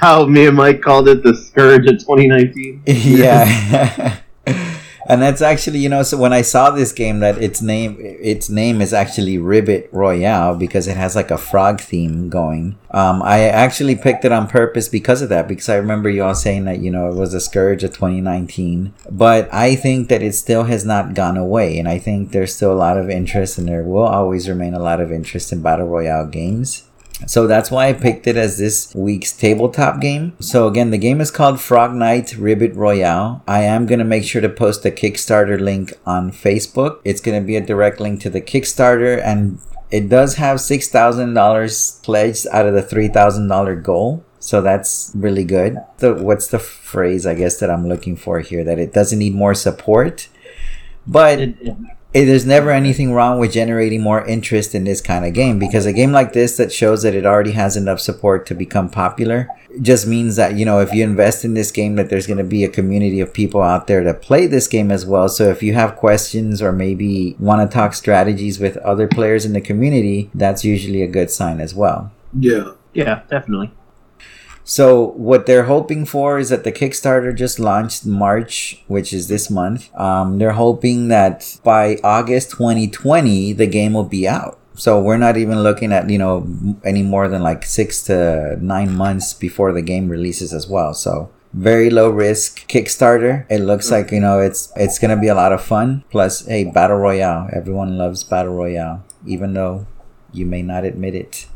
How 0.00 0.26
me 0.26 0.46
and 0.46 0.56
Mike 0.56 0.82
called 0.82 1.08
it 1.08 1.22
the 1.22 1.34
scourge 1.34 1.86
of 1.86 1.98
2019. 1.98 2.82
yeah. 2.86 4.20
and 5.06 5.20
that's 5.20 5.42
actually 5.42 5.78
you 5.78 5.88
know 5.88 6.02
so 6.02 6.16
when 6.16 6.32
i 6.32 6.42
saw 6.42 6.70
this 6.70 6.92
game 6.92 7.20
that 7.20 7.36
its 7.38 7.60
name 7.60 7.96
its 8.00 8.48
name 8.48 8.80
is 8.80 8.92
actually 8.92 9.38
ribbit 9.38 9.88
royale 9.92 10.54
because 10.54 10.88
it 10.88 10.96
has 10.96 11.14
like 11.14 11.30
a 11.30 11.38
frog 11.38 11.80
theme 11.80 12.28
going 12.28 12.76
um, 12.90 13.22
i 13.22 13.40
actually 13.40 13.94
picked 13.94 14.24
it 14.24 14.32
on 14.32 14.46
purpose 14.46 14.88
because 14.88 15.22
of 15.22 15.28
that 15.28 15.48
because 15.48 15.68
i 15.68 15.76
remember 15.76 16.08
you 16.08 16.22
all 16.22 16.34
saying 16.34 16.64
that 16.64 16.80
you 16.80 16.90
know 16.90 17.08
it 17.08 17.14
was 17.14 17.34
a 17.34 17.40
scourge 17.40 17.84
of 17.84 17.92
2019 17.92 18.92
but 19.10 19.52
i 19.52 19.74
think 19.74 20.08
that 20.08 20.22
it 20.22 20.34
still 20.34 20.64
has 20.64 20.84
not 20.84 21.14
gone 21.14 21.36
away 21.36 21.78
and 21.78 21.88
i 21.88 21.98
think 21.98 22.32
there's 22.32 22.54
still 22.54 22.72
a 22.72 22.74
lot 22.74 22.96
of 22.96 23.10
interest 23.10 23.58
and 23.58 23.68
there 23.68 23.82
will 23.82 24.02
always 24.02 24.48
remain 24.48 24.74
a 24.74 24.78
lot 24.78 25.00
of 25.00 25.12
interest 25.12 25.52
in 25.52 25.62
battle 25.62 25.86
royale 25.86 26.26
games 26.26 26.84
so 27.26 27.46
that's 27.46 27.70
why 27.70 27.88
I 27.88 27.92
picked 27.92 28.26
it 28.26 28.36
as 28.36 28.58
this 28.58 28.94
week's 28.94 29.32
tabletop 29.32 30.00
game. 30.00 30.36
So 30.40 30.66
again, 30.66 30.90
the 30.90 30.98
game 30.98 31.20
is 31.20 31.30
called 31.30 31.60
Frog 31.60 31.94
Knight 31.94 32.36
Ribbit 32.36 32.74
Royale. 32.74 33.42
I 33.46 33.62
am 33.62 33.86
going 33.86 33.98
to 33.98 34.04
make 34.04 34.24
sure 34.24 34.42
to 34.42 34.48
post 34.48 34.82
the 34.82 34.92
Kickstarter 34.92 35.60
link 35.60 35.92
on 36.04 36.30
Facebook. 36.30 37.00
It's 37.04 37.20
going 37.20 37.40
to 37.40 37.46
be 37.46 37.56
a 37.56 37.64
direct 37.64 38.00
link 38.00 38.20
to 38.22 38.30
the 38.30 38.40
Kickstarter 38.40 39.22
and 39.22 39.58
it 39.90 40.08
does 40.08 40.34
have 40.36 40.58
$6,000 40.58 42.02
pledged 42.02 42.46
out 42.50 42.66
of 42.66 42.74
the 42.74 42.82
$3,000 42.82 43.82
goal. 43.82 44.24
So 44.40 44.60
that's 44.60 45.12
really 45.14 45.44
good. 45.44 45.78
The, 45.98 46.14
what's 46.14 46.48
the 46.48 46.58
phrase 46.58 47.26
I 47.26 47.34
guess 47.34 47.58
that 47.60 47.70
I'm 47.70 47.88
looking 47.88 48.16
for 48.16 48.40
here? 48.40 48.64
That 48.64 48.78
it 48.78 48.92
doesn't 48.92 49.18
need 49.18 49.34
more 49.34 49.54
support. 49.54 50.28
But 51.06 51.50
there's 52.14 52.46
never 52.46 52.70
anything 52.70 53.12
wrong 53.12 53.40
with 53.40 53.52
generating 53.52 54.00
more 54.00 54.24
interest 54.26 54.74
in 54.74 54.84
this 54.84 55.00
kind 55.00 55.24
of 55.24 55.32
game 55.32 55.58
because 55.58 55.84
a 55.84 55.92
game 55.92 56.12
like 56.12 56.32
this 56.32 56.56
that 56.56 56.72
shows 56.72 57.02
that 57.02 57.14
it 57.14 57.26
already 57.26 57.52
has 57.52 57.76
enough 57.76 57.98
support 58.00 58.46
to 58.46 58.54
become 58.54 58.88
popular 58.88 59.48
just 59.82 60.06
means 60.06 60.36
that 60.36 60.54
you 60.54 60.64
know 60.64 60.78
if 60.78 60.92
you 60.94 61.02
invest 61.02 61.44
in 61.44 61.54
this 61.54 61.72
game 61.72 61.96
that 61.96 62.08
there's 62.08 62.28
going 62.28 62.38
to 62.38 62.44
be 62.44 62.62
a 62.62 62.68
community 62.68 63.18
of 63.20 63.34
people 63.34 63.60
out 63.60 63.88
there 63.88 64.04
that 64.04 64.22
play 64.22 64.46
this 64.46 64.68
game 64.68 64.92
as 64.92 65.04
well 65.04 65.28
so 65.28 65.48
if 65.50 65.62
you 65.64 65.74
have 65.74 65.96
questions 65.96 66.62
or 66.62 66.70
maybe 66.72 67.34
want 67.40 67.68
to 67.68 67.74
talk 67.74 67.92
strategies 67.92 68.60
with 68.60 68.76
other 68.78 69.08
players 69.08 69.44
in 69.44 69.52
the 69.52 69.60
community 69.60 70.30
that's 70.34 70.64
usually 70.64 71.02
a 71.02 71.08
good 71.08 71.30
sign 71.30 71.60
as 71.60 71.74
well 71.74 72.12
Yeah. 72.38 72.72
yeah, 72.92 73.22
definitely. 73.28 73.72
So 74.64 75.08
what 75.08 75.44
they're 75.44 75.64
hoping 75.64 76.06
for 76.06 76.38
is 76.38 76.48
that 76.48 76.64
the 76.64 76.72
Kickstarter 76.72 77.34
just 77.36 77.60
launched 77.60 78.06
March, 78.06 78.82
which 78.88 79.12
is 79.12 79.28
this 79.28 79.50
month. 79.50 79.94
Um, 79.94 80.38
they're 80.38 80.52
hoping 80.52 81.08
that 81.08 81.58
by 81.62 81.98
August 82.02 82.50
2020 82.52 83.52
the 83.52 83.66
game 83.66 83.92
will 83.92 84.04
be 84.08 84.26
out. 84.26 84.58
So 84.76 85.00
we're 85.00 85.18
not 85.18 85.36
even 85.36 85.62
looking 85.62 85.92
at 85.92 86.10
you 86.10 86.18
know 86.18 86.48
any 86.84 87.02
more 87.02 87.28
than 87.28 87.42
like 87.42 87.64
six 87.64 88.02
to 88.04 88.58
nine 88.60 88.92
months 88.96 89.32
before 89.34 89.72
the 89.72 89.82
game 89.82 90.08
releases 90.08 90.52
as 90.52 90.66
well. 90.66 90.94
So 90.94 91.30
very 91.52 91.90
low 91.90 92.08
risk 92.10 92.66
Kickstarter. 92.66 93.46
It 93.48 93.60
looks 93.60 93.90
like 93.90 94.10
you 94.10 94.20
know 94.20 94.40
it's 94.40 94.72
it's 94.74 94.98
gonna 94.98 95.20
be 95.20 95.28
a 95.28 95.34
lot 95.34 95.52
of 95.52 95.62
fun. 95.62 96.02
Plus, 96.10 96.46
hey, 96.46 96.64
battle 96.64 96.96
royale. 96.96 97.48
Everyone 97.52 97.96
loves 97.96 98.24
battle 98.24 98.54
royale, 98.54 99.04
even 99.26 99.54
though 99.54 99.86
you 100.32 100.46
may 100.46 100.62
not 100.62 100.84
admit 100.84 101.14
it. 101.14 101.46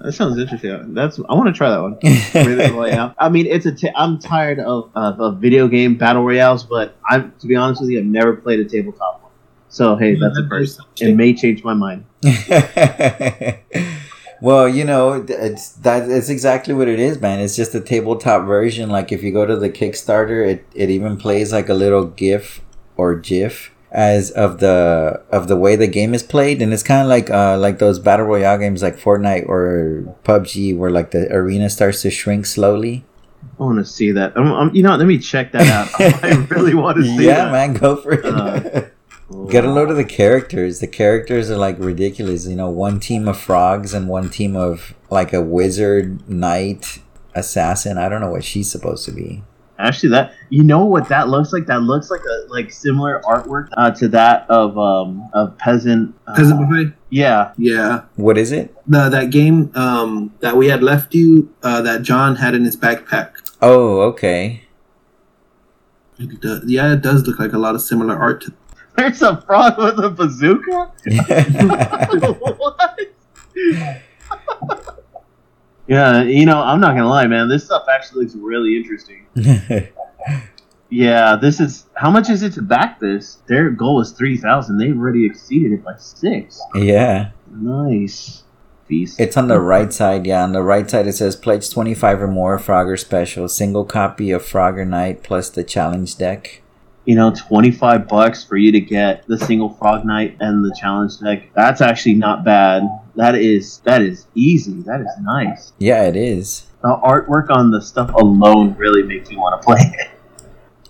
That 0.00 0.12
sounds 0.12 0.38
interesting. 0.38 0.94
That's 0.94 1.18
I 1.18 1.34
want 1.34 1.48
to 1.48 1.52
try 1.52 1.70
that 1.70 1.82
one. 1.82 1.98
I 3.18 3.28
mean, 3.28 3.46
it's 3.46 3.66
a. 3.66 3.72
T- 3.72 3.90
I'm 3.96 4.18
tired 4.18 4.60
of, 4.60 4.90
of 4.94 5.20
of 5.20 5.38
video 5.38 5.66
game 5.66 5.96
battle 5.96 6.22
royales, 6.22 6.64
but 6.64 6.96
I'm 7.08 7.32
to 7.40 7.46
be 7.46 7.56
honest 7.56 7.80
with 7.80 7.90
you, 7.90 7.98
I've 7.98 8.04
never 8.04 8.36
played 8.36 8.60
a 8.60 8.64
tabletop 8.64 9.22
one. 9.22 9.32
So 9.68 9.96
hey, 9.96 10.14
mm, 10.14 10.20
that's 10.20 10.38
a 10.38 10.48
first. 10.48 10.80
It 11.00 11.16
may 11.16 11.34
change 11.34 11.64
my 11.64 11.74
mind. 11.74 12.04
well, 14.40 14.68
you 14.68 14.84
know, 14.84 15.24
it's 15.28 15.70
that 15.72 16.08
it's 16.08 16.28
exactly 16.28 16.74
what 16.74 16.86
it 16.86 17.00
is, 17.00 17.20
man. 17.20 17.40
It's 17.40 17.56
just 17.56 17.74
a 17.74 17.80
tabletop 17.80 18.46
version. 18.46 18.90
Like 18.90 19.10
if 19.10 19.24
you 19.24 19.32
go 19.32 19.46
to 19.46 19.56
the 19.56 19.70
Kickstarter, 19.70 20.46
it, 20.46 20.64
it 20.74 20.90
even 20.90 21.16
plays 21.16 21.52
like 21.52 21.68
a 21.68 21.74
little 21.74 22.04
GIF 22.04 22.60
or 22.96 23.16
GIF 23.16 23.72
as 23.90 24.30
of 24.30 24.60
the 24.60 25.22
of 25.30 25.48
the 25.48 25.56
way 25.56 25.76
the 25.76 25.86
game 25.86 26.14
is 26.14 26.22
played, 26.22 26.60
and 26.60 26.72
it's 26.72 26.82
kind 26.82 27.02
of 27.02 27.08
like 27.08 27.30
uh 27.30 27.56
like 27.58 27.78
those 27.78 27.98
battle 27.98 28.26
royale 28.26 28.58
games 28.58 28.82
like 28.82 28.96
Fortnite 28.96 29.48
or 29.48 30.14
PUBG, 30.24 30.76
where 30.76 30.90
like 30.90 31.10
the 31.10 31.32
arena 31.32 31.70
starts 31.70 32.02
to 32.02 32.10
shrink 32.10 32.46
slowly. 32.46 33.04
I 33.58 33.62
want 33.62 33.78
to 33.78 33.84
see 33.84 34.12
that. 34.12 34.36
Um, 34.36 34.52
um, 34.52 34.74
you 34.74 34.82
know, 34.82 34.96
let 34.96 35.06
me 35.06 35.18
check 35.18 35.52
that 35.52 35.66
out. 35.68 35.88
I 36.24 36.34
really 36.50 36.74
want 36.74 36.98
to 36.98 37.04
see 37.04 37.26
yeah, 37.26 37.46
that. 37.46 37.52
man, 37.52 37.74
go 37.74 37.96
for 37.96 38.12
it. 38.12 38.24
Uh, 38.24 38.86
Get 39.50 39.64
a 39.64 39.70
load 39.70 39.90
of 39.90 39.96
the 39.96 40.06
characters. 40.06 40.80
The 40.80 40.86
characters 40.86 41.50
are 41.50 41.58
like 41.58 41.78
ridiculous. 41.78 42.46
You 42.46 42.56
know, 42.56 42.70
one 42.70 42.98
team 42.98 43.28
of 43.28 43.38
frogs 43.38 43.92
and 43.92 44.08
one 44.08 44.30
team 44.30 44.56
of 44.56 44.94
like 45.10 45.34
a 45.34 45.42
wizard, 45.42 46.26
knight, 46.28 47.00
assassin. 47.34 47.98
I 47.98 48.08
don't 48.08 48.22
know 48.22 48.30
what 48.30 48.44
she's 48.44 48.70
supposed 48.70 49.04
to 49.04 49.12
be. 49.12 49.42
Actually, 49.78 50.10
that 50.10 50.34
you 50.50 50.64
know 50.64 50.84
what 50.84 51.08
that 51.08 51.28
looks 51.28 51.52
like? 51.52 51.66
That 51.66 51.82
looks 51.82 52.10
like 52.10 52.20
a 52.20 52.46
like 52.48 52.72
similar 52.72 53.22
artwork 53.24 53.68
uh, 53.76 53.92
to 53.92 54.08
that 54.08 54.48
of 54.50 54.76
um 54.76 55.28
of 55.32 55.56
peasant. 55.58 56.14
Uh, 56.26 56.34
Peasant 56.34 56.58
Buffet? 56.68 56.92
Yeah, 57.10 57.52
Yeah. 57.56 58.02
What 58.16 58.36
is 58.36 58.52
it? 58.52 58.74
The, 58.86 59.08
that 59.08 59.30
game 59.30 59.70
um, 59.74 60.34
that 60.40 60.56
we 60.56 60.68
had 60.68 60.82
left 60.82 61.14
you, 61.14 61.54
uh, 61.62 61.80
that 61.82 62.02
John 62.02 62.36
had 62.36 62.54
in 62.54 62.64
his 62.64 62.76
backpack. 62.76 63.32
Oh, 63.62 64.00
okay. 64.00 64.64
It 66.18 66.40
does, 66.40 66.64
yeah, 66.66 66.92
it 66.92 67.00
does 67.00 67.26
look 67.26 67.38
like 67.38 67.52
a 67.52 67.58
lot 67.58 67.74
of 67.74 67.80
similar 67.80 68.16
art 68.16 68.42
to 68.42 68.52
there's 68.98 69.22
a 69.22 69.40
frog 69.42 69.78
with 69.78 70.04
a 70.04 70.10
bazooka. 70.10 70.90
what? 72.48 72.98
yeah, 75.88 76.22
you 76.22 76.46
know, 76.46 76.60
I'm 76.62 76.80
not 76.80 76.94
gonna 76.94 77.08
lie, 77.08 77.26
man. 77.26 77.48
This 77.48 77.64
stuff 77.64 77.86
actually 77.90 78.24
looks 78.24 78.36
really 78.36 78.76
interesting. 78.76 79.26
Yeah, 80.90 81.36
this 81.36 81.60
is 81.60 81.84
how 81.96 82.10
much 82.10 82.30
is 82.30 82.42
it 82.42 82.54
to 82.54 82.62
back 82.62 82.98
this? 82.98 83.38
Their 83.46 83.68
goal 83.68 84.00
is 84.00 84.12
three 84.12 84.38
thousand. 84.38 84.78
They've 84.78 84.96
already 84.98 85.26
exceeded 85.26 85.72
it 85.72 85.84
by 85.84 85.96
six. 85.98 86.60
yeah. 86.74 87.30
Nice. 87.50 88.44
It's 88.90 89.36
on 89.36 89.48
the 89.48 89.60
right 89.60 89.92
side. 89.92 90.26
Yeah, 90.26 90.42
on 90.44 90.52
the 90.52 90.62
right 90.62 90.88
side 90.88 91.06
it 91.06 91.12
says 91.12 91.36
pledge 91.36 91.68
25 91.70 92.22
or 92.22 92.26
more 92.26 92.58
Frogger 92.58 92.98
special. 92.98 93.46
Single 93.46 93.84
copy 93.84 94.30
of 94.30 94.42
Frogger 94.42 94.86
Knight 94.88 95.22
plus 95.22 95.50
the 95.50 95.62
challenge 95.62 96.16
deck. 96.16 96.62
you 97.04 97.14
know, 97.14 97.30
25 97.36 98.08
bucks 98.08 98.42
for 98.44 98.56
you 98.56 98.72
to 98.72 98.80
get 98.80 99.26
the 99.28 99.36
single 99.38 99.68
frog 99.74 100.06
knight 100.06 100.38
and 100.40 100.64
the 100.64 100.74
challenge 100.80 101.18
deck. 101.20 101.50
That's 101.54 101.82
actually 101.82 102.14
not 102.14 102.44
bad. 102.44 102.82
That 103.18 103.34
is 103.34 103.80
that 103.80 104.00
is 104.00 104.28
easy. 104.36 104.80
That 104.82 105.00
is 105.00 105.10
nice. 105.22 105.72
Yeah, 105.78 106.04
it 106.04 106.14
is. 106.14 106.66
The 106.82 106.96
artwork 107.02 107.50
on 107.50 107.72
the 107.72 107.82
stuff 107.82 108.14
alone 108.14 108.76
really 108.78 109.02
makes 109.02 109.28
me 109.28 109.36
want 109.36 109.60
to 109.60 109.66
play 109.66 109.80
it. 109.98 110.10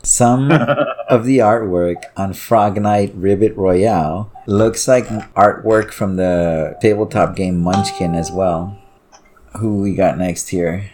Some 0.02 0.52
of 1.08 1.24
the 1.24 1.38
artwork 1.38 2.02
on 2.18 2.34
Frog 2.34 2.78
Knight 2.78 3.14
Ribbit 3.14 3.56
Royale 3.56 4.30
looks 4.46 4.86
like 4.86 5.06
artwork 5.34 5.90
from 5.90 6.16
the 6.16 6.76
tabletop 6.82 7.34
game 7.34 7.60
Munchkin 7.60 8.14
as 8.14 8.30
well. 8.30 8.78
Who 9.58 9.80
we 9.80 9.94
got 9.94 10.18
next 10.18 10.48
here? 10.48 10.90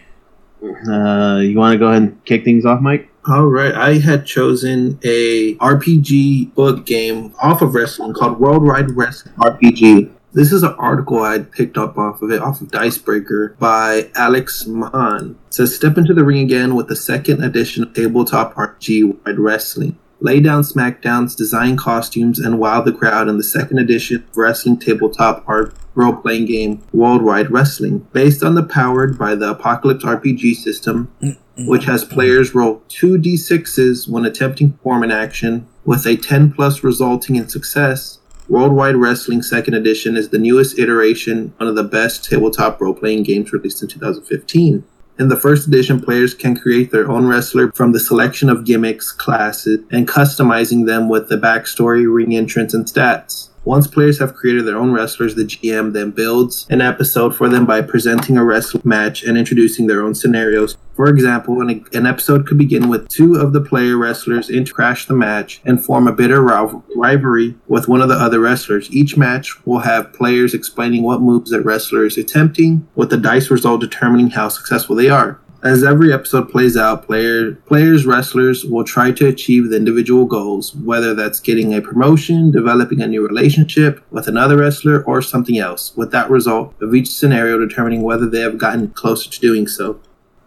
Uh, 0.63 1.39
you 1.43 1.57
want 1.57 1.73
to 1.73 1.77
go 1.77 1.89
ahead 1.89 2.01
and 2.01 2.23
kick 2.23 2.45
things 2.45 2.65
off, 2.65 2.79
Mike? 2.79 3.09
All 3.27 3.47
right, 3.47 3.75
I 3.75 3.97
had 3.97 4.25
chosen 4.25 4.99
a 5.03 5.55
RPG 5.55 6.53
book 6.53 6.85
game 6.85 7.33
off 7.41 7.61
of 7.61 7.75
wrestling 7.75 8.13
called 8.13 8.39
Worldwide 8.39 8.91
Wrestling 8.91 9.35
RPG. 9.35 10.14
This 10.35 10.51
is 10.51 10.63
an 10.63 10.75
article 10.77 11.23
I 11.23 11.39
picked 11.39 11.77
up 11.77 11.97
off 11.97 12.21
of 12.21 12.29
it, 12.29 12.41
off 12.41 12.59
of 12.59 12.69
Dicebreaker 12.69 13.55
by 13.57 14.09
Alex 14.15 14.67
Meehan. 14.67 15.39
It 15.47 15.53
says, 15.53 15.73
Step 15.73 15.97
into 15.97 16.13
the 16.13 16.25
ring 16.25 16.41
again 16.41 16.75
with 16.75 16.89
the 16.89 16.95
second 16.97 17.41
edition 17.41 17.83
of 17.83 17.93
Tabletop 17.93 18.53
RPG 18.55 19.25
Wide 19.25 19.39
Wrestling. 19.39 19.97
Lay 20.19 20.41
down 20.41 20.63
SmackDowns, 20.63 21.37
design 21.37 21.77
costumes, 21.77 22.37
and 22.37 22.59
wow 22.59 22.81
the 22.81 22.91
crowd 22.91 23.29
in 23.29 23.37
the 23.37 23.43
second 23.43 23.79
edition 23.79 24.17
of 24.17 24.35
Wrestling 24.35 24.77
Tabletop 24.77 25.45
RPG 25.45 25.73
role 25.95 26.17
playing 26.17 26.47
game 26.47 26.83
Worldwide 26.91 27.49
Wrestling. 27.49 27.99
Based 28.11 28.43
on 28.43 28.55
the 28.55 28.63
powered 28.63 29.17
by 29.17 29.35
the 29.35 29.51
Apocalypse 29.51 30.03
RPG 30.03 30.55
system, 30.55 31.13
mm-hmm. 31.21 31.65
which 31.65 31.85
has 31.85 32.03
players 32.03 32.53
roll 32.53 32.81
2d6s 32.89 34.09
when 34.09 34.25
attempting 34.25 34.71
to 34.71 34.77
perform 34.77 35.03
an 35.03 35.11
action, 35.11 35.65
with 35.85 36.05
a 36.05 36.17
10 36.17 36.51
plus 36.51 36.83
resulting 36.83 37.37
in 37.37 37.47
success. 37.47 38.19
Worldwide 38.47 38.97
Wrestling 38.97 39.39
2nd 39.39 39.75
Edition 39.75 40.15
is 40.15 40.29
the 40.29 40.37
newest 40.37 40.77
iteration, 40.77 41.51
one 41.57 41.67
of 41.67 41.75
the 41.75 41.83
best 41.83 42.23
tabletop 42.23 42.79
role 42.79 42.93
playing 42.93 43.23
games 43.23 43.51
released 43.51 43.81
in 43.81 43.87
2015. 43.87 44.83
In 45.17 45.29
the 45.29 45.35
first 45.35 45.67
edition, 45.67 45.99
players 45.99 46.35
can 46.35 46.55
create 46.55 46.91
their 46.91 47.09
own 47.09 47.25
wrestler 47.25 47.71
from 47.71 47.91
the 47.91 47.99
selection 47.99 48.47
of 48.49 48.63
gimmicks, 48.63 49.11
classes, 49.11 49.79
and 49.89 50.07
customizing 50.07 50.85
them 50.85 51.09
with 51.09 51.27
the 51.27 51.37
backstory, 51.37 52.05
ring 52.13 52.35
entrance, 52.35 52.75
and 52.75 52.85
stats. 52.85 53.49
Once 53.65 53.87
players 53.87 54.19
have 54.19 54.35
created 54.35 54.63
their 54.63 54.77
own 54.77 54.91
wrestlers, 54.91 55.33
the 55.33 55.43
GM 55.43 55.91
then 55.91 56.11
builds 56.11 56.67
an 56.69 56.81
episode 56.81 57.35
for 57.35 57.49
them 57.49 57.65
by 57.65 57.81
presenting 57.81 58.37
a 58.37 58.45
wrestling 58.45 58.83
match 58.85 59.23
and 59.23 59.39
introducing 59.39 59.87
their 59.87 60.03
own 60.03 60.13
scenarios. 60.13 60.77
For 60.95 61.09
example, 61.09 61.59
an, 61.61 61.83
an 61.91 62.05
episode 62.05 62.45
could 62.45 62.59
begin 62.59 62.89
with 62.89 63.09
two 63.09 63.35
of 63.35 63.53
the 63.53 63.61
player 63.61 63.97
wrestlers 63.97 64.51
crash 64.71 65.07
the 65.07 65.15
match 65.15 65.61
and 65.65 65.83
form 65.83 66.07
a 66.07 66.11
bitter 66.11 66.41
rivalry 66.43 67.55
with 67.67 67.87
one 67.87 68.01
of 68.01 68.07
the 68.07 68.15
other 68.15 68.39
wrestlers. 68.39 68.91
Each 68.91 69.17
match 69.17 69.65
will 69.65 69.79
have 69.79 70.13
players 70.13 70.53
explaining 70.53 71.01
what 71.01 71.21
moves 71.21 71.49
that 71.49 71.65
wrestler 71.65 72.05
is 72.05 72.17
attempting, 72.19 72.87
with 72.93 73.09
the 73.09 73.17
dice 73.17 73.49
result 73.49 73.81
determining 73.81 74.29
how 74.29 74.47
successful 74.47 74.95
they 74.95 75.09
are. 75.09 75.39
As 75.65 75.83
every 75.83 76.13
episode 76.13 76.51
plays 76.51 76.77
out, 76.77 77.07
player, 77.07 77.53
players, 77.65 78.05
wrestlers 78.05 78.63
will 78.63 78.83
try 78.83 79.11
to 79.13 79.27
achieve 79.27 79.71
the 79.71 79.77
individual 79.77 80.25
goals, 80.25 80.75
whether 80.75 81.15
that's 81.15 81.39
getting 81.39 81.73
a 81.73 81.81
promotion, 81.81 82.51
developing 82.51 83.01
a 83.01 83.07
new 83.07 83.27
relationship 83.27 83.99
with 84.11 84.27
another 84.27 84.57
wrestler, 84.57 85.03
or 85.05 85.23
something 85.23 85.57
else, 85.57 85.97
with 85.97 86.11
that 86.11 86.29
result 86.29 86.79
of 86.83 86.93
each 86.93 87.09
scenario 87.09 87.57
determining 87.57 88.03
whether 88.03 88.29
they 88.29 88.41
have 88.41 88.59
gotten 88.59 88.89
closer 88.89 89.27
to 89.27 89.39
doing 89.39 89.67
so. 89.67 89.99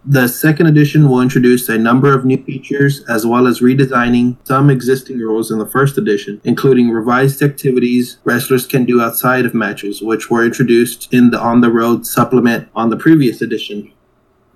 The 0.04 0.28
second 0.28 0.68
edition 0.68 1.08
will 1.08 1.20
introduce 1.20 1.68
a 1.68 1.76
number 1.76 2.16
of 2.16 2.24
new 2.24 2.40
features 2.44 3.04
as 3.08 3.26
well 3.26 3.48
as 3.48 3.58
redesigning 3.58 4.36
some 4.44 4.70
existing 4.70 5.18
rules 5.18 5.50
in 5.50 5.58
the 5.58 5.66
first 5.66 5.98
edition, 5.98 6.40
including 6.44 6.90
revised 6.90 7.42
activities 7.42 8.18
wrestlers 8.22 8.68
can 8.68 8.84
do 8.84 9.02
outside 9.02 9.46
of 9.46 9.52
matches, 9.52 10.00
which 10.00 10.30
were 10.30 10.44
introduced 10.44 11.12
in 11.12 11.30
the 11.30 11.40
On 11.40 11.60
the 11.60 11.72
Road 11.72 12.06
supplement 12.06 12.68
on 12.76 12.90
the 12.90 12.96
previous 12.96 13.42
edition. 13.42 13.92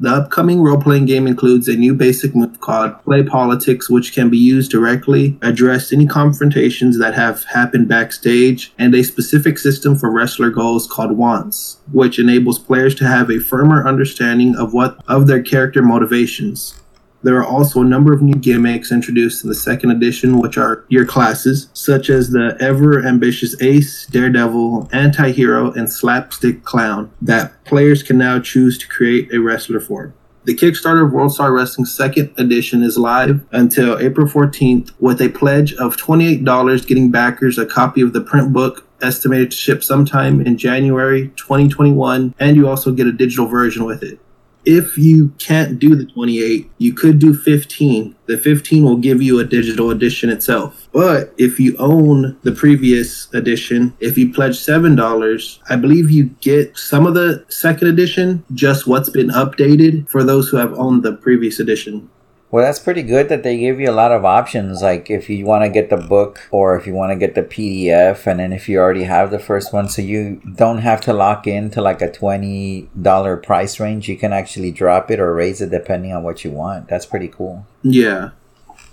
The 0.03 0.11
upcoming 0.11 0.63
role 0.63 0.83
playing 0.83 1.05
game 1.05 1.29
includes 1.29 1.69
a 1.69 1.77
new 1.77 1.95
basic 1.95 2.35
move 2.35 2.59
called 2.59 3.01
Play 3.05 3.23
Politics, 3.23 3.89
which 3.89 4.13
can 4.13 4.31
be 4.31 4.37
used 4.37 4.73
directly, 4.73 5.39
address 5.43 5.93
any 5.93 6.09
confrontations 6.09 6.99
that 6.99 7.15
have 7.15 7.45
happened 7.45 7.87
backstage, 7.87 8.73
and 8.81 8.93
a 8.97 9.05
specific 9.05 9.59
system 9.61 9.97
for 9.97 10.11
wrestler 10.11 10.51
goals 10.51 10.89
called 10.89 11.17
Wants, 11.17 11.79
which 11.93 12.19
enables 12.19 12.59
players 12.59 12.97
to 12.97 13.07
have 13.07 13.31
a 13.31 13.39
firmer 13.39 13.87
understanding 13.87 14.57
of 14.57 14.75
what 14.75 15.01
of 15.07 15.29
their 15.29 15.41
character 15.41 15.83
motivations. 15.83 16.82
There 17.23 17.37
are 17.37 17.47
also 17.47 17.81
a 17.81 17.85
number 17.85 18.13
of 18.13 18.21
new 18.21 18.35
gimmicks 18.35 18.91
introduced 18.91 19.45
in 19.45 19.49
the 19.49 19.55
second 19.55 19.91
edition, 19.91 20.39
which 20.39 20.59
are 20.59 20.85
your 20.89 21.07
classes, 21.07 21.69
such 21.73 22.11
as 22.11 22.31
the 22.31 22.57
ever 22.61 23.05
ambitious 23.07 23.61
Ace, 23.63 24.07
Daredevil, 24.07 24.89
Anti 24.93 25.31
Hero, 25.31 25.73
and 25.73 25.91
Slapstick 25.91 26.65
Clown, 26.65 27.13
that 27.23 27.65
players 27.65 28.03
can 28.03 28.19
now 28.19 28.41
choose 28.41 28.77
to 28.79 28.89
create 28.89 29.33
a 29.33 29.41
wrestler 29.41 29.81
for. 29.81 30.15
The 30.45 30.57
Kickstarter 30.57 31.07
of 31.07 31.13
World 31.13 31.33
Star 31.33 31.53
Wrestling 31.53 31.85
second 31.85 32.35
edition 32.37 32.83
is 32.83 32.99
live 32.99 33.47
until 33.53 34.01
April 34.01 34.27
14th 34.27 34.91
with 34.99 35.23
a 35.23 35.29
pledge 35.29 35.73
of 35.75 35.97
$28 35.97 36.85
getting 36.85 37.13
backers 37.13 37.59
a 37.59 37.67
copy 37.67 38.01
of 38.01 38.13
the 38.13 38.21
print 38.21 38.53
book 38.53 38.85
estimated 39.01 39.53
to 39.53 39.57
ship 39.57 39.85
sometime 39.85 40.41
in 40.41 40.57
January 40.57 41.29
2021 41.37 42.35
and 42.41 42.57
you 42.57 42.69
also 42.69 42.91
get 42.91 43.07
a 43.07 43.13
digital 43.13 43.47
version 43.47 43.85
with 43.85 44.03
it 44.03 44.19
if 44.65 44.97
you 44.97 45.29
can't 45.39 45.79
do 45.79 45.95
the 45.95 46.07
28, 46.07 46.71
you 46.79 46.93
could 46.93 47.19
do 47.19 47.35
15. 47.35 48.15
The 48.27 48.39
15 48.39 48.85
will 48.85 48.97
give 48.97 49.21
you 49.21 49.41
a 49.41 49.45
digital 49.45 49.91
edition 49.91 50.31
itself. 50.31 50.89
But 50.93 51.35
if 51.39 51.59
you 51.59 51.77
own 51.79 52.39
the 52.43 52.53
previous 52.53 53.33
edition, 53.35 53.95
if 54.01 54.17
you 54.17 54.33
pledge 54.33 54.59
$7, 54.59 55.59
I 55.69 55.77
believe 55.77 56.11
you 56.11 56.25
get 56.41 56.77
some 56.77 57.07
of 57.07 57.15
the 57.15 57.45
second 57.49 57.89
edition, 57.89 58.45
just 58.55 58.87
what's 58.87 59.11
been 59.11 59.29
updated 59.29 60.09
for 60.09 60.23
those 60.23 60.49
who 60.49 60.57
have 60.57 60.79
owned 60.79 61.03
the 61.03 61.15
previous 61.15 61.59
edition. 61.59 62.09
Well, 62.53 62.63
that's 62.63 62.79
pretty 62.79 63.03
good 63.03 63.31
that 63.31 63.43
they 63.45 63.57
give 63.57 63.81
you 63.81 63.91
a 63.91 63.93
lot 63.93 64.13
of 64.13 64.27
options. 64.27 64.83
Like 64.83 65.09
if 65.09 65.31
you 65.31 65.47
want 65.47 65.65
to 65.65 65.71
get 65.71 65.89
the 65.89 65.97
book 65.97 66.47
or 66.51 66.77
if 66.77 66.87
you 66.87 66.93
want 66.93 67.11
to 67.11 67.17
get 67.17 67.35
the 67.35 67.43
PDF, 67.43 68.27
and 68.27 68.39
then 68.39 68.53
if 68.53 68.69
you 68.69 68.79
already 68.79 69.05
have 69.05 69.31
the 69.31 69.39
first 69.39 69.73
one, 69.73 69.89
so 69.89 70.03
you 70.03 70.43
don't 70.55 70.79
have 70.79 71.01
to 71.03 71.15
lock 71.15 71.47
in 71.47 71.71
to 71.71 71.81
like 71.81 72.03
a 72.03 72.13
twenty 72.13 72.91
dollar 73.01 73.39
price 73.39 73.81
range. 73.81 74.07
You 74.07 74.19
can 74.19 74.35
actually 74.35 74.71
drop 74.71 75.11
it 75.11 75.19
or 75.19 75.33
raise 75.35 75.63
it 75.63 75.71
depending 75.71 76.13
on 76.13 76.25
what 76.25 76.45
you 76.45 76.51
want. 76.51 76.89
That's 76.89 77.07
pretty 77.07 77.29
cool. 77.29 77.67
Yeah, 77.83 78.33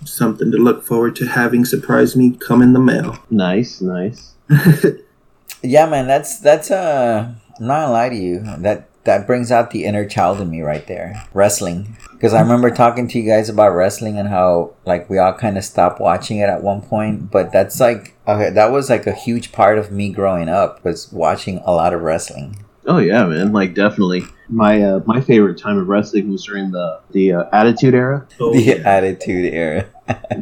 something 0.06 0.50
to 0.50 0.56
look 0.56 0.82
forward 0.82 1.14
to 1.16 1.26
having 1.26 1.66
surprise 1.66 2.16
me 2.16 2.30
come 2.30 2.62
in 2.62 2.72
the 2.72 2.80
mail. 2.80 3.18
Nice, 3.28 3.82
nice. 3.82 4.32
yeah, 5.62 5.84
man, 5.84 6.06
that's 6.06 6.38
that's 6.38 6.70
uh. 6.70 7.34
I'm 7.60 7.66
not 7.66 7.82
gonna 7.82 7.92
lie 7.92 8.08
to 8.08 8.16
you. 8.16 8.40
That 8.60 8.88
that 9.10 9.26
brings 9.26 9.50
out 9.50 9.72
the 9.72 9.84
inner 9.84 10.08
child 10.08 10.40
in 10.40 10.48
me 10.48 10.60
right 10.62 10.86
there. 10.86 11.26
Wrestling. 11.34 11.96
Because 12.12 12.32
I 12.32 12.40
remember 12.40 12.70
talking 12.70 13.08
to 13.08 13.18
you 13.18 13.28
guys 13.28 13.48
about 13.48 13.70
wrestling 13.70 14.18
and 14.18 14.28
how 14.28 14.74
like 14.86 15.10
we 15.10 15.18
all 15.18 15.32
kind 15.32 15.58
of 15.58 15.64
stopped 15.64 16.00
watching 16.00 16.38
it 16.38 16.48
at 16.48 16.62
one 16.62 16.80
point. 16.80 17.28
But 17.28 17.50
that's 17.50 17.80
like 17.80 18.14
okay, 18.28 18.50
that 18.50 18.70
was 18.70 18.88
like 18.88 19.08
a 19.08 19.12
huge 19.12 19.50
part 19.50 19.78
of 19.78 19.90
me 19.90 20.10
growing 20.10 20.48
up 20.48 20.84
was 20.84 21.12
watching 21.12 21.58
a 21.64 21.72
lot 21.72 21.92
of 21.92 22.02
wrestling. 22.02 22.64
Oh 22.86 22.98
yeah, 22.98 23.26
man! 23.26 23.52
Like 23.52 23.74
definitely, 23.74 24.22
my 24.48 24.80
uh, 24.80 25.00
my 25.06 25.20
favorite 25.20 25.58
time 25.58 25.76
of 25.76 25.88
wrestling 25.88 26.30
was 26.30 26.44
during 26.44 26.70
the 26.70 27.00
the 27.10 27.32
uh, 27.32 27.44
Attitude 27.52 27.94
Era. 27.94 28.28
Oh, 28.38 28.52
the 28.52 28.62
yeah. 28.62 28.74
Attitude 28.84 29.52
Era. 29.52 29.86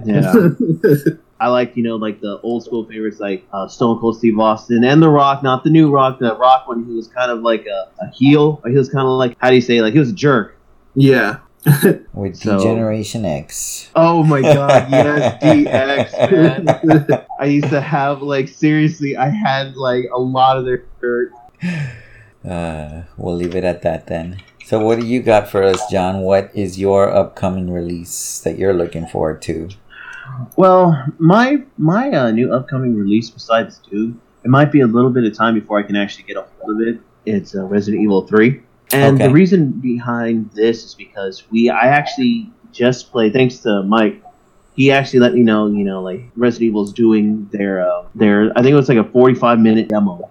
yeah. 0.05 0.45
I 1.41 1.49
like, 1.49 1.77
you 1.77 1.83
know, 1.83 1.97
like 1.97 2.21
the 2.21 2.41
old 2.41 2.65
school 2.65 2.85
favorites 2.85 3.21
like 3.21 3.47
uh, 3.53 3.69
Stone 3.69 4.01
Cold 4.01 4.19
Steve 4.19 4.39
Austin 4.39 4.83
and 4.85 5.01
The 5.01 5.09
Rock, 5.09 5.43
not 5.43 5.63
the 5.63 5.71
new 5.71 5.91
Rock, 5.91 6.19
the 6.19 6.37
Rock 6.37 6.67
when 6.67 6.85
he 6.85 6.93
was 6.93 7.07
kind 7.09 7.31
of 7.31 7.41
like 7.41 7.67
a, 7.67 7.89
a 8.01 8.11
heel. 8.11 8.61
He 8.67 8.73
was 8.73 8.89
kind 8.89 9.07
of 9.07 9.19
like, 9.19 9.37
how 9.39 9.51
do 9.51 9.55
you 9.55 9.61
say, 9.61 9.81
like 9.81 9.93
he 9.93 9.99
was 9.99 10.11
a 10.11 10.15
jerk. 10.15 10.57
Yeah. 10.95 11.39
With 12.13 12.37
so, 12.37 12.59
Generation 12.59 13.25
X. 13.25 13.91
Oh 13.95 14.23
my 14.23 14.41
god, 14.41 14.91
yes, 14.91 15.43
DX. 15.43 17.27
I 17.41 17.45
used 17.45 17.71
to 17.71 17.81
have, 17.81 18.23
like, 18.23 18.49
seriously, 18.49 19.17
I 19.17 19.29
had, 19.29 19.77
like, 19.77 20.05
a 20.13 20.19
lot 20.19 20.57
of 20.57 20.65
their 20.65 20.85
shirts. 21.01 21.35
Uh, 22.49 23.03
we'll 23.17 23.35
leave 23.37 23.55
it 23.55 23.65
at 23.65 23.83
that 23.83 24.07
then. 24.07 24.41
So, 24.65 24.79
what 24.79 25.01
do 25.01 25.07
you 25.07 25.21
got 25.21 25.49
for 25.49 25.63
us, 25.63 25.81
John? 25.91 26.21
What 26.21 26.51
is 26.55 26.79
your 26.79 27.13
upcoming 27.13 27.71
release 27.71 28.41
that 28.41 28.59
you're 28.59 28.75
looking 28.75 29.07
forward 29.07 29.43
to? 29.43 29.69
Well, 30.57 31.05
my 31.19 31.63
my 31.77 32.11
uh, 32.11 32.31
new 32.31 32.53
upcoming 32.53 32.95
release, 32.95 33.31
besides 33.31 33.81
two, 33.89 34.19
it 34.45 34.49
might 34.49 34.73
be 34.73 34.81
a 34.81 34.87
little 34.87 35.11
bit 35.11 35.25
of 35.25 35.37
time 35.37 35.55
before 35.55 35.79
I 35.79 35.83
can 35.83 35.97
actually 35.97 36.25
get 36.25 36.37
a 36.37 36.47
hold 36.59 36.81
of 36.81 36.89
it. 36.89 37.01
It's 37.27 37.55
uh, 37.55 37.65
Resident 37.65 38.03
Evil 38.03 38.27
Three, 38.27 38.63
and 38.93 39.17
okay. 39.17 39.27
the 39.27 39.33
reason 39.33 39.73
behind 39.73 40.51
this 40.53 40.85
is 40.85 40.95
because 40.95 41.45
we 41.51 41.71
I 41.71 41.89
actually 41.89 42.51
just 42.73 43.11
played. 43.11 43.33
Thanks 43.33 43.59
to 43.59 43.83
Mike, 43.83 44.23
he 44.75 44.91
actually 44.91 45.21
let 45.21 45.35
me 45.35 45.43
know. 45.43 45.67
You 45.67 45.85
know, 45.85 46.03
like 46.03 46.23
Resident 46.37 46.69
Evil's 46.69 46.93
doing 46.93 47.49
their 47.53 47.89
uh, 47.89 48.07
their 48.15 48.51
I 48.57 48.63
think 48.63 48.73
it 48.73 48.77
was 48.77 48.89
like 48.89 48.99
a 48.99 49.05
forty 49.05 49.35
five 49.35 49.59
minute 49.59 49.89
demo. 49.89 50.31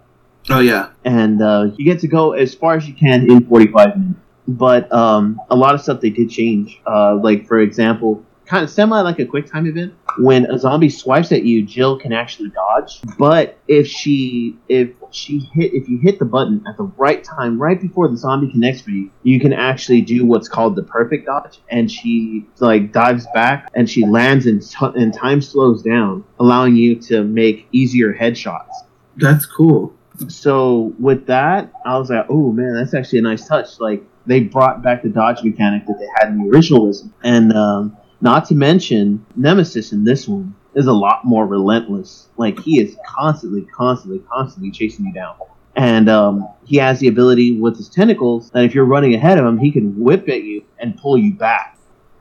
Oh 0.49 0.59
yeah, 0.59 0.89
and 1.03 1.41
uh, 1.41 1.71
you 1.77 1.85
get 1.85 1.99
to 1.99 2.07
go 2.07 2.31
as 2.31 2.55
far 2.55 2.75
as 2.75 2.87
you 2.87 2.93
can 2.93 3.29
in 3.29 3.45
forty 3.45 3.67
five 3.67 3.97
minutes. 3.97 4.19
But 4.47 4.89
um, 4.93 5.41
a 5.49 5.57
lot 5.57 5.75
of 5.75 5.81
stuff 5.81 5.99
they 5.99 6.09
did 6.09 6.29
change. 6.29 6.79
Uh, 6.87 7.15
like 7.15 7.45
for 7.45 7.59
example, 7.59 8.23
kind 8.47 8.63
of 8.63 8.69
semi 8.69 8.99
like 9.01 9.19
a 9.19 9.25
quick 9.25 9.51
time 9.51 9.67
event. 9.67 9.93
When 10.17 10.45
a 10.45 10.57
zombie 10.57 10.89
swipes 10.89 11.31
at 11.31 11.43
you, 11.43 11.63
Jill 11.63 11.99
can 11.99 12.13
actually 12.13 12.49
dodge. 12.49 13.01
But 13.17 13.59
if 13.67 13.87
she 13.87 14.57
if 14.67 14.91
she 15.11 15.39
hit 15.53 15.73
if 15.73 15.87
you 15.87 15.99
hit 15.99 16.17
the 16.19 16.25
button 16.25 16.63
at 16.67 16.77
the 16.77 16.83
right 16.97 17.23
time, 17.23 17.61
right 17.61 17.79
before 17.79 18.07
the 18.07 18.17
zombie 18.17 18.51
connects 18.51 18.85
with 18.85 18.95
you, 18.95 19.11
you 19.23 19.39
can 19.39 19.53
actually 19.53 20.01
do 20.01 20.25
what's 20.25 20.47
called 20.47 20.75
the 20.75 20.83
perfect 20.83 21.27
dodge, 21.27 21.59
and 21.69 21.91
she 21.91 22.45
like 22.59 22.91
dives 22.91 23.27
back 23.33 23.69
and 23.75 23.89
she 23.89 24.05
lands 24.05 24.45
and, 24.45 24.61
t- 24.61 24.77
and 24.95 25.13
time 25.13 25.41
slows 25.41 25.83
down, 25.83 26.23
allowing 26.39 26.75
you 26.75 26.95
to 26.95 27.23
make 27.23 27.67
easier 27.71 28.13
headshots. 28.13 28.71
That's 29.17 29.45
cool. 29.45 29.93
So 30.29 30.93
with 30.99 31.27
that, 31.27 31.71
I 31.85 31.97
was 31.97 32.09
like, 32.09 32.25
oh 32.29 32.51
man, 32.51 32.73
that's 32.73 32.93
actually 32.93 33.19
a 33.19 33.23
nice 33.23 33.47
touch. 33.47 33.79
Like 33.79 34.03
they 34.25 34.41
brought 34.41 34.81
back 34.81 35.03
the 35.03 35.09
dodge 35.09 35.43
mechanic 35.43 35.85
that 35.85 35.97
they 35.99 36.07
had 36.19 36.33
in 36.33 36.43
the 36.43 36.49
original 36.49 36.91
and 37.23 37.53
um, 37.53 37.97
not 38.21 38.45
to 38.45 38.55
mention, 38.55 39.25
Nemesis 39.35 39.91
in 39.91 40.03
this 40.03 40.27
one 40.27 40.55
is 40.75 40.87
a 40.87 40.93
lot 40.93 41.25
more 41.25 41.45
relentless. 41.45 42.29
Like 42.37 42.59
he 42.59 42.79
is 42.79 42.95
constantly, 43.05 43.63
constantly, 43.63 44.19
constantly 44.31 44.71
chasing 44.71 45.05
you 45.05 45.13
down. 45.13 45.35
And 45.75 46.09
um, 46.09 46.47
he 46.65 46.77
has 46.77 46.99
the 46.99 47.07
ability 47.07 47.59
with 47.59 47.77
his 47.77 47.89
tentacles 47.89 48.49
that 48.51 48.63
if 48.63 48.73
you're 48.73 48.85
running 48.85 49.13
ahead 49.13 49.37
of 49.37 49.45
him, 49.45 49.59
he 49.59 49.71
can 49.71 49.99
whip 49.99 50.27
at 50.27 50.43
you 50.43 50.63
and 50.79 50.97
pull 50.97 51.17
you 51.17 51.35
back. 51.35 51.76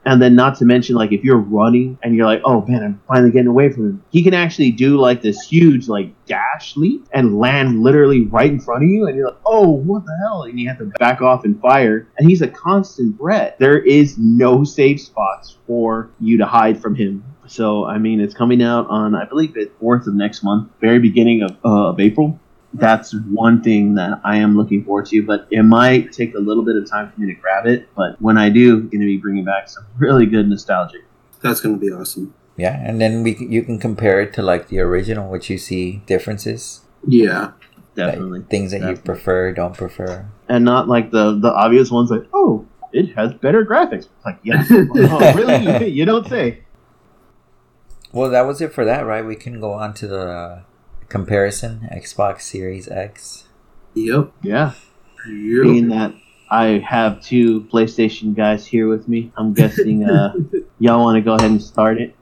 And 0.07 0.21
then, 0.21 0.35
not 0.35 0.55
to 0.59 0.65
mention, 0.65 0.95
like 0.95 1.11
if 1.11 1.25
you're 1.25 1.37
running 1.37 1.99
and 2.01 2.15
you're 2.15 2.25
like, 2.25 2.41
"Oh 2.45 2.65
man, 2.65 2.81
I'm 2.81 3.01
finally 3.09 3.29
getting 3.29 3.47
away 3.47 3.69
from 3.69 3.89
him," 3.89 4.03
he 4.09 4.23
can 4.23 4.33
actually 4.33 4.71
do 4.71 4.97
like 4.97 5.21
this 5.21 5.41
huge 5.41 5.89
like 5.89 6.13
dash 6.25 6.77
leap 6.77 7.05
and 7.11 7.37
land 7.37 7.83
literally 7.83 8.21
right 8.21 8.49
in 8.49 8.61
front 8.61 8.85
of 8.85 8.89
you, 8.89 9.05
and 9.05 9.17
you're 9.17 9.27
like, 9.27 9.41
"Oh, 9.45 9.67
what 9.67 10.05
the 10.05 10.17
hell?" 10.23 10.43
And 10.43 10.57
you 10.57 10.69
have 10.69 10.77
to 10.77 10.85
back 10.97 11.21
off 11.21 11.43
and 11.43 11.59
fire. 11.59 12.07
And 12.17 12.29
he's 12.29 12.41
a 12.41 12.47
constant 12.47 13.17
threat. 13.17 13.59
There 13.59 13.77
is 13.77 14.17
no 14.17 14.63
safe 14.63 15.01
spots 15.01 15.57
for 15.67 16.09
you 16.21 16.37
to 16.37 16.45
hide 16.45 16.81
from 16.81 16.95
him. 16.95 17.25
So, 17.47 17.83
I 17.83 17.97
mean, 17.97 18.21
it's 18.21 18.33
coming 18.33 18.63
out 18.63 18.87
on 18.87 19.13
I 19.13 19.25
believe 19.25 19.55
the 19.55 19.69
fourth 19.77 20.07
of 20.07 20.13
next 20.13 20.41
month, 20.41 20.69
very 20.79 20.99
beginning 20.99 21.41
of, 21.41 21.51
uh, 21.65 21.89
of 21.89 21.99
April 21.99 22.39
that's 22.73 23.13
one 23.31 23.61
thing 23.63 23.95
that 23.95 24.19
I 24.23 24.37
am 24.37 24.55
looking 24.57 24.83
forward 24.83 25.05
to. 25.07 25.23
But 25.23 25.47
it 25.51 25.63
might 25.63 26.11
take 26.11 26.35
a 26.35 26.39
little 26.39 26.63
bit 26.63 26.75
of 26.75 26.89
time 26.89 27.11
for 27.11 27.19
me 27.21 27.33
to 27.33 27.39
grab 27.39 27.65
it. 27.65 27.87
But 27.95 28.21
when 28.21 28.37
I 28.37 28.49
do, 28.49 28.75
I'm 28.75 28.81
going 28.89 28.99
to 29.01 29.05
be 29.05 29.17
bringing 29.17 29.45
back 29.45 29.69
some 29.69 29.85
really 29.97 30.25
good 30.25 30.47
nostalgia. 30.49 30.97
That's 31.41 31.59
going 31.61 31.79
to 31.79 31.81
be 31.85 31.91
awesome. 31.91 32.33
Yeah, 32.57 32.81
and 32.83 32.99
then 32.99 33.21
we 33.23 33.35
you 33.37 33.61
can 33.63 33.77
compare 33.79 34.19
it 34.19 34.33
to 34.33 34.41
like 34.41 34.69
the 34.69 34.79
original, 34.79 35.29
which 35.29 35.47
you 35.49 35.59
see 35.59 36.01
differences, 36.07 36.81
Yeah. 37.07 37.39
like, 37.41 37.53
Definitely. 37.95 38.41
things 38.49 38.71
that 38.71 38.81
you 38.81 38.97
prefer, 38.97 39.51
don't 39.53 39.77
prefer. 39.77 40.25
and 40.49 40.65
not 40.65 40.87
like 40.87 41.11
the 41.11 41.37
the 41.37 41.53
obvious 41.53 41.91
ones 41.91 42.09
like, 42.09 42.25
oh, 42.33 42.65
it 42.93 43.13
has 43.15 43.31
better 43.35 43.63
graphics. 43.63 44.05
It's 44.09 44.25
like, 44.25 44.39
yes. 44.41 44.65
oh, 44.71 45.33
really? 45.35 45.85
You, 45.87 45.93
you 45.99 46.05
don't 46.05 46.27
say. 46.27 46.63
Well, 48.11 48.29
that 48.31 48.47
was 48.47 48.59
it 48.61 48.73
for 48.73 48.85
that, 48.85 49.05
right? 49.05 49.23
We 49.23 49.35
can 49.35 49.59
go 49.59 49.73
on 49.73 49.93
to 49.95 50.07
the 50.07 50.63
comparison 51.09 51.87
Xbox 51.91 52.41
Series 52.41 52.87
X. 52.87 53.45
Yep. 53.93 54.31
Yeah. 54.41 54.73
Yep. 55.27 55.63
Being 55.63 55.89
that 55.89 56.13
I 56.49 56.83
have 56.87 57.21
two 57.21 57.61
PlayStation 57.65 58.35
guys 58.35 58.65
here 58.65 58.87
with 58.87 59.07
me, 59.07 59.31
I'm 59.37 59.53
guessing 59.53 60.05
uh, 60.05 60.33
y'all 60.79 61.03
want 61.03 61.15
to 61.15 61.21
go 61.21 61.33
ahead 61.33 61.51
and 61.51 61.61
start 61.61 61.99
it. 61.99 62.15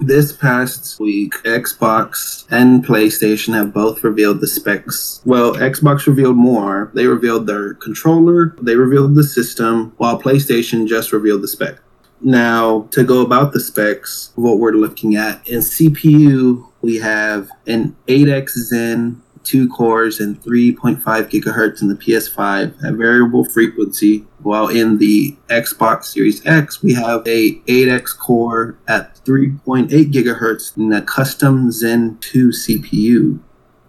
This 0.00 0.32
past 0.32 0.98
week, 0.98 1.34
Xbox 1.44 2.46
and 2.50 2.84
PlayStation 2.84 3.54
have 3.54 3.72
both 3.72 4.02
revealed 4.02 4.40
the 4.40 4.48
specs. 4.48 5.20
Well, 5.24 5.54
Xbox 5.54 6.06
revealed 6.06 6.36
more. 6.36 6.90
They 6.94 7.06
revealed 7.06 7.46
their 7.46 7.74
controller, 7.74 8.56
they 8.60 8.74
revealed 8.74 9.14
the 9.14 9.22
system, 9.22 9.92
while 9.98 10.20
PlayStation 10.20 10.88
just 10.88 11.12
revealed 11.12 11.42
the 11.42 11.48
spec. 11.48 11.78
Now, 12.20 12.88
to 12.90 13.04
go 13.04 13.20
about 13.20 13.52
the 13.52 13.60
specs, 13.60 14.32
what 14.34 14.58
we're 14.58 14.72
looking 14.72 15.14
at 15.14 15.46
in 15.46 15.60
CPU, 15.60 16.66
we 16.84 16.98
have 16.98 17.48
an 17.66 17.96
8x 18.08 18.50
Zen, 18.50 19.22
two 19.42 19.70
cores, 19.70 20.20
and 20.20 20.38
3.5 20.42 21.00
gigahertz 21.02 21.80
in 21.80 21.88
the 21.88 21.94
PS5 21.94 22.84
at 22.84 22.94
variable 22.94 23.42
frequency, 23.42 24.26
while 24.42 24.68
in 24.68 24.98
the 24.98 25.34
Xbox 25.48 26.04
Series 26.04 26.44
X, 26.44 26.82
we 26.82 26.92
have 26.92 27.26
a 27.26 27.54
8x 27.60 28.18
core 28.18 28.76
at 28.86 29.16
3.8 29.24 29.88
gigahertz 30.12 30.76
in 30.76 30.92
a 30.92 31.00
custom 31.00 31.72
Zen 31.72 32.18
2 32.20 32.48
CPU. 32.48 33.40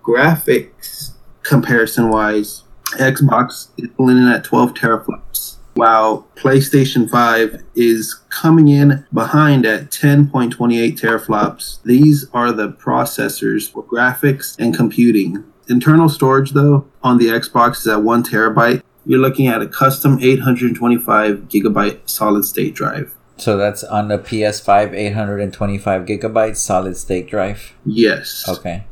Graphics 0.02 1.16
comparison 1.44 2.10
wise, 2.10 2.64
Xbox 2.94 3.68
is 3.78 3.90
pulling 3.98 4.20
in 4.20 4.30
at 4.30 4.46
12 4.46 4.74
teraflops, 4.74 5.58
while 5.74 6.30
PlayStation 6.38 7.10
5 7.10 7.62
is 7.76 8.22
coming 8.36 8.68
in 8.68 9.06
behind 9.14 9.66
at 9.66 9.90
10.28 9.90 11.00
teraflops. 11.00 11.82
These 11.84 12.28
are 12.34 12.52
the 12.52 12.70
processors 12.70 13.72
for 13.72 13.84
graphics 13.84 14.56
and 14.60 14.76
computing. 14.76 15.44
Internal 15.68 16.10
storage, 16.10 16.52
though, 16.52 16.86
on 17.02 17.18
the 17.18 17.28
Xbox 17.28 17.78
is 17.78 17.88
at 17.88 18.04
1 18.04 18.24
terabyte. 18.24 18.84
You're 19.06 19.20
looking 19.20 19.48
at 19.48 19.62
a 19.62 19.68
custom 19.68 20.20
825 20.22 21.48
gigabyte 21.48 22.10
solid 22.10 22.44
state 22.44 22.76
drive. 22.76 23.16
So 23.38 23.58
that's 23.58 23.84
on 23.84 24.08
the 24.10 24.18
PS5, 24.18 24.94
825 24.94 26.06
gigabyte 26.06 26.58
solid 26.58 26.98
state 26.98 27.28
drive. 27.28 27.74
Yes. 27.86 28.46
Okay. 28.48 28.86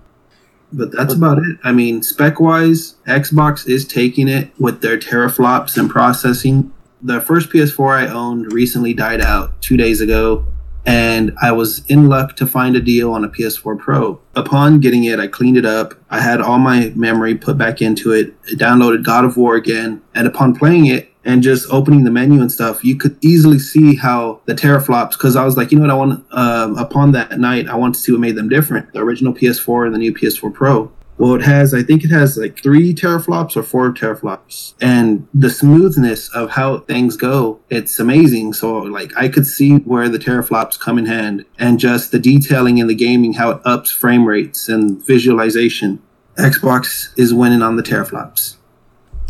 But 0.72 0.92
that's 0.92 1.14
about 1.14 1.38
it. 1.38 1.58
I 1.64 1.72
mean, 1.72 2.02
spec 2.02 2.40
wise, 2.40 2.96
Xbox 3.08 3.68
is 3.68 3.86
taking 3.86 4.28
it 4.28 4.52
with 4.60 4.82
their 4.82 4.98
teraflops 4.98 5.78
and 5.78 5.90
processing. 5.90 6.74
The 7.06 7.20
first 7.20 7.50
PS4 7.50 8.08
I 8.08 8.08
owned 8.08 8.54
recently 8.54 8.94
died 8.94 9.20
out 9.20 9.62
two 9.62 9.76
days 9.76 10.00
ago, 10.00 10.46
and 10.86 11.34
I 11.42 11.52
was 11.52 11.86
in 11.88 12.08
luck 12.08 12.38
to 12.38 12.48
find 12.48 12.78
a 12.78 12.80
deal 12.80 13.12
on 13.12 13.26
a 13.26 13.30
PS4 13.30 13.78
Pro. 13.78 14.22
Upon 14.36 14.80
getting 14.80 15.04
it, 15.04 15.20
I 15.20 15.28
cleaned 15.28 15.58
it 15.58 15.66
up. 15.66 15.96
I 16.10 16.22
had 16.22 16.40
all 16.40 16.60
my 16.60 16.94
memory 16.96 17.36
put 17.36 17.58
back 17.58 17.82
into 17.82 18.14
it, 18.14 18.34
I 18.48 18.52
downloaded 18.52 19.04
God 19.04 19.26
of 19.26 19.36
War 19.36 19.56
again, 19.56 20.02
and 20.16 20.28
upon 20.28 20.56
playing 20.56 20.86
it, 20.86 21.10
and 21.26 21.44
just 21.44 21.70
opening 21.70 22.06
the 22.06 22.12
menu 22.12 22.40
and 22.40 22.50
stuff, 22.50 22.86
you 22.86 22.96
could 22.96 23.18
easily 23.22 23.60
see 23.60 23.98
how 23.98 24.40
the 24.46 24.54
teraflops. 24.54 25.12
Because 25.12 25.36
I 25.36 25.44
was 25.44 25.58
like, 25.58 25.74
you 25.74 25.80
know 25.80 25.84
what, 25.84 25.92
I 25.92 25.98
want. 25.98 26.26
Um, 26.32 26.78
upon 26.78 27.12
that 27.12 27.38
night, 27.38 27.68
I 27.68 27.76
want 27.76 27.96
to 27.96 28.00
see 28.00 28.14
what 28.14 28.22
made 28.22 28.38
them 28.38 28.48
different: 28.48 28.94
the 28.94 29.00
original 29.00 29.34
PS4 29.34 29.88
and 29.88 29.94
the 29.94 30.00
new 30.00 30.14
PS4 30.14 30.54
Pro. 30.54 30.90
Well, 31.18 31.36
it 31.36 31.44
has. 31.44 31.74
I 31.74 31.84
think 31.84 32.04
it 32.04 32.10
has 32.10 32.38
like 32.38 32.62
three 32.62 32.94
teraflops 32.94 33.56
or 33.56 33.64
four 33.64 33.94
teraflops, 33.94 34.74
and 34.82 35.28
the 35.34 35.50
smoothness 35.50 36.30
of 36.30 36.52
how 36.52 36.80
things 36.80 37.16
go, 37.16 37.60
it's 37.70 38.00
amazing. 38.00 38.54
So, 38.54 38.80
like, 38.80 39.16
I 39.16 39.30
could 39.30 39.46
see 39.46 39.78
where 39.78 40.10
the 40.10 40.18
teraflops 40.18 40.80
come 40.80 40.98
in 40.98 41.06
hand, 41.06 41.46
and 41.60 41.80
just 41.80 42.12
the 42.12 42.20
detailing 42.20 42.80
in 42.80 42.88
the 42.88 42.96
gaming, 42.96 43.34
how 43.34 43.52
it 43.52 43.62
ups 43.64 43.92
frame 43.92 44.26
rates 44.26 44.68
and 44.68 45.06
visualization. 45.06 46.02
Xbox 46.38 47.10
is 47.16 47.34
winning 47.34 47.62
on 47.62 47.76
the 47.76 47.84
teraflops. 47.84 48.58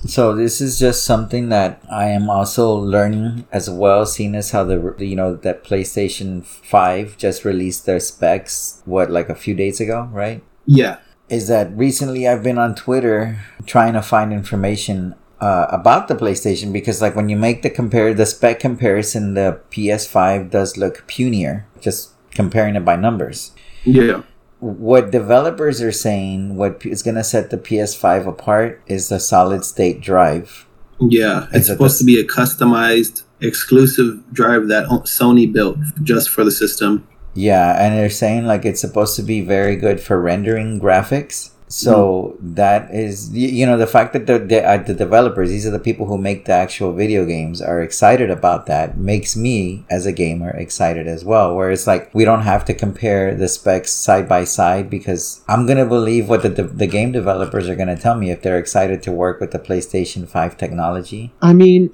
So 0.05 0.35
this 0.35 0.59
is 0.59 0.77
just 0.77 1.03
something 1.03 1.47
that 1.49 1.81
I 1.89 2.09
am 2.09 2.29
also 2.29 2.73
learning 2.73 3.47
as 3.51 3.69
well, 3.69 4.05
seeing 4.05 4.35
as 4.35 4.51
how 4.51 4.65
the 4.65 4.95
you 4.99 5.15
know 5.15 5.35
that 5.35 5.63
PlayStation 5.63 6.43
Five 6.45 7.17
just 7.17 7.45
released 7.45 7.85
their 7.85 8.01
specs 8.01 8.81
what 8.85 9.09
like 9.09 9.29
a 9.29 9.35
few 9.35 9.55
days 9.55 9.79
ago, 9.79 10.09
right? 10.11 10.43
Yeah. 10.65 10.97
Is 11.33 11.47
that 11.47 11.75
recently 11.75 12.27
I've 12.27 12.43
been 12.43 12.57
on 12.59 12.75
Twitter 12.75 13.39
trying 13.65 13.93
to 13.93 14.01
find 14.01 14.31
information 14.31 15.15
uh, 15.41 15.65
about 15.69 16.07
the 16.07 16.15
PlayStation 16.15 16.71
because 16.71 17.01
like 17.01 17.15
when 17.15 17.27
you 17.27 17.35
make 17.35 17.63
the 17.63 17.69
compare 17.69 18.13
the 18.13 18.25
spec 18.25 18.59
comparison, 18.59 19.33
the 19.33 19.59
PS5 19.71 20.49
does 20.51 20.77
look 20.77 20.95
punier, 21.07 21.65
just 21.81 22.11
comparing 22.31 22.75
it 22.75 22.85
by 22.85 22.95
numbers 22.95 23.51
Yeah. 23.83 24.21
what 24.59 25.11
developers 25.11 25.81
are 25.81 25.91
saying, 25.91 26.55
what 26.55 26.85
is 26.85 27.01
going 27.03 27.15
to 27.15 27.23
set 27.23 27.49
the 27.49 27.57
PS5 27.57 28.27
apart 28.27 28.81
is 28.87 29.09
the 29.09 29.19
solid 29.19 29.65
state 29.65 30.01
drive. 30.01 30.65
Yeah, 31.01 31.47
Is 31.49 31.55
it's 31.55 31.67
supposed 31.67 31.97
to 31.99 32.05
be 32.05 32.19
a 32.19 32.23
customized, 32.23 33.23
exclusive 33.41 34.21
drive 34.31 34.67
that 34.69 34.87
Sony 35.17 35.51
built 35.51 35.77
just 36.03 36.29
for 36.29 36.43
the 36.45 36.51
system. 36.51 37.07
Yeah, 37.33 37.83
and 37.83 37.97
they're 37.97 38.09
saying 38.09 38.45
like 38.45 38.65
it's 38.65 38.81
supposed 38.81 39.15
to 39.15 39.23
be 39.23 39.41
very 39.41 39.75
good 39.75 39.99
for 39.99 40.21
rendering 40.21 40.79
graphics. 40.79 41.49
So 41.73 42.37
that 42.39 42.93
is, 42.93 43.33
you 43.33 43.65
know, 43.65 43.79
the 43.79 43.87
fact 43.87 44.13
that 44.13 44.27
the 44.27 44.37
the, 44.37 44.63
uh, 44.63 44.77
the 44.77 44.93
developers, 44.93 45.49
these 45.49 45.65
are 45.65 45.71
the 45.71 45.79
people 45.79 46.05
who 46.05 46.19
make 46.19 46.45
the 46.45 46.51
actual 46.51 46.93
video 46.93 47.25
games, 47.25 47.63
are 47.63 47.81
excited 47.81 48.29
about 48.29 48.67
that 48.67 48.99
makes 48.99 49.35
me 49.35 49.83
as 49.89 50.05
a 50.05 50.11
gamer 50.11 50.51
excited 50.51 51.07
as 51.07 51.25
well. 51.25 51.55
Where 51.55 51.71
it's 51.71 51.87
like 51.87 52.13
we 52.13 52.25
don't 52.25 52.43
have 52.43 52.63
to 52.65 52.75
compare 52.75 53.33
the 53.33 53.47
specs 53.47 53.91
side 53.91 54.29
by 54.29 54.43
side 54.43 54.87
because 54.87 55.41
I'm 55.47 55.65
gonna 55.65 55.87
believe 55.87 56.29
what 56.29 56.43
the 56.43 56.49
the, 56.49 56.63
the 56.63 56.85
game 56.85 57.11
developers 57.11 57.67
are 57.67 57.75
gonna 57.75 57.97
tell 57.97 58.15
me 58.15 58.29
if 58.29 58.43
they're 58.43 58.59
excited 58.59 59.01
to 59.03 59.11
work 59.11 59.39
with 59.39 59.49
the 59.49 59.57
PlayStation 59.57 60.27
Five 60.27 60.57
technology. 60.57 61.33
I 61.41 61.53
mean, 61.53 61.89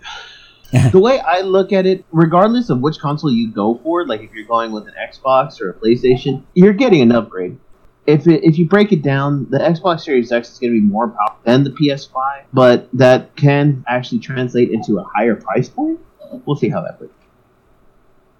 the 0.91 0.99
way 0.99 1.19
I 1.19 1.41
look 1.41 1.73
at 1.73 1.85
it, 1.85 2.05
regardless 2.11 2.69
of 2.69 2.79
which 2.81 2.99
console 2.99 3.31
you 3.31 3.51
go 3.51 3.79
for, 3.83 4.05
like 4.05 4.21
if 4.21 4.33
you're 4.33 4.45
going 4.45 4.71
with 4.71 4.87
an 4.87 4.93
Xbox 5.01 5.59
or 5.61 5.71
a 5.71 5.73
PlayStation, 5.73 6.43
you're 6.53 6.73
getting 6.73 7.01
an 7.01 7.11
upgrade. 7.11 7.57
If 8.05 8.27
it, 8.27 8.43
if 8.43 8.57
you 8.57 8.67
break 8.67 8.91
it 8.91 9.01
down, 9.01 9.47
the 9.49 9.59
Xbox 9.59 10.01
Series 10.01 10.31
X 10.31 10.51
is 10.51 10.59
going 10.59 10.73
to 10.73 10.79
be 10.79 10.85
more 10.85 11.09
powerful 11.09 11.39
than 11.43 11.63
the 11.63 11.71
PS5, 11.71 12.45
but 12.53 12.87
that 12.93 13.35
can 13.35 13.83
actually 13.87 14.19
translate 14.19 14.69
into 14.71 14.99
a 14.99 15.03
higher 15.03 15.35
price 15.35 15.69
point. 15.69 15.99
We'll 16.45 16.55
see 16.55 16.69
how 16.69 16.81
that 16.81 16.99
works. 16.99 17.13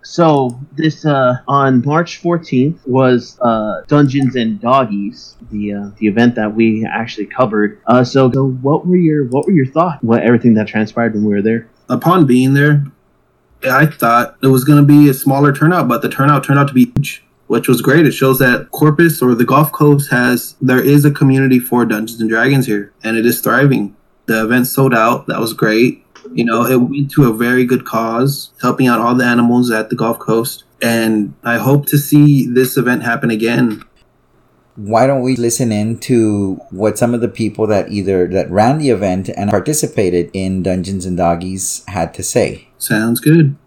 So 0.01 0.59
this 0.73 1.05
uh, 1.05 1.37
on 1.47 1.83
March 1.85 2.21
14th 2.21 2.87
was 2.87 3.37
uh, 3.41 3.81
Dungeons 3.87 4.35
and 4.35 4.59
Doggies, 4.59 5.35
the 5.51 5.73
uh, 5.73 5.89
the 5.97 6.07
event 6.07 6.35
that 6.35 6.55
we 6.55 6.85
actually 6.85 7.27
covered. 7.27 7.81
Uh, 7.85 8.03
so, 8.03 8.31
so 8.31 8.47
what 8.47 8.87
were 8.87 8.95
your 8.95 9.25
what 9.25 9.45
were 9.45 9.51
your 9.51 9.65
thoughts? 9.65 10.01
What 10.01 10.23
everything 10.23 10.53
that 10.55 10.67
transpired 10.67 11.13
when 11.13 11.25
we 11.25 11.33
were 11.33 11.41
there? 11.41 11.69
Upon 11.89 12.25
being 12.25 12.53
there, 12.53 12.85
I 13.63 13.87
thought 13.87 14.37
it 14.41 14.47
was 14.47 14.63
going 14.63 14.79
to 14.79 14.85
be 14.85 15.09
a 15.09 15.13
smaller 15.13 15.53
turnout, 15.53 15.87
but 15.87 16.01
the 16.01 16.09
turnout 16.09 16.43
turned 16.43 16.59
out 16.59 16.67
to 16.69 16.73
be 16.73 16.91
huge, 16.95 17.23
which 17.47 17.67
was 17.67 17.81
great. 17.81 18.05
It 18.05 18.11
shows 18.11 18.39
that 18.39 18.71
Corpus 18.71 19.21
or 19.21 19.35
the 19.35 19.45
Gulf 19.45 19.71
Coast 19.71 20.11
has 20.11 20.55
there 20.61 20.81
is 20.81 21.03
a 21.03 21.11
community 21.11 21.59
for 21.59 21.85
Dungeons 21.85 22.21
and 22.21 22.29
Dragons 22.29 22.67
here, 22.67 22.93
and 23.03 23.17
it 23.17 23.25
is 23.25 23.41
thriving. 23.41 23.95
The 24.27 24.43
event 24.43 24.67
sold 24.67 24.93
out. 24.93 25.27
That 25.27 25.39
was 25.39 25.53
great. 25.53 26.05
You 26.31 26.45
know, 26.45 26.63
it 26.65 26.75
went 26.77 27.11
to 27.11 27.29
a 27.29 27.33
very 27.33 27.65
good 27.65 27.85
cause, 27.85 28.51
helping 28.61 28.87
out 28.87 28.99
all 28.99 29.15
the 29.15 29.25
animals 29.25 29.71
at 29.71 29.89
the 29.89 29.95
Gulf 29.95 30.19
Coast. 30.19 30.65
And 30.81 31.33
I 31.43 31.57
hope 31.57 31.87
to 31.87 31.97
see 31.97 32.47
this 32.47 32.77
event 32.77 33.03
happen 33.03 33.31
again. 33.31 33.83
Why 34.79 35.05
don't 35.05 35.21
we 35.21 35.35
listen 35.35 35.73
in 35.73 35.97
to 35.97 36.55
what 36.69 36.97
some 36.97 37.13
of 37.13 37.19
the 37.19 37.27
people 37.27 37.67
that 37.67 37.91
either 37.91 38.27
that 38.27 38.49
ran 38.49 38.77
the 38.77 38.89
event 38.89 39.29
and 39.35 39.49
participated 39.49 40.31
in 40.31 40.63
Dungeons 40.63 41.05
and 41.05 41.17
Doggies 41.17 41.83
had 41.89 42.13
to 42.13 42.23
say? 42.23 42.69
Sounds 42.77 43.19
good. 43.19 43.57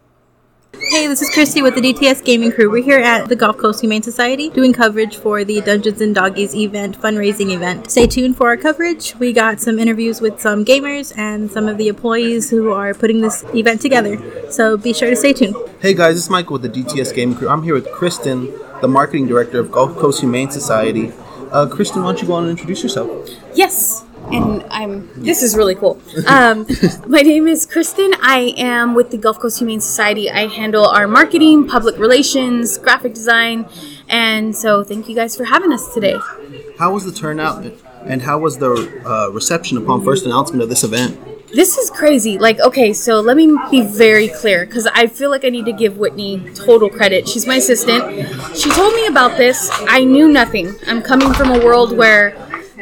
Hey, 0.89 1.05
this 1.05 1.21
is 1.21 1.29
Christy 1.29 1.61
with 1.61 1.75
the 1.75 1.81
DTS 1.81 2.25
Gaming 2.25 2.51
Crew. 2.51 2.69
We're 2.69 2.83
here 2.83 2.99
at 2.99 3.29
the 3.29 3.35
Gulf 3.35 3.57
Coast 3.57 3.81
Humane 3.81 4.01
Society 4.01 4.49
doing 4.49 4.73
coverage 4.73 5.15
for 5.15 5.43
the 5.43 5.61
Dungeons 5.61 6.01
and 6.01 6.15
Doggies 6.15 6.55
event, 6.55 6.99
fundraising 6.99 7.53
event. 7.53 7.91
Stay 7.91 8.07
tuned 8.07 8.35
for 8.35 8.47
our 8.47 8.57
coverage. 8.57 9.15
We 9.17 9.33
got 9.33 9.61
some 9.61 9.77
interviews 9.77 10.19
with 10.19 10.41
some 10.41 10.65
gamers 10.65 11.15
and 11.15 11.49
some 11.49 11.67
of 11.67 11.77
the 11.77 11.89
employees 11.89 12.49
who 12.49 12.71
are 12.71 12.95
putting 12.95 13.21
this 13.21 13.45
event 13.53 13.81
together. 13.81 14.17
So 14.51 14.77
be 14.77 14.93
sure 14.93 15.11
to 15.11 15.15
stay 15.15 15.33
tuned. 15.33 15.55
Hey 15.79 15.93
guys, 15.93 16.17
it's 16.17 16.29
Michael 16.29 16.53
with 16.53 16.63
the 16.63 16.69
DTS 16.69 17.13
Gaming 17.13 17.37
Crew. 17.37 17.49
I'm 17.49 17.61
here 17.61 17.75
with 17.75 17.91
Kristen, 17.91 18.51
the 18.83 18.87
marketing 18.89 19.25
director 19.27 19.61
of 19.61 19.71
Gulf 19.71 19.97
Coast 19.97 20.19
Humane 20.19 20.51
Society. 20.51 21.13
Uh, 21.53 21.67
Kristen, 21.67 22.03
why 22.03 22.11
don't 22.11 22.21
you 22.21 22.27
go 22.27 22.33
on 22.33 22.43
and 22.43 22.51
introduce 22.51 22.83
yourself? 22.83 23.29
Yes. 23.55 24.03
and 24.29 24.61
I'm. 24.69 25.09
This 25.23 25.41
is 25.41 25.55
really 25.55 25.75
cool. 25.75 26.01
Um, 26.27 26.67
my 27.07 27.21
name 27.21 27.47
is 27.47 27.65
Kristen. 27.65 28.11
I 28.21 28.53
am 28.57 28.93
with 28.93 29.09
the 29.11 29.17
Gulf 29.17 29.39
Coast 29.39 29.59
Humane 29.59 29.79
Society. 29.79 30.29
I 30.29 30.47
handle 30.47 30.85
our 30.85 31.07
marketing, 31.07 31.65
public 31.65 31.97
relations, 31.97 32.77
graphic 32.77 33.13
design, 33.13 33.67
and 34.09 34.53
so 34.53 34.83
thank 34.83 35.07
you 35.07 35.15
guys 35.15 35.33
for 35.37 35.45
having 35.45 35.71
us 35.71 35.93
today. 35.93 36.17
How 36.77 36.91
was 36.93 37.05
the 37.05 37.13
turnout, 37.13 37.65
and 38.05 38.21
how 38.21 38.39
was 38.39 38.57
the 38.57 38.73
uh, 39.05 39.31
reception 39.31 39.77
upon 39.77 40.03
first 40.03 40.25
announcement 40.25 40.61
of 40.61 40.67
this 40.67 40.83
event? 40.83 41.17
This 41.53 41.77
is 41.77 41.91
crazy. 41.91 42.39
Like, 42.39 42.59
okay, 42.59 42.93
so 42.93 43.19
let 43.19 43.37
me 43.37 43.55
be 43.69 43.81
very 43.81 44.27
clear 44.27 44.65
because 44.65 44.87
I 44.87 45.05
feel 45.05 45.29
like 45.29 45.45
I 45.45 45.49
need 45.49 45.65
to 45.65 45.71
give 45.71 45.97
Whitney 45.97 46.41
total 46.55 46.89
credit. 46.89 47.27
She's 47.27 47.45
my 47.45 47.57
assistant. 47.57 48.03
She 48.57 48.71
told 48.71 48.95
me 48.95 49.05
about 49.05 49.37
this. 49.37 49.69
I 49.87 50.03
knew 50.03 50.27
nothing. 50.27 50.73
I'm 50.87 51.03
coming 51.03 51.31
from 51.31 51.51
a 51.51 51.63
world 51.63 51.95
where 51.95 52.35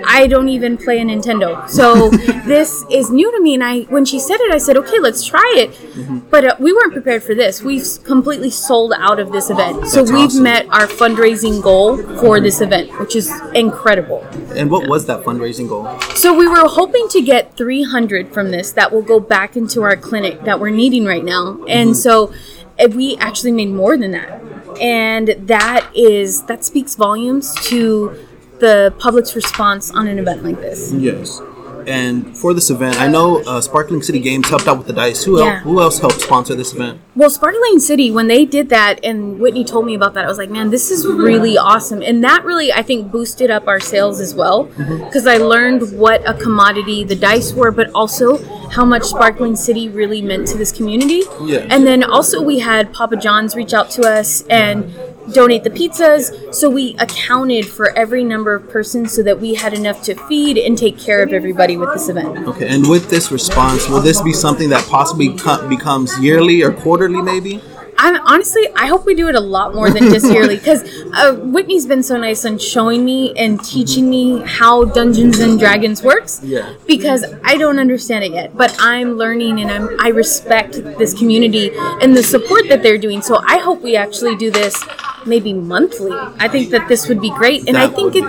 I 0.06 0.28
don't 0.28 0.49
even 0.49 0.78
play 0.78 0.99
a 0.99 1.06
Nintendo. 1.06 1.70
So 1.70 2.10
this 2.45 2.84
is 2.89 3.10
new 3.10 3.32
to 3.32 3.41
me. 3.41 3.56
And 3.56 3.64
I, 3.64 3.82
when 3.84 4.06
she 4.06 4.20
said 4.20 4.39
it, 4.41 4.52
I 4.52 4.58
said, 4.58 4.78
okay, 4.78 4.99
let's 4.99 5.26
try 5.26 5.54
it. 5.58 6.30
But 6.30 6.45
uh, 6.45 6.56
we 6.60 6.74
weren't 6.74 6.93
prepared 6.93 7.24
for 7.24 7.36
this. 7.36 7.62
We've 7.62 7.86
completely 8.04 8.49
sold 8.49 8.93
out 8.97 9.20
of 9.20 9.32
this 9.32 9.49
event. 9.49 9.88
So 9.88 10.04
we've 10.04 10.26
awesome. 10.26 10.43
met 10.43 10.68
our 10.70 10.88
fundraising 10.88 11.62
goal 11.62 11.97
for 12.20 12.39
this 12.39 12.62
event, 12.62 12.97
which 12.99 13.16
is 13.16 13.32
incredible. 13.54 14.26
And 14.56 14.70
what 14.70 14.88
was 14.88 15.06
that 15.08 15.24
fundraising 15.24 15.68
goal? 15.68 15.99
So 16.16 16.38
we 16.38 16.47
were 16.47 16.68
hoping 16.68 17.08
to 17.10 17.22
get 17.22 17.56
300 17.58 18.34
from 18.34 18.52
this 18.52 18.72
that 18.74 18.91
will 18.91 19.02
go 19.02 19.20
back 19.20 19.56
into 19.56 19.82
our 19.84 19.95
clinic 19.95 20.43
that 20.43 20.60
we're 20.60 20.70
needing 20.70 21.06
right 21.06 21.24
now. 21.24 21.64
And 21.68 21.95
so 21.95 22.34
eh, 22.78 22.88
we 22.88 23.18
actually 23.18 23.52
made 23.52 23.70
more 23.70 23.97
than 23.97 24.12
that. 24.12 24.41
And 24.80 25.28
that 25.47 25.89
is 25.93 26.43
that 26.43 26.64
speaks 26.64 26.95
volumes 26.95 27.54
to 27.66 28.18
the 28.62 28.93
public's 28.97 29.36
response 29.36 29.91
on 29.91 30.07
an 30.07 30.18
event 30.18 30.43
like 30.43 30.55
this. 30.62 30.93
Yes. 30.93 31.41
And 31.88 32.38
for 32.38 32.53
this 32.53 32.70
event, 32.70 33.01
I 33.01 33.07
know 33.07 33.41
uh, 33.47 33.59
Sparkling 33.59 34.03
City 34.03 34.20
Games 34.20 34.47
helped 34.47 34.68
out 34.68 34.78
with 34.78 34.86
the 34.86 34.93
dice. 34.93 35.24
Who, 35.24 35.39
Yeah. 35.39 35.55
else, 35.55 35.64
who 35.64 35.82
else 35.82 35.97
helped 35.99 36.22
sponsor 36.22 36.53
this 36.53 36.74
event? 36.76 37.01
Well, 37.16 37.32
Sparkling 37.32 37.80
City, 37.80 38.12
when 38.12 38.28
they 38.28 38.45
did 38.45 38.70
that, 38.70 38.99
and 39.03 39.39
Whitney 39.39 39.64
told 39.66 39.88
me 39.88 39.95
about 39.95 40.14
that, 40.14 40.24
I 40.26 40.28
was 40.28 40.38
like, 40.38 40.51
man, 40.51 40.70
this 40.70 40.91
is 40.91 41.07
really 41.07 41.57
awesome. 41.57 42.03
And 42.03 42.24
that 42.24 42.45
really, 42.45 42.72
I 42.72 42.84
think, 42.84 43.12
boosted 43.12 43.49
up 43.49 43.68
our 43.68 43.80
sales 43.80 44.20
as 44.20 44.36
well. 44.36 44.66
Because 44.66 45.26
I 45.26 45.38
learned 45.38 45.97
what 45.97 46.22
a 46.30 46.36
commodity 46.36 47.03
the 47.03 47.16
dice 47.16 47.51
were, 47.53 47.72
but 47.72 47.89
also 47.95 48.38
how 48.70 48.86
much 48.86 49.03
Sparkling 49.03 49.55
City 49.55 49.89
really 49.89 50.22
meant 50.22 50.47
to 50.49 50.59
this 50.59 50.72
community. 50.72 51.24
Yeah. 51.41 51.66
And 51.72 51.88
then 51.88 52.03
also, 52.03 52.43
we 52.43 52.59
had 52.59 52.93
Papa 52.93 53.18
John's 53.18 53.55
reach 53.55 53.74
out 53.74 53.89
to 53.91 54.03
us 54.03 54.43
and 54.51 54.93
donate 55.34 55.63
the 55.63 55.69
pizzas. 55.69 56.53
So 56.53 56.69
we 56.69 56.95
accounted 56.99 57.67
for 57.67 57.95
every 57.97 58.24
number 58.24 58.53
of 58.53 58.69
persons 58.69 59.13
so 59.13 59.24
that 59.24 59.39
we 59.39 59.55
had 59.55 59.74
enough 59.74 60.01
to 60.03 60.15
feed 60.28 60.57
and 60.57 60.78
take 60.78 60.97
care 60.99 61.22
of 61.22 61.34
everybody 61.34 61.78
with 61.78 61.93
this 61.93 62.09
event. 62.09 62.47
Okay, 62.47 62.67
and 62.67 62.89
with 62.89 63.09
this 63.09 63.32
response, 63.32 63.88
will 63.88 64.01
this 64.01 64.22
be 64.22 64.34
something 64.34 64.69
that 64.69 64.88
possibly 64.88 65.38
co- 65.38 65.67
becomes 65.67 66.17
yearly 66.19 66.63
or 66.63 66.72
quarterly, 66.72 67.22
maybe? 67.22 67.61
I'm 68.03 68.19
honestly, 68.26 68.67
I 68.76 68.88
hope 68.88 69.05
we 69.05 69.13
do 69.13 69.28
it 69.30 69.36
a 69.36 69.39
lot 69.39 69.76
more 69.76 69.91
than 69.91 70.05
just 70.05 70.26
yearly 70.34 70.57
because 70.57 70.82
uh, 71.13 71.36
Whitney's 71.36 71.86
been 71.86 72.01
so 72.01 72.17
nice 72.17 72.43
on 72.45 72.57
showing 72.57 73.05
me 73.05 73.32
and 73.38 73.63
teaching 73.63 74.09
me 74.09 74.41
how 74.41 74.86
Dungeons 74.86 75.38
and 75.38 75.59
Dragons 75.59 76.01
works. 76.01 76.41
Yeah. 76.43 76.74
Because 76.88 77.24
I 77.43 77.57
don't 77.57 77.78
understand 77.78 78.24
it 78.24 78.32
yet, 78.32 78.57
but 78.57 78.76
I'm 78.80 79.17
learning 79.19 79.61
and 79.61 79.69
I'm 79.69 79.99
I 79.99 80.07
respect 80.07 80.74
this 80.97 81.13
community 81.13 81.69
and 81.76 82.17
the 82.17 82.24
support 82.24 82.67
that 82.69 82.82
they're 82.82 82.97
doing. 82.97 83.22
So 83.22 83.39
I 83.45 83.59
hope 83.59 83.84
we 83.84 83.95
actually 83.95 84.36
do 84.36 84.49
this 84.49 84.84
maybe 85.26 85.53
monthly. 85.53 86.11
I 86.11 86.47
think 86.47 86.69
that 86.72 86.88
this 86.88 87.07
would 87.07 87.22
be 87.22 87.30
great, 87.32 87.67
and 87.67 87.78
I 87.78 87.88
think 87.88 88.15
it. 88.15 88.24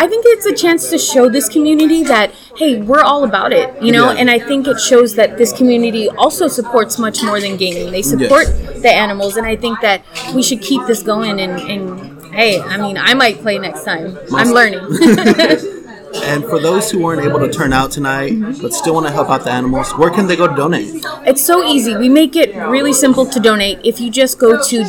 I 0.00 0.06
think 0.06 0.24
it's 0.28 0.46
a 0.46 0.54
chance 0.54 0.90
to 0.90 0.98
show 0.98 1.28
this 1.28 1.48
community 1.48 2.02
that 2.04 2.32
hey, 2.56 2.80
we're 2.80 3.02
all 3.02 3.24
about 3.24 3.52
it, 3.52 3.80
you 3.82 3.92
know. 3.92 4.10
Yeah. 4.10 4.18
And 4.18 4.30
I 4.30 4.38
think 4.38 4.66
it 4.66 4.80
shows 4.80 5.14
that 5.14 5.38
this 5.38 5.52
community 5.52 6.08
also 6.08 6.48
supports 6.48 6.98
much 6.98 7.22
more 7.22 7.40
than 7.40 7.56
gaming. 7.56 7.92
They 7.92 8.02
support 8.02 8.46
the 8.82 8.90
animals, 8.90 9.36
and 9.36 9.46
I 9.46 9.56
think 9.56 9.80
that 9.80 10.02
we 10.34 10.42
should 10.42 10.60
keep 10.60 10.86
this 10.86 11.02
going. 11.02 11.40
And, 11.40 11.60
and 11.60 12.34
hey, 12.34 12.60
I 12.60 12.76
mean, 12.78 12.96
I 12.98 13.14
might 13.14 13.38
play 13.38 13.58
next 13.58 13.84
time. 13.84 14.18
I'm 14.32 14.50
learning. 14.50 15.74
And 16.16 16.44
for 16.44 16.58
those 16.58 16.90
who 16.90 17.02
weren't 17.02 17.22
able 17.22 17.38
to 17.40 17.50
turn 17.50 17.72
out 17.72 17.90
tonight 17.90 18.32
but 18.60 18.72
still 18.72 18.94
want 18.94 19.06
to 19.06 19.12
help 19.12 19.28
out 19.28 19.44
the 19.44 19.50
animals, 19.50 19.92
where 19.92 20.10
can 20.10 20.26
they 20.26 20.36
go 20.36 20.46
to 20.48 20.54
donate? 20.54 21.04
It's 21.26 21.42
so 21.44 21.64
easy. 21.64 21.96
We 21.96 22.08
make 22.08 22.36
it 22.36 22.54
really 22.68 22.92
simple 22.92 23.26
to 23.26 23.40
donate. 23.40 23.80
If 23.84 24.00
you 24.00 24.10
just 24.10 24.38
go 24.38 24.62
to 24.62 24.84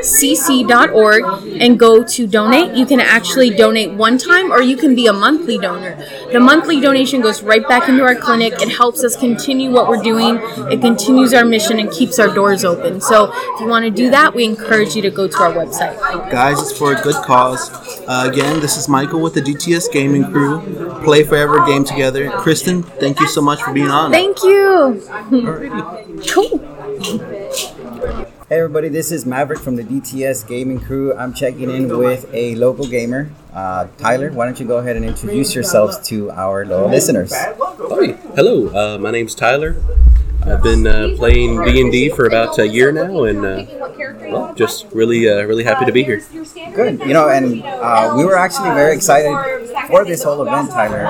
gchscc.org 0.00 1.60
and 1.60 1.78
go 1.78 2.02
to 2.02 2.26
donate, 2.26 2.76
you 2.76 2.86
can 2.86 3.00
actually 3.00 3.50
donate 3.50 3.92
one 3.92 4.18
time 4.18 4.52
or 4.52 4.62
you 4.62 4.76
can 4.76 4.94
be 4.94 5.06
a 5.06 5.12
monthly 5.12 5.58
donor. 5.58 5.96
The 6.32 6.40
monthly 6.40 6.80
donation 6.80 7.20
goes 7.20 7.42
right 7.42 7.66
back 7.66 7.88
into 7.88 8.02
our 8.02 8.14
clinic. 8.14 8.54
It 8.60 8.68
helps 8.68 9.04
us 9.04 9.16
continue 9.16 9.70
what 9.70 9.88
we're 9.88 10.02
doing. 10.02 10.38
It 10.70 10.80
continues 10.80 11.34
our 11.34 11.44
mission 11.44 11.78
and 11.78 11.90
keeps 11.90 12.18
our 12.18 12.32
doors 12.32 12.64
open. 12.64 13.00
So 13.00 13.32
if 13.34 13.60
you 13.60 13.66
want 13.66 13.84
to 13.84 13.90
do 13.90 14.10
that, 14.10 14.34
we 14.34 14.44
encourage 14.44 14.94
you 14.94 15.02
to 15.02 15.10
go 15.10 15.28
to 15.28 15.36
our 15.38 15.52
website. 15.52 15.98
Guys, 16.30 16.60
it's 16.60 16.76
for 16.76 16.94
a 16.94 17.02
good 17.02 17.16
cause. 17.24 17.70
Uh, 18.06 18.28
again, 18.30 18.60
this 18.60 18.76
is 18.76 18.88
Michael 18.88 19.20
with 19.20 19.34
the 19.34 19.40
DTS 19.40 19.92
Gaming 19.92 20.24
Crew. 20.24 20.60
Play 21.04 21.24
forever, 21.24 21.64
game 21.66 21.84
together. 21.84 22.30
Kristen, 22.30 22.82
thank 22.82 23.20
you 23.20 23.28
so 23.28 23.40
much 23.40 23.62
for 23.62 23.72
being 23.72 23.88
on. 23.88 24.10
Thank 24.10 24.42
you. 24.42 25.02
Cool. 26.28 27.76
Hey 28.50 28.58
everybody, 28.58 28.88
this 28.88 29.12
is 29.12 29.24
Maverick 29.24 29.60
from 29.60 29.76
the 29.76 29.84
DTS 29.84 30.44
Gaming 30.48 30.80
Crew. 30.80 31.14
I'm 31.14 31.32
checking 31.32 31.70
in 31.70 31.86
with 31.96 32.28
a 32.34 32.56
local 32.56 32.84
gamer. 32.84 33.30
Uh, 33.52 33.86
Tyler, 33.96 34.32
why 34.32 34.44
don't 34.44 34.58
you 34.58 34.66
go 34.66 34.78
ahead 34.78 34.96
and 34.96 35.04
introduce 35.04 35.54
yourselves 35.54 36.00
to 36.08 36.32
our 36.32 36.66
loyal 36.66 36.88
listeners? 36.88 37.32
Hi, 37.32 38.18
hello. 38.34 38.66
Uh, 38.74 38.98
my 38.98 39.12
name's 39.12 39.36
Tyler. 39.36 39.80
I've 40.42 40.64
been 40.64 40.84
uh, 40.84 41.14
playing 41.16 41.62
D 41.62 41.80
and 41.80 41.92
D 41.92 42.08
for 42.08 42.26
about 42.26 42.58
a 42.58 42.66
year 42.66 42.90
now, 42.90 43.22
and 43.22 43.46
uh, 43.46 43.66
well, 44.32 44.52
just 44.56 44.86
really, 44.90 45.28
uh, 45.28 45.44
really 45.44 45.62
happy 45.62 45.84
to 45.84 45.92
be 45.92 46.02
here. 46.02 46.20
Good. 46.74 46.98
You 47.06 47.14
know, 47.14 47.28
and 47.28 47.62
uh, 47.62 48.14
we 48.16 48.24
were 48.24 48.36
actually 48.36 48.70
very 48.70 48.96
excited 48.96 49.30
for 49.86 50.04
this 50.04 50.24
whole 50.24 50.42
event, 50.42 50.70
Tyler. 50.70 51.04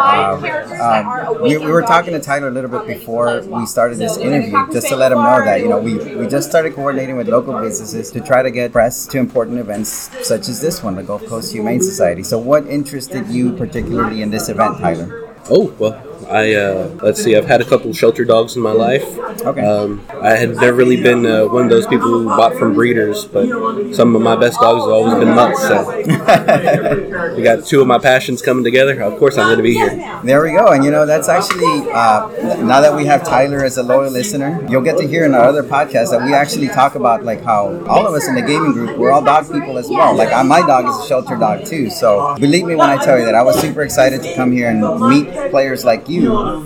Um, 0.80 1.42
we, 1.42 1.58
we 1.58 1.70
were 1.70 1.82
talking 1.82 2.12
to 2.12 2.20
Tyler 2.20 2.48
a 2.48 2.50
little 2.50 2.70
bit 2.70 2.86
before 2.86 3.42
we 3.42 3.66
started 3.66 3.98
this 3.98 4.16
interview, 4.16 4.56
just 4.72 4.88
to 4.88 4.96
let 4.96 5.12
him 5.12 5.18
know 5.18 5.44
that 5.44 5.60
you 5.60 5.68
know 5.68 5.78
we, 5.78 5.98
we 6.16 6.26
just 6.26 6.48
started 6.48 6.74
coordinating 6.74 7.16
with 7.16 7.28
local 7.28 7.58
businesses 7.60 8.10
to 8.12 8.20
try 8.20 8.42
to 8.42 8.50
get 8.50 8.72
press 8.72 9.06
to 9.06 9.18
important 9.18 9.58
events 9.58 9.90
such 10.26 10.48
as 10.48 10.60
this 10.60 10.82
one, 10.82 10.94
the 10.94 11.02
Gulf 11.02 11.26
Coast 11.26 11.52
Humane 11.52 11.80
Society. 11.82 12.22
So, 12.22 12.38
what 12.38 12.66
interested 12.66 13.26
you 13.28 13.52
particularly 13.52 14.22
in 14.22 14.30
this 14.30 14.48
event, 14.48 14.78
Tyler? 14.78 15.36
Oh 15.50 15.74
well, 15.78 16.09
I 16.30 16.54
uh, 16.54 16.98
let's 17.02 17.22
see. 17.22 17.36
I've 17.36 17.46
had 17.46 17.60
a 17.60 17.64
couple 17.64 17.92
shelter 17.92 18.24
dogs 18.24 18.54
in 18.54 18.62
my 18.62 18.72
life. 18.72 19.02
Okay. 19.42 19.60
Um, 19.60 20.06
I 20.22 20.36
had 20.36 20.54
never 20.56 20.76
really 20.76 21.02
been 21.02 21.26
uh, 21.26 21.46
one 21.46 21.64
of 21.64 21.70
those 21.70 21.86
people 21.86 22.08
who 22.08 22.26
bought 22.26 22.54
from 22.54 22.74
breeders, 22.74 23.24
but 23.24 23.48
some 23.94 24.14
of 24.14 24.22
my 24.22 24.36
best 24.36 24.60
dogs 24.60 24.82
have 24.82 24.92
always 24.92 25.14
been 25.14 25.34
mutts. 25.34 25.60
So 25.66 27.34
we 27.36 27.42
got 27.42 27.66
two 27.66 27.80
of 27.80 27.88
my 27.88 27.98
passions 27.98 28.42
coming 28.42 28.62
together. 28.62 29.00
Of 29.02 29.18
course, 29.18 29.38
I'm 29.38 29.46
going 29.46 29.56
to 29.56 29.62
be 29.62 29.74
here. 29.74 30.20
There 30.22 30.42
we 30.42 30.52
go. 30.52 30.68
And 30.68 30.84
you 30.84 30.90
know, 30.92 31.04
that's 31.04 31.28
actually, 31.28 31.90
uh, 31.90 32.28
now 32.62 32.80
that 32.80 32.94
we 32.94 33.06
have 33.06 33.24
Tyler 33.24 33.64
as 33.64 33.76
a 33.76 33.82
loyal 33.82 34.12
listener, 34.12 34.64
you'll 34.68 34.82
get 34.82 34.98
to 34.98 35.08
hear 35.08 35.24
in 35.24 35.34
our 35.34 35.44
other 35.44 35.64
podcast 35.64 36.10
that 36.10 36.22
we 36.24 36.32
actually 36.32 36.68
talk 36.68 36.94
about 36.94 37.24
like 37.24 37.42
how 37.42 37.84
all 37.86 38.06
of 38.06 38.14
us 38.14 38.28
in 38.28 38.36
the 38.36 38.42
gaming 38.42 38.72
group, 38.72 38.96
we're 38.98 39.10
all 39.10 39.22
dog 39.22 39.50
people 39.50 39.78
as 39.78 39.88
well. 39.88 40.14
Like 40.14 40.30
my 40.46 40.60
dog 40.60 40.86
is 40.88 41.04
a 41.04 41.08
shelter 41.08 41.36
dog 41.36 41.64
too. 41.64 41.90
So 41.90 42.36
believe 42.36 42.66
me 42.66 42.76
when 42.76 42.88
I 42.88 43.02
tell 43.04 43.18
you 43.18 43.24
that 43.24 43.34
I 43.34 43.42
was 43.42 43.60
super 43.60 43.82
excited 43.82 44.22
to 44.22 44.34
come 44.36 44.52
here 44.52 44.70
and 44.70 44.80
meet 45.08 45.50
players 45.50 45.84
like 45.84 46.08
you 46.08 46.19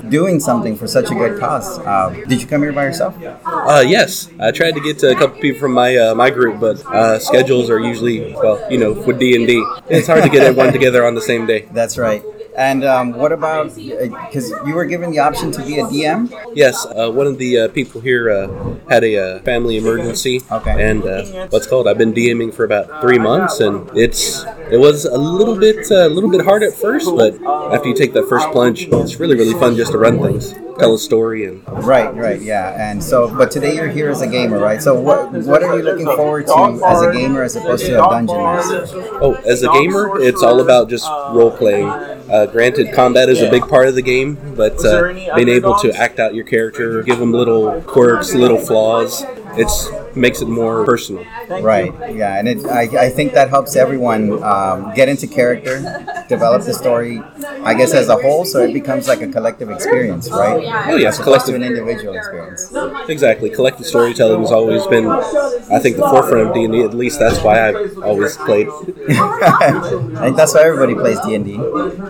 doing 0.09 0.41
something 0.41 0.77
for 0.77 0.87
such 0.87 1.11
a 1.11 1.15
good 1.15 1.39
cause. 1.41 1.79
Uh, 1.81 2.11
did 2.29 2.41
you 2.41 2.47
come 2.47 2.63
here 2.63 2.73
by 2.73 2.85
yourself? 2.85 3.17
Uh, 3.45 3.85
yes, 3.87 4.31
I 4.41 4.51
tried 4.51 4.73
to 4.73 4.81
get 4.81 4.99
to 5.01 5.11
a 5.11 5.15
couple 5.15 5.41
people 5.41 5.61
from 5.61 5.73
my 5.73 5.97
uh, 5.97 6.15
my 6.15 6.31
group, 6.31 6.61
but 6.61 6.85
uh, 6.87 7.19
schedules 7.19 7.71
are 7.71 7.81
usually 7.81 8.35
well, 8.35 8.71
you 8.71 8.79
know, 8.79 8.93
with 8.93 9.19
D 9.19 9.37
and 9.37 9.47
D, 9.47 9.65
it's 9.89 10.07
hard 10.07 10.23
to 10.23 10.29
get 10.29 10.43
everyone 10.43 10.73
together 10.73 11.07
on 11.07 11.15
the 11.15 11.23
same 11.23 11.47
day. 11.47 11.69
That's 11.73 11.99
right. 11.99 12.23
And 12.57 12.85
um, 12.85 13.13
what 13.13 13.33
about, 13.33 13.75
because 13.75 14.51
you 14.65 14.75
were 14.75 14.85
given 14.85 15.11
the 15.11 15.19
option 15.19 15.51
to 15.53 15.63
be 15.65 15.79
a 15.81 15.85
DM? 15.85 16.31
Yes, 16.55 16.87
uh, 16.87 17.11
one 17.11 17.27
of 17.27 17.39
the 17.39 17.59
uh, 17.59 17.69
people 17.69 18.01
here 18.01 18.31
uh, 18.31 18.77
had 18.89 19.03
a 19.03 19.17
uh, 19.17 19.39
family 19.41 19.77
emergency. 19.77 20.41
Okay. 20.51 20.91
And 20.91 21.05
uh, 21.05 21.49
what's 21.49 21.67
called? 21.67 21.89
I've 21.89 21.99
been 21.99 22.15
DMing 22.15 22.55
for 22.55 22.65
about 22.65 23.01
three 23.01 23.19
months, 23.19 23.61
and 23.61 23.89
it's 23.97 24.45
it 24.71 24.79
was 24.79 25.05
a 25.05 25.19
little 25.19 25.59
bit 25.59 25.91
uh, 25.91 26.07
a 26.07 26.09
little 26.09 26.31
bit 26.31 26.45
hard 26.45 26.63
at 26.63 26.75
first, 26.75 27.07
but 27.17 27.35
after 27.73 27.89
you 27.89 27.95
take 27.95 28.13
that 28.13 28.29
first 28.29 28.49
plunge, 28.51 28.87
it's 28.87 29.19
really 29.19 29.37
really 29.37 29.59
fun 29.59 29.75
just 29.77 29.93
to 29.93 29.99
run 29.99 30.23
things, 30.23 30.53
tell 30.79 30.95
a 30.95 30.99
story, 30.99 31.47
and 31.47 31.63
Right, 31.69 32.15
right, 32.15 32.41
yeah. 32.41 32.91
And 32.91 33.03
so, 33.03 33.35
but 33.35 33.51
today 33.51 33.75
you're 33.75 33.89
here 33.89 34.11
as 34.11 34.23
a 34.23 34.27
gamer, 34.27 34.59
right? 34.59 34.83
So, 34.83 34.99
what 34.99 35.33
what 35.33 35.63
are 35.63 35.77
you 35.77 35.83
looking 35.83 36.07
forward 36.07 36.47
to 36.47 36.81
as 36.87 37.03
a 37.03 37.13
gamer 37.13 37.43
as 37.43 37.57
opposed 37.57 37.87
to 37.87 37.95
a 37.95 38.09
dungeon 38.11 38.37
master? 38.37 38.87
Oh, 39.21 39.35
as 39.47 39.63
a 39.63 39.69
gamer, 39.69 40.21
it's 40.21 40.43
all 40.43 40.61
about 40.61 40.89
just 40.89 41.09
role 41.33 41.51
playing. 41.51 41.89
Uh, 41.89 42.47
granted, 42.47 42.93
combat 42.95 43.29
is 43.29 43.43
a 43.43 43.51
big 43.51 43.69
part 43.69 43.89
of 43.89 43.95
the 43.95 44.03
game, 44.03 44.39
but 44.57 44.83
uh, 44.85 45.13
being 45.37 45.49
able 45.49 45.79
to 45.81 45.93
act 45.95 46.19
out 46.19 46.35
your 46.35 46.45
character, 46.45 47.03
give 47.03 47.19
them 47.19 47.33
little 47.33 47.81
quirks, 47.83 48.35
little 48.35 48.59
flaws, 48.59 49.25
it's 49.57 49.89
makes 50.17 50.41
it 50.43 50.49
more 50.49 50.85
personal. 50.85 51.25
Right. 51.49 51.93
Yeah, 52.15 52.39
and 52.39 52.49
it, 52.49 52.65
I, 52.67 53.07
I 53.07 53.11
think 53.11 53.33
that 53.33 53.49
helps 53.51 53.77
everyone 53.77 54.43
um, 54.43 54.95
get 54.95 55.09
into 55.09 55.27
character, 55.27 55.81
develop 56.29 56.63
the 56.65 56.75
story. 56.75 57.19
I 57.63 57.75
guess 57.75 57.95
as 57.95 58.09
a 58.09 58.17
whole, 58.17 58.45
so 58.45 58.61
it 58.61 58.73
becomes 58.73 59.09
like 59.09 59.23
a 59.23 59.29
collective 59.29 59.71
experience, 59.71 60.31
right? 60.31 60.65
Oh 60.89 60.97
yes, 60.97 61.15
As 61.19 61.21
opposed 61.27 61.47
to 61.47 61.53
collective. 61.53 61.55
an 61.57 61.63
individual 61.63 62.15
experience. 62.15 62.73
Exactly. 63.09 63.51
Collective 63.51 63.87
storytelling 63.87 64.41
has 64.41 64.53
always 64.53 64.87
been, 64.87 65.07
I 65.09 65.79
think, 65.81 65.97
the 65.97 66.03
forefront 66.09 66.49
of 66.49 66.55
D 66.55 66.65
and 66.65 66.73
D. 66.73 66.83
At 66.83 66.95
least 66.95 67.19
that's 67.19 67.41
why 67.43 67.69
I've 67.69 67.99
always 67.99 68.37
played. 68.37 68.69
I 69.29 70.21
think 70.25 70.37
that's 70.37 70.55
why 70.55 70.63
everybody 70.63 70.95
plays 70.95 71.19
D 71.21 71.35
and 71.35 71.45
D. 71.45 71.57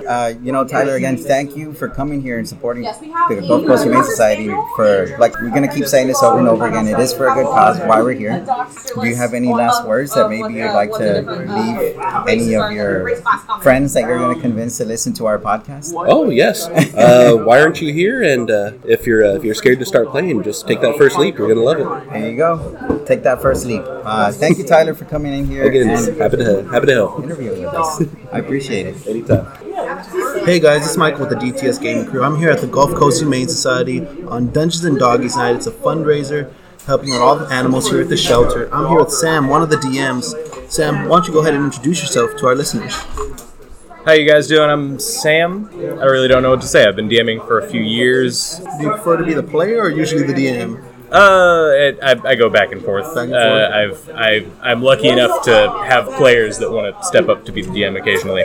Uh, 0.06 0.34
You 0.42 0.52
know, 0.52 0.64
Tyler, 0.64 0.94
again, 0.96 1.16
thank 1.16 1.56
you 1.56 1.72
for 1.72 1.88
coming 1.88 2.20
here 2.20 2.38
and 2.38 2.48
supporting 2.48 2.82
the 2.84 3.44
Gulf 3.46 3.66
Coast 3.66 3.84
Humane 3.84 4.04
Society. 4.04 4.48
For 4.76 5.16
like, 5.18 5.34
we're 5.40 5.50
gonna 5.50 5.72
keep 5.72 5.86
saying 5.86 6.08
this 6.08 6.22
over 6.22 6.38
and 6.38 6.48
over 6.48 6.66
again. 6.66 6.86
It 6.88 6.98
is 6.98 7.12
for 7.14 7.28
a 7.28 7.34
good 7.34 7.46
cause. 7.46 7.78
Why 7.80 7.93
we're 8.02 8.12
here. 8.14 8.44
Do 8.94 9.06
you 9.08 9.16
have 9.16 9.34
any 9.34 9.48
last 9.52 9.86
words 9.86 10.14
that 10.14 10.28
maybe 10.28 10.54
you'd 10.54 10.72
like 10.72 10.90
to 10.92 11.22
leave 11.22 11.98
any 12.28 12.54
of 12.54 12.72
your 12.72 13.16
friends 13.60 13.92
that 13.94 14.02
you're 14.02 14.18
gonna 14.18 14.40
convince 14.40 14.78
to 14.78 14.84
listen 14.84 15.12
to 15.14 15.26
our 15.26 15.38
podcast? 15.38 15.92
Oh 15.96 16.30
yes. 16.30 16.66
Uh, 16.94 17.36
why 17.44 17.60
aren't 17.60 17.80
you 17.80 17.92
here? 17.92 18.22
And 18.22 18.50
uh, 18.50 18.72
if 18.84 19.06
you're 19.06 19.24
uh, 19.24 19.34
if 19.34 19.44
you're 19.44 19.54
scared 19.54 19.78
to 19.80 19.86
start 19.86 20.08
playing, 20.10 20.42
just 20.42 20.66
take 20.66 20.80
that 20.80 20.96
first 20.96 21.18
leap. 21.18 21.36
You're 21.38 21.48
gonna 21.48 21.60
love 21.60 21.80
it. 21.80 22.10
There 22.12 22.30
you 22.30 22.36
go. 22.36 23.04
Take 23.06 23.22
that 23.24 23.42
first 23.42 23.66
leap. 23.66 23.82
Uh, 23.86 24.30
thank 24.32 24.58
you, 24.58 24.64
Tyler, 24.64 24.94
for 24.94 25.04
coming 25.04 25.32
in 25.32 25.46
here 25.46 25.64
Again, 25.64 25.88
happy 26.18 26.36
to 26.38 26.62
happy 26.70 26.86
to 26.86 26.92
help. 26.94 27.22
interviewing 27.22 27.62
with 27.64 27.74
us. 27.74 28.02
I 28.32 28.38
appreciate 28.38 28.86
it. 28.86 29.06
Anytime. 29.06 29.46
Hey 30.44 30.60
guys, 30.60 30.86
it's 30.86 30.96
Michael 30.96 31.20
with 31.26 31.30
the 31.30 31.36
DTS 31.36 31.80
Gaming 31.80 32.06
Crew. 32.06 32.22
I'm 32.22 32.36
here 32.38 32.50
at 32.50 32.60
the 32.60 32.66
Gulf 32.66 32.94
Coast 32.94 33.20
Humane 33.20 33.48
Society 33.48 34.00
on 34.26 34.50
Dungeons 34.52 34.84
and 34.84 34.98
Doggies 34.98 35.36
Night. 35.36 35.56
It's 35.56 35.66
a 35.66 35.72
fundraiser 35.72 36.52
helping 36.86 37.12
out 37.12 37.20
all 37.20 37.36
the 37.36 37.46
animals 37.52 37.90
here 37.90 38.00
at 38.00 38.08
the 38.08 38.16
shelter. 38.16 38.72
I'm 38.74 38.88
here 38.88 38.98
with 38.98 39.10
Sam, 39.10 39.48
one 39.48 39.62
of 39.62 39.70
the 39.70 39.76
DMs. 39.76 40.34
Sam, 40.70 41.08
why 41.08 41.16
don't 41.16 41.26
you 41.26 41.32
go 41.32 41.40
ahead 41.40 41.54
and 41.54 41.64
introduce 41.64 42.00
yourself 42.00 42.36
to 42.38 42.46
our 42.46 42.54
listeners? 42.54 42.94
How 44.04 44.12
you 44.12 44.28
guys 44.28 44.48
doing? 44.48 44.68
I'm 44.68 44.98
Sam. 44.98 45.70
I 45.72 46.04
really 46.04 46.28
don't 46.28 46.42
know 46.42 46.50
what 46.50 46.60
to 46.60 46.66
say. 46.66 46.84
I've 46.84 46.96
been 46.96 47.08
DMing 47.08 47.46
for 47.46 47.60
a 47.60 47.70
few 47.70 47.80
years. 47.80 48.58
Do 48.58 48.84
you 48.84 48.90
prefer 48.90 49.16
to 49.16 49.24
be 49.24 49.32
the 49.32 49.42
player 49.42 49.80
or 49.80 49.88
usually 49.88 50.24
the 50.24 50.34
DM? 50.34 50.93
Uh, 51.14 51.70
it, 51.74 51.98
I, 52.02 52.30
I 52.30 52.34
go 52.34 52.50
back 52.50 52.72
and 52.72 52.82
forth. 52.82 53.14
Back 53.14 53.26
and 53.26 53.34
Uh, 53.34 53.70
I've, 53.72 54.10
I've, 54.10 54.52
I'm 54.62 54.82
lucky 54.82 55.08
enough 55.08 55.44
to 55.44 55.70
have 55.86 56.06
players 56.14 56.58
that 56.58 56.70
want 56.70 56.96
to 56.96 57.04
step 57.04 57.28
up 57.28 57.44
to 57.44 57.52
be 57.52 57.62
the 57.62 57.70
DM 57.70 57.96
occasionally. 57.98 58.42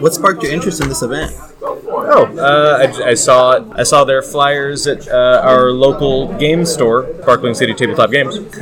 What 0.00 0.12
sparked 0.12 0.42
your 0.42 0.52
interest 0.52 0.80
in 0.82 0.88
this 0.88 1.02
event? 1.02 1.32
Oh, 1.62 2.26
uh, 2.38 2.86
I, 2.86 3.10
I 3.10 3.14
saw 3.14 3.64
I 3.74 3.82
saw 3.84 4.04
their 4.04 4.20
flyers 4.20 4.86
at 4.86 5.08
uh, 5.08 5.40
our 5.42 5.70
local 5.70 6.36
game 6.38 6.66
store, 6.66 7.08
Sparkling 7.22 7.54
City 7.54 7.72
Tabletop 7.72 8.10
Games. 8.10 8.34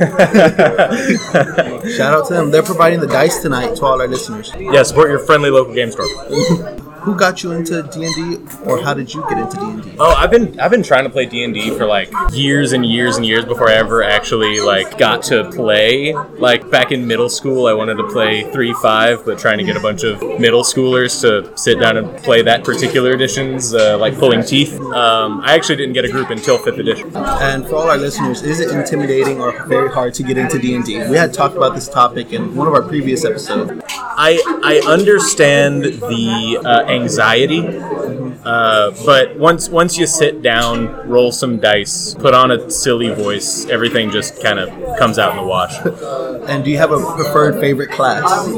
Shout 1.97 2.13
out 2.13 2.27
to 2.27 2.33
them. 2.33 2.51
They're 2.51 2.63
providing 2.63 2.99
the 3.01 3.07
dice 3.07 3.41
tonight 3.41 3.75
to 3.75 3.85
all 3.85 3.99
our 4.01 4.07
listeners. 4.07 4.51
yeah, 4.57 4.83
support 4.83 5.09
your 5.09 5.19
friendly 5.19 5.49
local 5.49 5.73
game 5.73 5.91
store. 5.91 6.07
Who 7.03 7.15
got 7.15 7.43
you 7.43 7.51
into 7.51 7.83
D&D 7.83 8.37
or 8.65 8.81
how 8.81 8.93
did 8.93 9.13
you 9.13 9.21
get 9.29 9.37
into 9.37 9.57
D&D? 9.57 9.97
Oh, 9.99 10.13
I've 10.13 10.31
been 10.31 10.57
I've 10.57 10.71
been 10.71 10.83
trying 10.83 11.03
to 11.03 11.09
play 11.09 11.25
D 11.25 11.43
and 11.43 11.53
D 11.53 11.69
for 11.77 11.85
like 11.85 12.09
years 12.31 12.71
and 12.71 12.85
years 12.85 13.17
and 13.17 13.25
years 13.25 13.43
before 13.43 13.69
I 13.69 13.73
ever 13.73 14.01
actually 14.03 14.61
like 14.61 14.97
got 14.97 15.21
to 15.23 15.51
play. 15.51 16.13
Like 16.13 16.69
back 16.71 16.93
in 16.93 17.05
middle 17.05 17.27
school, 17.27 17.67
I 17.67 17.73
wanted 17.73 17.95
to 17.95 18.07
play 18.07 18.49
three 18.51 18.73
five, 18.81 19.25
but 19.25 19.37
trying 19.37 19.57
to 19.57 19.65
get 19.65 19.75
a 19.75 19.81
bunch 19.81 20.03
of 20.03 20.21
middle 20.39 20.63
schoolers 20.63 21.19
to 21.21 21.55
sit 21.57 21.77
down 21.77 21.97
and 21.97 22.17
play 22.19 22.41
that 22.41 22.63
particular 22.63 23.11
edition's 23.11 23.73
uh, 23.73 23.97
like 23.97 24.17
pulling 24.17 24.41
teeth. 24.41 24.73
Um, 24.79 25.41
I 25.41 25.55
actually 25.55 25.75
didn't 25.75 25.93
get 25.93 26.05
a 26.05 26.09
group 26.09 26.29
until 26.29 26.57
fifth 26.57 26.79
edition. 26.79 27.11
And 27.15 27.67
for 27.67 27.75
all 27.75 27.89
our 27.89 27.97
listeners, 27.97 28.43
is 28.43 28.61
it 28.61 28.71
intimidating 28.71 29.41
or 29.41 29.65
very 29.65 29.91
hard 29.91 30.13
to 30.13 30.23
get 30.23 30.37
into 30.37 30.57
D&D? 30.57 31.09
We 31.09 31.17
had 31.17 31.33
talked 31.33 31.57
about 31.57 31.75
this 31.75 31.89
topic 31.89 32.31
in 32.31 32.55
one 32.55 32.67
of 32.67 32.73
our 32.73 32.81
previous 32.81 33.25
episodes. 33.25 33.83
I 33.89 34.41
I 34.63 34.81
understand 34.89 35.83
the 35.83 36.61
uh, 36.63 36.92
anxiety, 36.93 37.61
uh, 38.45 38.91
but 39.05 39.37
once 39.37 39.69
once 39.69 39.97
you 39.97 40.05
sit 40.05 40.41
down, 40.41 40.87
roll 41.07 41.31
some 41.31 41.59
dice, 41.59 42.13
put 42.15 42.33
on 42.33 42.51
a 42.51 42.69
silly 42.69 43.09
voice, 43.09 43.65
everything 43.67 44.11
just 44.11 44.41
kind 44.41 44.59
of 44.59 44.69
comes 44.97 45.17
out 45.17 45.31
in 45.31 45.37
the 45.37 45.43
wash. 45.43 45.73
And 46.43 46.61
do 46.65 46.71
you 46.71 46.77
have 46.77 46.91
a 46.91 46.99
preferred 47.15 47.61
favorite 47.61 47.89
class? 47.89 48.49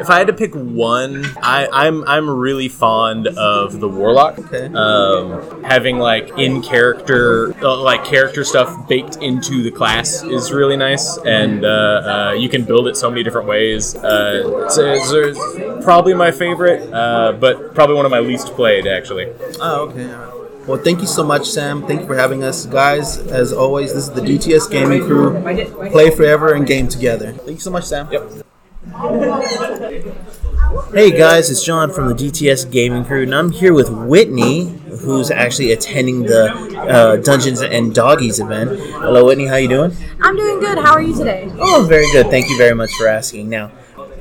If 0.00 0.10
I 0.10 0.18
had 0.18 0.26
to 0.26 0.32
pick 0.32 0.52
one, 0.54 1.24
I, 1.40 1.68
I'm 1.70 2.02
I'm 2.02 2.28
really 2.28 2.68
fond 2.68 3.28
of 3.28 3.78
the 3.78 3.88
warlock. 3.88 4.40
Okay. 4.40 4.66
Um, 4.74 5.62
having 5.62 5.98
like 5.98 6.36
in 6.36 6.62
character, 6.62 7.54
uh, 7.62 7.80
like 7.80 8.04
character 8.04 8.42
stuff 8.42 8.88
baked 8.88 9.18
into 9.18 9.62
the 9.62 9.70
class 9.70 10.24
is 10.24 10.50
really 10.50 10.76
nice, 10.76 11.16
and 11.18 11.64
uh, 11.64 11.68
uh, 11.68 12.32
you 12.32 12.48
can 12.48 12.64
build 12.64 12.88
it 12.88 12.96
so 12.96 13.08
many 13.08 13.22
different 13.22 13.46
ways. 13.46 13.94
Uh, 13.94 14.64
it's, 14.64 14.76
it's, 14.78 15.12
it's 15.12 15.38
probably 15.82 16.14
my 16.14 16.30
favorite, 16.30 16.92
uh, 16.92 17.32
but 17.32 17.74
probably 17.74 17.96
one 17.96 18.04
of 18.04 18.10
my 18.10 18.20
least 18.20 18.48
played 18.48 18.86
actually. 18.86 19.32
Oh, 19.60 19.88
okay. 19.88 20.06
Well, 20.66 20.78
thank 20.78 21.00
you 21.00 21.06
so 21.06 21.24
much, 21.24 21.48
Sam. 21.48 21.86
Thank 21.86 22.02
you 22.02 22.06
for 22.06 22.14
having 22.14 22.44
us. 22.44 22.66
Guys, 22.66 23.16
as 23.18 23.54
always, 23.54 23.94
this 23.94 24.08
is 24.08 24.10
the 24.10 24.20
DTS 24.20 24.70
Gaming 24.70 25.00
Crew. 25.00 25.40
Play 25.90 26.10
forever 26.10 26.52
and 26.52 26.66
game 26.66 26.88
together. 26.88 27.32
Thank 27.32 27.52
you 27.52 27.60
so 27.60 27.70
much, 27.70 27.84
Sam. 27.84 28.06
Yep. 28.12 28.44
Hey 30.92 31.10
guys, 31.10 31.50
it's 31.50 31.64
John 31.64 31.92
from 31.92 32.08
the 32.08 32.14
DTS 32.14 32.70
Gaming 32.70 33.04
Crew, 33.04 33.22
and 33.22 33.34
I'm 33.34 33.50
here 33.50 33.72
with 33.72 33.88
Whitney, 33.90 34.68
who's 35.00 35.30
actually 35.30 35.72
attending 35.72 36.22
the 36.22 36.50
uh, 36.78 37.16
Dungeons 37.16 37.62
and 37.62 37.94
Doggies 37.94 38.38
event. 38.40 38.78
Hello, 38.78 39.26
Whitney. 39.26 39.46
How 39.46 39.56
you 39.56 39.68
doing? 39.68 39.96
I'm 40.20 40.36
doing 40.36 40.60
good. 40.60 40.78
How 40.78 40.92
are 40.92 41.02
you 41.02 41.14
today? 41.16 41.50
Oh, 41.58 41.86
very 41.88 42.10
good. 42.12 42.28
Thank 42.30 42.48
you 42.48 42.58
very 42.58 42.74
much 42.74 42.90
for 42.98 43.06
asking. 43.06 43.48
Now, 43.48 43.70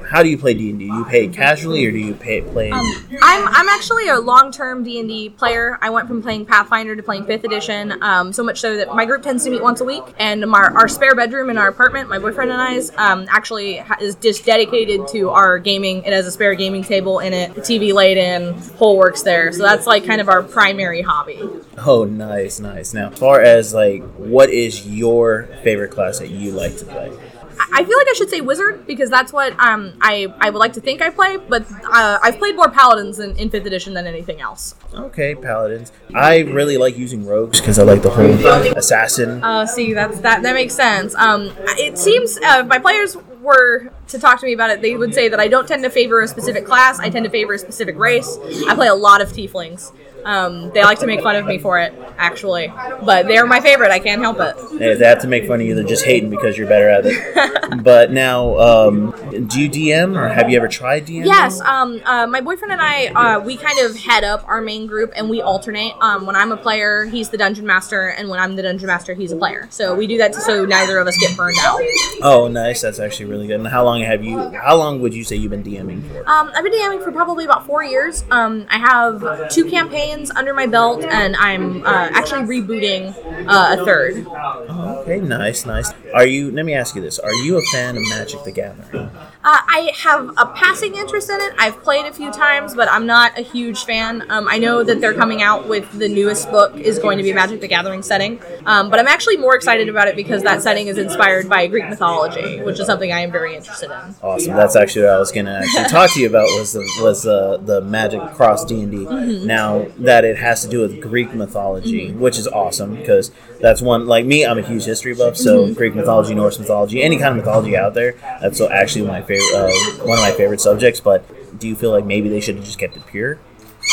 how 0.08 0.24
do 0.24 0.30
you 0.30 0.38
play 0.38 0.54
D 0.54 0.70
and 0.70 0.80
D? 0.80 0.88
Do 0.88 0.94
you 0.94 1.06
play 1.06 1.28
casually, 1.28 1.86
or 1.86 1.92
do 1.92 1.98
you 1.98 2.14
pay, 2.14 2.42
play? 2.42 2.72
I'm 2.72 2.88
I'm 3.22 3.70
actually 3.70 4.08
a 4.08 4.20
long-term 4.20 4.84
D&D 4.84 5.30
player. 5.32 5.78
I 5.82 5.90
went 5.90 6.08
from 6.08 6.22
playing 6.22 6.46
Pathfinder 6.46 6.96
to 6.96 7.04
playing 7.04 7.26
5th 7.26 7.44
edition, 7.44 8.02
um, 8.02 8.32
so 8.32 8.44
much 8.44 8.60
so 8.60 8.78
that 8.78 8.96
my 8.96 9.06
group 9.06 9.22
tends 9.22 9.44
to 9.44 9.50
meet 9.50 9.62
once 9.62 9.82
a 9.82 9.84
week, 9.84 10.04
and 10.18 10.42
my, 10.50 10.60
our 10.60 10.88
spare 10.88 11.14
bedroom 11.16 11.50
in 11.50 11.58
our 11.58 11.68
apartment, 11.68 12.10
my 12.10 12.20
boyfriend 12.20 12.52
and 12.52 12.62
I's, 12.62 12.96
um, 12.98 13.26
actually 13.30 13.78
ha- 13.78 13.98
is 14.00 14.16
just 14.16 14.46
dedicated 14.46 15.08
to 15.10 15.30
our 15.30 15.60
gaming. 15.60 16.04
It 16.04 16.14
has 16.14 16.26
a 16.26 16.32
spare 16.32 16.56
gaming 16.56 16.84
table 16.84 17.20
in 17.20 17.34
it, 17.34 17.52
TV 17.58 17.94
laid 17.94 18.18
in, 18.18 18.54
whole 18.78 18.98
works 18.98 19.24
there. 19.24 19.52
So 19.52 19.64
that's 19.64 19.88
like 19.88 20.06
kind 20.06 20.22
of 20.22 20.30
our 20.30 20.42
primary 20.42 21.02
hobby. 21.02 21.42
oh, 21.86 22.06
nice, 22.06 22.60
nice. 22.60 22.94
Now, 22.94 23.10
as 23.10 23.20
far 23.20 23.42
as 23.42 23.74
like, 23.74 24.04
what 24.16 24.50
is 24.50 24.88
your 24.88 25.50
favorite 25.64 25.92
class 25.92 26.20
that 26.20 26.30
you 26.30 26.52
like 26.52 26.78
to 26.78 26.86
play? 26.86 27.12
I 27.60 27.84
feel 27.84 27.98
like 27.98 28.08
I 28.10 28.14
should 28.16 28.30
say 28.30 28.42
wizard 28.42 28.86
because 28.88 29.10
that's 29.10 29.34
what 29.34 29.58
um, 29.60 29.94
I 30.02 30.34
I 30.40 30.50
would 30.50 30.60
like 30.60 30.74
to 30.74 30.82
think 30.82 31.02
I 31.02 31.10
play, 31.10 31.38
but 31.38 31.66
uh, 31.72 32.20
I've 32.22 32.38
played 32.38 32.56
more 32.56 32.70
paladins 32.70 33.20
in, 33.20 33.36
in 33.38 33.50
5th 33.50 33.66
edition 33.66 33.94
than 33.94 34.08
anything 34.08 34.42
else. 34.42 34.76
Okay, 34.94 35.36
paladins. 35.36 35.92
I 36.14 36.40
really 36.40 36.78
like 36.78 36.98
using 36.98 37.26
rogues 37.26 37.60
because 37.60 37.80
I 37.80 37.84
like 37.84 38.02
the 38.02 38.10
whole 38.10 38.78
assassin. 38.78 39.44
Uh, 39.44 39.66
see, 39.66 39.94
that's 39.94 40.20
that. 40.22 40.44
That 40.44 40.54
makes 40.54 40.76
sense. 40.76 41.16
Um, 41.16 41.54
it 41.78 41.98
seems 41.98 42.38
uh, 42.40 42.64
my 42.64 42.80
players 42.80 43.18
were 43.48 43.92
to 44.08 44.20
talk 44.20 44.40
to 44.40 44.46
me 44.46 44.54
about 44.54 44.70
it, 44.70 44.82
they 44.82 44.96
would 44.96 45.14
say 45.14 45.30
that 45.30 45.40
I 45.40 45.48
don't 45.48 45.68
tend 45.68 45.84
to 45.84 45.90
favor 45.90 46.22
a 46.22 46.28
specific 46.28 46.66
class. 46.66 47.00
I 47.00 47.10
tend 47.10 47.26
to 47.26 47.32
favor 47.32 47.54
a 47.54 47.60
specific 47.60 47.98
race. 47.98 48.38
I 48.68 48.76
play 48.76 48.88
a 48.88 48.96
lot 48.96 49.22
of 49.22 49.30
tieflings. 49.30 49.92
Um, 50.28 50.72
they 50.72 50.84
like 50.84 51.00
to 51.00 51.08
make 51.08 51.22
fun 51.22 51.38
of 51.38 51.46
me 51.46 51.58
for 51.58 51.80
it, 51.80 51.94
actually, 52.18 52.68
but 52.68 53.28
they're 53.28 53.46
my 53.46 53.62
favorite. 53.62 53.92
I 53.92 54.00
can't 54.00 54.22
help 54.22 54.38
it. 54.42 54.58
They 54.78 55.08
have 55.08 55.22
to 55.22 55.28
make 55.28 55.48
fun 55.48 55.62
of 55.62 55.66
you. 55.66 55.74
They're 55.74 55.86
just 55.86 56.04
hating 56.04 56.30
because 56.30 56.58
you're 56.58 56.68
better 56.68 56.90
at 56.90 57.06
it. 57.06 57.84
but 57.84 58.12
now, 58.12 58.60
um, 58.60 59.12
do 59.48 59.62
you 59.62 59.70
DM 59.70 60.18
or 60.18 60.28
have 60.28 60.50
you 60.50 60.58
ever 60.58 60.68
tried 60.68 61.08
DM? 61.08 61.26
Yes, 61.26 61.62
um, 61.62 62.02
uh, 62.04 62.28
my 62.28 62.42
boyfriend 62.42 62.74
and 62.74 62.82
I, 62.82 63.06
uh, 63.06 63.40
we 63.40 63.56
kind 63.56 63.80
of 63.80 63.96
head 63.96 64.26
up 64.26 64.46
our 64.50 64.60
main 64.60 64.86
group 64.86 65.14
and 65.16 65.30
we 65.30 65.42
alternate. 65.42 65.94
Um, 66.02 66.26
when 66.26 66.36
I'm 66.36 66.52
a 66.52 66.58
player, 66.58 67.06
he's 67.06 67.30
the 67.30 67.38
dungeon 67.38 67.66
master, 67.66 68.10
and 68.10 68.28
when 68.28 68.42
I'm 68.42 68.58
the 68.58 68.64
dungeon 68.64 68.88
master, 68.88 69.14
he's 69.14 69.32
a 69.32 69.38
player. 69.38 69.70
So 69.72 69.96
we 69.96 70.08
do 70.08 70.18
that 70.18 70.36
so 70.36 70.66
neither 70.66 70.98
of 71.00 71.08
us 71.08 71.18
get 71.20 71.38
burned 71.38 71.58
out. 71.62 71.80
Oh, 72.22 72.50
nice. 72.50 72.82
That's 72.82 73.00
actually 73.00 73.28
really 73.28 73.48
good. 73.48 73.62
And 73.62 73.68
how 73.68 73.86
long 73.86 74.02
have 74.02 74.26
you? 74.26 74.38
How 74.38 74.76
long 74.76 75.00
would 75.00 75.14
you 75.14 75.24
say 75.24 75.38
you've 75.38 75.52
been 75.52 75.64
DMing 75.64 76.06
for? 76.12 76.30
Um, 76.30 76.52
I've 76.54 76.66
been 76.66 76.74
DMing 76.74 77.02
for 77.02 77.14
probably 77.14 77.46
about 77.46 77.66
four 77.66 77.82
years. 77.82 78.26
Um, 78.30 78.66
I 78.70 78.78
have 78.78 79.50
two 79.50 79.70
campaigns 79.70 80.17
under 80.36 80.54
my 80.54 80.66
belt, 80.68 81.04
and 81.04 81.36
I'm 81.36 81.86
uh, 81.86 82.10
actually 82.12 82.42
rebooting 82.44 83.14
uh, 83.48 83.78
a 83.80 83.86
third. 83.86 84.26
Oh, 84.28 85.00
okay, 85.04 85.20
nice, 85.20 85.66
nice. 85.66 85.94
Are 86.14 86.26
you? 86.26 86.52
Let 86.52 86.66
me 86.66 86.74
ask 86.74 86.96
you 86.96 87.02
this: 87.02 87.20
Are 87.20 87.34
you 87.34 87.58
a 87.58 87.62
fan 87.74 87.96
of 87.98 88.04
Magic 88.10 88.44
the 88.44 88.52
Gathering? 88.52 89.10
Uh, 89.10 89.10
I 89.44 89.92
have 89.96 90.30
a 90.38 90.48
passing 90.48 90.96
interest 90.96 91.30
in 91.30 91.40
it. 91.40 91.54
I've 91.58 91.82
played 91.84 92.06
a 92.06 92.14
few 92.14 92.32
times, 92.32 92.74
but 92.76 92.90
I'm 92.92 93.06
not 93.06 93.38
a 93.38 93.42
huge 93.42 93.86
fan. 93.86 94.30
Um, 94.30 94.48
I 94.50 94.58
know 94.58 94.84
that 94.84 95.00
they're 95.00 95.14
coming 95.14 95.42
out 95.42 95.68
with 95.70 95.90
the 95.98 96.10
newest 96.10 96.50
book 96.52 96.76
is 96.76 97.00
going 97.00 97.18
to 97.18 97.24
be 97.24 97.32
Magic 97.34 97.62
the 97.62 97.68
Gathering 97.68 98.02
setting, 98.04 98.42
um, 98.66 98.90
but 98.90 99.00
I'm 99.00 99.08
actually 99.08 99.38
more 99.38 99.56
excited 99.56 99.88
about 99.90 100.08
it 100.08 100.16
because 100.16 100.44
that 100.44 100.62
setting 100.62 100.88
is 100.88 100.98
inspired 100.98 101.48
by 101.48 101.68
Greek 101.68 101.88
mythology, 101.90 102.62
which 102.62 102.80
is 102.80 102.86
something 102.88 103.12
I 103.12 103.22
am 103.22 103.32
very 103.32 103.56
interested 103.56 103.86
in. 103.92 104.16
Awesome. 104.22 104.56
That's 104.56 104.76
actually 104.76 105.04
what 105.04 105.14
I 105.14 105.20
was 105.20 105.32
gonna 105.32 105.62
actually 105.64 105.86
talk 105.86 106.12
to 106.14 106.20
you 106.20 106.28
about 106.28 106.48
was 106.58 106.74
the 106.74 106.86
was 107.02 107.24
the 107.24 107.58
the 107.58 107.82
Magic 107.82 108.22
Cross 108.34 108.66
D 108.66 108.82
and 108.82 108.92
D. 108.92 108.98
Mhm. 108.98 109.46
Now 109.46 109.86
that 110.08 110.24
it 110.24 110.38
has 110.38 110.62
to 110.62 110.70
do 110.70 110.80
with 110.80 111.02
Greek 111.02 111.34
mythology, 111.34 112.14
which 112.14 112.38
is 112.38 112.48
awesome 112.48 112.96
because 112.96 113.30
that's 113.60 113.82
one 113.82 114.08
like 114.08 114.26
me. 114.26 114.46
I'm 114.46 114.58
a 114.58 114.62
huge 114.62 114.86
history 114.86 115.14
buff, 115.14 115.36
so 115.36 115.74
Greek 115.74 115.96
mythology, 115.96 116.34
Norse 116.34 116.58
mythology, 116.58 117.04
any 117.04 117.18
kind 117.18 117.38
of 117.38 117.46
mythology 117.46 117.76
out 117.76 117.94
there. 117.94 118.14
That's 118.42 118.62
actually 118.62 119.06
my 119.06 119.22
favorite, 119.22 119.54
uh, 119.54 120.06
one 120.06 120.18
of 120.18 120.24
my 120.24 120.32
favorite 120.32 120.62
subjects. 120.62 121.02
But 121.02 121.60
do 121.60 121.68
you 121.68 121.76
feel 121.76 121.92
like 121.92 122.06
maybe 122.06 122.30
they 122.30 122.40
should 122.40 122.56
have 122.56 122.64
just 122.64 122.80
kept 122.80 122.96
it 122.96 123.06
pure? 123.06 123.38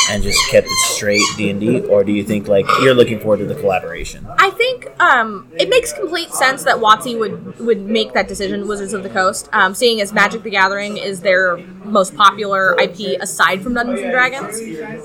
And 0.09 0.23
just 0.23 0.39
kept 0.49 0.67
it 0.67 0.77
straight 0.95 1.21
D 1.37 1.49
and 1.49 1.59
D, 1.59 1.81
or 1.81 2.03
do 2.03 2.11
you 2.11 2.23
think 2.23 2.47
like 2.47 2.65
you're 2.81 2.93
looking 2.93 3.19
forward 3.19 3.37
to 3.37 3.45
the 3.45 3.55
collaboration? 3.55 4.27
I 4.37 4.49
think 4.51 4.89
um, 4.99 5.49
it 5.57 5.69
makes 5.69 5.93
complete 5.93 6.33
sense 6.33 6.63
that 6.63 6.77
WotC 6.77 7.19
would 7.19 7.59
would 7.59 7.81
make 7.81 8.13
that 8.13 8.27
decision. 8.27 8.67
Wizards 8.67 8.93
of 8.93 9.03
the 9.03 9.09
Coast, 9.09 9.49
um, 9.53 9.73
seeing 9.75 10.01
as 10.01 10.13
Magic 10.13 10.43
the 10.43 10.49
Gathering 10.49 10.97
is 10.97 11.21
their 11.21 11.57
most 11.57 12.15
popular 12.15 12.75
IP 12.79 13.21
aside 13.21 13.61
from 13.61 13.73
Dungeons 13.73 14.01
and 14.01 14.11
Dragons, 14.11 14.57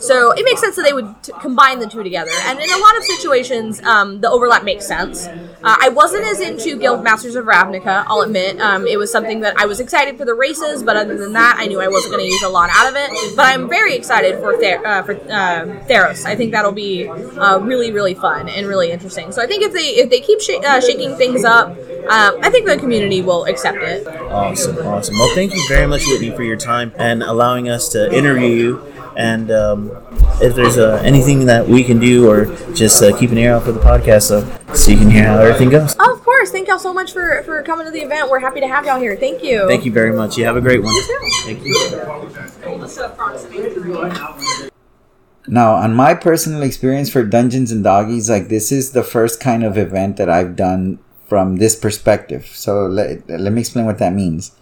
so 0.05 0.33
it 0.33 0.45
makes 0.45 0.61
sense 0.61 0.77
that 0.77 0.83
they 0.83 0.93
would 0.93 1.15
t- 1.23 1.33
combine 1.41 1.79
the 1.79 1.87
two 1.87 2.03
together. 2.03 2.31
And 2.45 2.59
in 2.59 2.71
a 2.71 2.79
lot 2.79 2.97
of 2.97 3.05
situations, 3.05 3.83
um, 3.83 4.21
the 4.21 4.31
overlap 4.31 4.65
makes 4.65 4.87
sense. 4.87 5.27
Uh, 5.27 5.77
I 5.81 5.89
wasn't 5.91 6.25
as 6.25 6.41
into 6.41 6.79
Guild 6.79 7.05
Masters 7.05 7.37
of 7.37 7.45
Ravnica. 7.45 8.05
I'll 8.07 8.23
admit, 8.23 8.59
um, 8.61 8.87
it 8.87 8.99
was 8.99 9.13
something 9.13 9.41
that 9.41 9.59
I 9.59 9.67
was 9.67 9.79
excited 9.81 10.17
for 10.17 10.25
the 10.25 10.35
races, 10.35 10.83
but 10.83 10.97
other 10.97 11.17
than 11.17 11.33
that, 11.35 11.57
I 11.59 11.67
knew 11.67 11.81
I 11.81 11.89
wasn't 11.89 12.15
going 12.15 12.25
to 12.25 12.31
use 12.31 12.43
a 12.43 12.49
lot 12.49 12.71
out 12.73 12.89
of 12.89 12.97
it. 12.97 13.11
But 13.37 13.47
I'm 13.47 13.69
very 13.69 13.95
excited 13.95 14.39
for 14.41 14.57
Ther- 14.57 14.80
uh, 14.85 15.03
for 15.03 15.15
uh, 15.15 15.65
Theros. 15.89 16.25
I 16.27 16.35
think 16.37 16.53
that'll 16.53 16.73
be 16.73 17.09
uh, 17.09 17.59
really 17.59 17.93
really 17.93 18.15
fun 18.15 18.49
and 18.49 18.67
really 18.67 18.91
interesting. 18.91 19.33
So 19.33 19.43
I 19.43 19.47
think 19.47 19.63
if 19.63 19.73
they 19.73 19.89
if 20.03 20.11
they 20.11 20.21
keep 20.21 20.41
sh- 20.41 20.51
uh, 20.65 20.81
shaking 20.81 21.17
things 21.17 21.45
up, 21.45 21.69
um, 21.69 22.39
I 22.43 22.51
think 22.51 22.67
the 22.67 22.77
community 22.77 23.23
will 23.23 23.45
accept 23.45 23.79
it. 23.79 24.07
Awesome, 24.07 24.79
awesome. 24.79 25.19
Well, 25.19 25.35
thank 25.35 25.55
you 25.55 25.65
very 25.69 25.87
much, 25.87 26.03
Whitney, 26.07 26.31
for 26.31 26.43
your 26.43 26.57
time 26.57 26.93
and 26.97 27.23
allowing 27.23 27.69
us 27.69 27.89
to 27.91 28.13
interview 28.17 28.49
you. 28.49 28.93
And 29.17 29.51
um, 29.51 29.91
if 30.41 30.55
there's 30.55 30.79
uh, 30.79 31.03
anything 31.05 31.47
that 31.47 31.67
we 31.69 31.85
can 31.85 31.99
do, 31.99 32.31
or 32.31 32.47
just 32.75 33.03
uh, 33.03 33.17
keep 33.19 33.31
an 33.31 33.39
ear 33.39 33.53
out 33.53 33.65
for 33.65 33.73
the 33.73 33.81
podcast, 33.81 34.23
so 34.29 34.41
so 34.75 34.93
you 34.93 34.99
can 34.99 35.11
hear 35.11 35.25
how 35.25 35.39
everything 35.41 35.69
goes. 35.69 35.93
Of 35.95 36.23
course. 36.23 36.51
Thank 36.51 36.69
y'all 36.69 36.79
so 36.79 36.95
much 36.95 37.13
for 37.13 37.43
for 37.43 37.63
coming 37.63 37.87
to 37.87 37.93
the 37.93 38.01
event. 38.01 38.31
We're 38.31 38.41
happy 38.41 38.61
to 38.61 38.69
have 38.69 38.87
y'all 38.87 39.01
here. 39.01 39.17
Thank 39.17 39.43
you. 39.43 39.67
Thank 39.69 39.85
you 39.85 39.93
very 39.93 40.13
much. 40.13 40.39
You 40.39 40.45
have 40.45 40.57
a 40.57 40.61
great 40.61 40.83
one. 40.83 40.95
You 40.95 41.03
too. 41.03 41.19
Thank 41.45 41.65
you. 44.65 44.70
Now, 45.49 45.75
on 45.75 45.95
my 45.95 46.15
personal 46.15 46.63
experience 46.63 47.11
for 47.11 47.25
Dungeons 47.25 47.73
and 47.73 47.83
Doggies, 47.83 48.29
like 48.29 48.49
this 48.49 48.71
is 48.71 48.93
the 48.93 49.03
first 49.03 49.41
kind 49.41 49.65
of 49.65 49.79
event 49.79 50.17
that 50.17 50.29
I've 50.29 50.55
done 50.55 50.99
from 51.27 51.57
this 51.57 51.77
perspective. 51.77 52.47
So 52.47 52.87
let, 52.87 53.29
let 53.29 53.53
me 53.53 53.61
explain 53.61 53.87
what 53.87 53.99
that 53.99 54.13
means. 54.13 54.53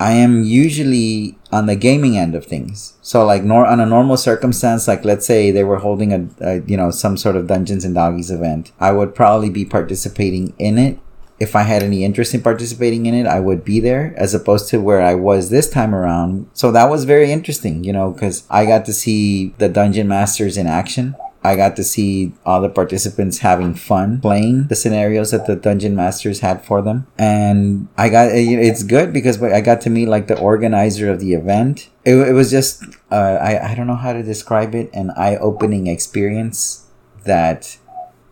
I 0.00 0.12
am 0.12 0.44
usually 0.44 1.36
on 1.50 1.66
the 1.66 1.74
gaming 1.74 2.16
end 2.16 2.34
of 2.34 2.46
things. 2.46 2.94
So 3.02 3.24
like 3.24 3.42
nor 3.42 3.66
on 3.66 3.80
a 3.80 3.86
normal 3.86 4.16
circumstance, 4.16 4.86
like 4.86 5.04
let's 5.04 5.26
say 5.26 5.50
they 5.50 5.64
were 5.64 5.78
holding 5.78 6.12
a, 6.12 6.28
a 6.40 6.60
you 6.66 6.76
know 6.76 6.90
some 6.90 7.16
sort 7.16 7.34
of 7.36 7.48
Dungeons 7.48 7.84
and 7.84 7.94
Doggies 7.94 8.30
event, 8.30 8.70
I 8.78 8.92
would 8.92 9.14
probably 9.14 9.50
be 9.50 9.64
participating 9.64 10.54
in 10.58 10.78
it 10.78 11.00
if 11.40 11.54
I 11.54 11.62
had 11.62 11.82
any 11.82 12.04
interest 12.04 12.34
in 12.34 12.42
participating 12.42 13.06
in 13.06 13.14
it, 13.14 13.26
I 13.26 13.40
would 13.40 13.64
be 13.64 13.80
there 13.80 14.14
as 14.16 14.34
opposed 14.34 14.68
to 14.70 14.80
where 14.80 15.02
I 15.02 15.14
was 15.14 15.50
this 15.50 15.70
time 15.70 15.94
around. 15.94 16.48
So 16.52 16.72
that 16.72 16.90
was 16.90 17.04
very 17.04 17.30
interesting, 17.30 17.84
you 17.84 17.92
know, 17.92 18.10
because 18.10 18.44
I 18.50 18.66
got 18.66 18.84
to 18.86 18.92
see 18.92 19.54
the 19.58 19.68
dungeon 19.68 20.08
masters 20.08 20.56
in 20.56 20.66
action. 20.66 21.14
I 21.44 21.54
got 21.54 21.76
to 21.76 21.84
see 21.84 22.32
all 22.44 22.60
the 22.60 22.68
participants 22.68 23.38
having 23.38 23.72
fun 23.74 24.20
playing 24.20 24.66
the 24.66 24.74
scenarios 24.74 25.30
that 25.30 25.46
the 25.46 25.54
dungeon 25.54 25.94
masters 25.94 26.40
had 26.40 26.64
for 26.64 26.82
them. 26.82 27.06
And 27.16 27.86
I 27.96 28.08
got, 28.08 28.30
it's 28.32 28.82
good 28.82 29.12
because 29.12 29.40
I 29.40 29.60
got 29.60 29.80
to 29.82 29.90
meet 29.90 30.06
like 30.08 30.26
the 30.26 30.38
organizer 30.38 31.08
of 31.08 31.20
the 31.20 31.34
event. 31.34 31.88
It, 32.04 32.16
it 32.16 32.32
was 32.32 32.50
just, 32.50 32.82
uh, 33.12 33.38
I, 33.40 33.70
I 33.70 33.74
don't 33.76 33.86
know 33.86 33.94
how 33.94 34.12
to 34.12 34.22
describe 34.24 34.74
it, 34.74 34.90
an 34.92 35.12
eye 35.12 35.36
opening 35.36 35.86
experience 35.86 36.86
that 37.24 37.78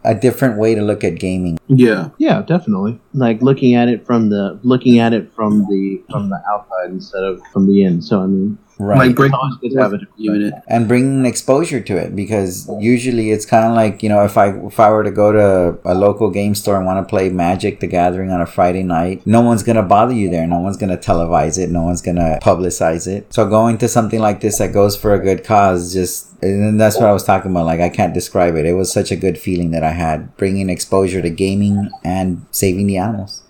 a 0.07 0.15
different 0.15 0.57
way 0.57 0.75
to 0.75 0.83
look 0.83 1.03
at 1.05 1.17
gaming. 1.17 1.59
Yeah. 1.67 2.11
Yeah, 2.19 2.43
definitely. 2.43 2.99
Like 3.13 3.43
looking 3.43 3.75
at 3.75 3.89
it 3.89 4.07
from 4.07 4.31
the 4.31 4.59
looking 4.63 5.01
at 5.01 5.13
it 5.13 5.33
from 5.35 5.67
the 5.67 6.01
from 6.11 6.31
the 6.31 6.41
outside 6.49 6.91
instead 6.91 7.25
of 7.25 7.43
from 7.53 7.67
the 7.67 7.83
in. 7.83 8.01
So 8.01 8.23
I 8.23 8.27
mean, 8.27 8.57
Right. 8.79 8.99
Like 9.09 9.17
break 9.17 9.33
It's 9.33 9.39
always 9.41 9.57
good 9.57 9.71
to 9.73 9.83
have 9.83 9.93
a 9.95 9.99
unit. 10.17 10.53
and 10.69 10.87
bringing 10.87 11.25
exposure 11.25 11.81
to 11.81 11.97
it 11.97 12.15
because 12.15 12.69
usually 12.79 13.31
it's 13.31 13.47
kind 13.47 13.65
of 13.65 13.73
like 13.75 14.03
you 14.03 14.11
know 14.11 14.23
if 14.25 14.37
i 14.37 14.49
if 14.51 14.79
i 14.79 14.91
were 14.91 15.03
to 15.03 15.11
go 15.11 15.33
to 15.33 15.79
a 15.85 15.95
local 15.95 16.29
game 16.31 16.55
store 16.55 16.77
and 16.77 16.85
want 16.85 16.99
to 17.03 17.09
play 17.09 17.31
magic 17.31 17.81
the 17.81 17.87
gathering 17.87 18.31
on 18.31 18.43
a 18.43 18.47
friday 18.47 18.83
night 18.83 19.27
no 19.27 19.41
one's 19.41 19.63
gonna 19.63 19.83
bother 19.83 20.13
you 20.13 20.29
there. 20.31 20.47
No 20.47 20.59
one's 20.59 20.77
gonna 20.77 20.99
televise 20.99 21.59
it. 21.59 21.71
No 21.71 21.83
one's 21.85 22.03
gonna 22.03 22.39
publicize 22.43 23.07
it. 23.07 23.33
So 23.33 23.49
going 23.49 23.79
to 23.79 23.89
something 23.89 24.21
like 24.21 24.41
this 24.43 24.59
that 24.59 24.73
goes 24.75 24.95
for 24.95 25.15
a 25.15 25.19
good 25.19 25.43
cause 25.43 25.93
just 25.95 26.27
and 26.43 26.79
that's 26.79 26.97
what 26.97 27.07
i 27.07 27.13
was 27.13 27.25
talking 27.25 27.51
about 27.51 27.65
like 27.65 27.81
i 27.81 27.89
can't 27.89 28.13
describe 28.13 28.57
it. 28.57 28.67
It 28.67 28.75
was 28.75 28.93
such 28.93 29.11
a 29.11 29.17
good 29.17 29.39
feeling 29.39 29.71
that 29.71 29.83
i 29.85 29.93
had 29.93 30.37
bringing 30.37 30.69
exposure 30.69 31.23
to 31.23 31.31
gaming 31.31 31.89
and 32.05 32.45
saving 32.51 32.87
the 32.89 32.99
animals 32.99 33.43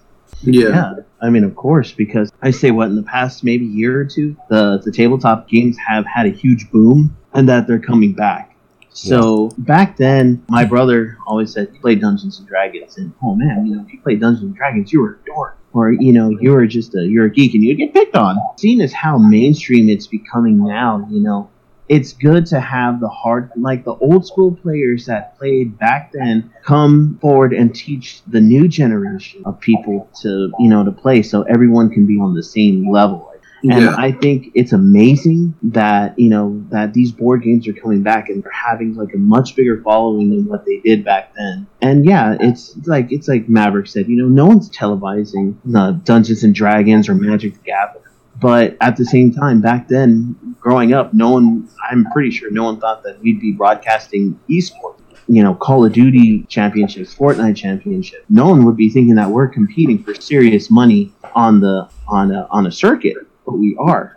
Yeah. 0.46 0.68
Yeah, 0.68 0.94
I 1.20 1.30
mean, 1.30 1.44
of 1.44 1.54
course, 1.56 1.92
because 1.92 2.30
I 2.42 2.50
say 2.50 2.70
what 2.70 2.88
in 2.88 2.96
the 2.96 3.02
past 3.02 3.44
maybe 3.44 3.64
year 3.64 4.00
or 4.00 4.04
two, 4.04 4.36
the 4.48 4.80
the 4.84 4.92
tabletop 4.92 5.48
games 5.48 5.76
have 5.78 6.06
had 6.06 6.26
a 6.26 6.30
huge 6.30 6.70
boom, 6.70 7.16
and 7.32 7.48
that 7.48 7.66
they're 7.66 7.78
coming 7.78 8.12
back. 8.12 8.56
So 8.90 9.50
back 9.58 9.98
then, 9.98 10.42
my 10.48 10.64
brother 10.64 11.18
always 11.26 11.52
said, 11.52 11.68
"You 11.74 11.80
play 11.80 11.96
Dungeons 11.96 12.38
and 12.38 12.48
Dragons," 12.48 12.96
and 12.96 13.12
oh 13.22 13.34
man, 13.34 13.66
you 13.66 13.76
know, 13.76 13.84
if 13.86 13.92
you 13.92 14.00
play 14.00 14.16
Dungeons 14.16 14.44
and 14.44 14.56
Dragons, 14.56 14.92
you 14.92 15.00
were 15.02 15.18
a 15.22 15.26
dork, 15.26 15.58
or 15.74 15.92
you 15.92 16.12
know, 16.12 16.30
you 16.30 16.52
were 16.52 16.66
just 16.66 16.94
a 16.94 17.02
you're 17.02 17.26
a 17.26 17.30
geek, 17.30 17.54
and 17.54 17.62
you'd 17.62 17.76
get 17.76 17.92
picked 17.92 18.16
on. 18.16 18.38
Seeing 18.56 18.80
as 18.80 18.94
how 18.94 19.18
mainstream 19.18 19.90
it's 19.90 20.06
becoming 20.06 20.64
now, 20.64 21.06
you 21.10 21.20
know, 21.20 21.50
it's 21.88 22.12
good 22.12 22.46
to 22.46 22.60
have 22.60 23.00
the 23.00 23.08
hard 23.08 23.50
like 23.56 23.84
the 23.84 23.94
old 23.94 24.26
school 24.26 24.52
players 24.54 25.06
that 25.06 25.38
played 25.38 25.78
back 25.78 26.12
then 26.12 26.50
come 26.64 27.18
forward 27.20 27.52
and 27.52 27.74
teach 27.74 28.22
the 28.26 28.40
new 28.40 28.66
generation 28.68 29.42
of 29.44 29.58
people 29.60 30.08
to 30.22 30.52
you 30.58 30.68
know 30.68 30.84
to 30.84 30.92
play 30.92 31.22
so 31.22 31.42
everyone 31.42 31.90
can 31.90 32.06
be 32.06 32.18
on 32.18 32.34
the 32.34 32.42
same 32.42 32.90
level. 32.90 33.32
And 33.62 33.84
Yeah. 33.84 33.96
i 33.98 34.12
think 34.12 34.50
it's 34.54 34.72
amazing 34.72 35.54
that 35.62 36.18
you 36.18 36.28
know 36.28 36.62
that 36.70 36.92
these 36.92 37.10
board 37.10 37.42
games 37.42 37.66
are 37.66 37.72
coming 37.72 38.02
back 38.02 38.28
and 38.28 38.42
they're 38.42 38.50
having 38.52 38.94
like 38.94 39.14
a 39.14 39.18
much 39.18 39.56
bigger 39.56 39.80
following 39.82 40.28
than 40.30 40.44
what 40.46 40.66
they 40.66 40.78
did 40.84 41.04
back 41.04 41.32
then. 41.34 41.66
And 41.80 42.04
yeah 42.04 42.36
it's 42.38 42.76
like 42.86 43.10
it's 43.10 43.28
like 43.28 43.48
maverick 43.48 43.86
said 43.86 44.08
you 44.08 44.16
know 44.16 44.28
no 44.28 44.46
one's 44.46 44.68
televising 44.70 45.56
uh, 45.74 45.92
dungeons 45.92 46.44
and 46.44 46.54
dragons 46.54 47.08
or 47.08 47.14
magic 47.14 47.54
the 47.54 47.60
gathering. 47.60 48.02
But 48.38 48.76
at 48.82 48.96
the 48.98 49.06
same 49.06 49.32
time 49.32 49.62
back 49.62 49.88
then 49.88 50.36
growing 50.66 50.92
up 50.92 51.14
no 51.14 51.30
one 51.30 51.68
i'm 51.90 52.04
pretty 52.12 52.30
sure 52.30 52.50
no 52.50 52.64
one 52.64 52.80
thought 52.80 53.02
that 53.04 53.20
we'd 53.22 53.40
be 53.40 53.52
broadcasting 53.52 54.38
esports 54.50 54.96
you 55.28 55.42
know 55.42 55.54
call 55.54 55.84
of 55.84 55.92
duty 55.92 56.44
championships 56.48 57.14
fortnite 57.14 57.56
championship. 57.56 58.24
No 58.28 58.48
one 58.48 58.64
would 58.64 58.76
be 58.76 58.90
thinking 58.90 59.16
that 59.16 59.30
we're 59.30 59.48
competing 59.48 60.02
for 60.02 60.14
serious 60.14 60.70
money 60.70 61.12
on 61.34 61.60
the 61.60 61.88
on 62.06 62.30
a, 62.30 62.46
on 62.50 62.66
a 62.66 62.72
circuit 62.72 63.16
but 63.44 63.58
we 63.58 63.76
are. 63.78 64.14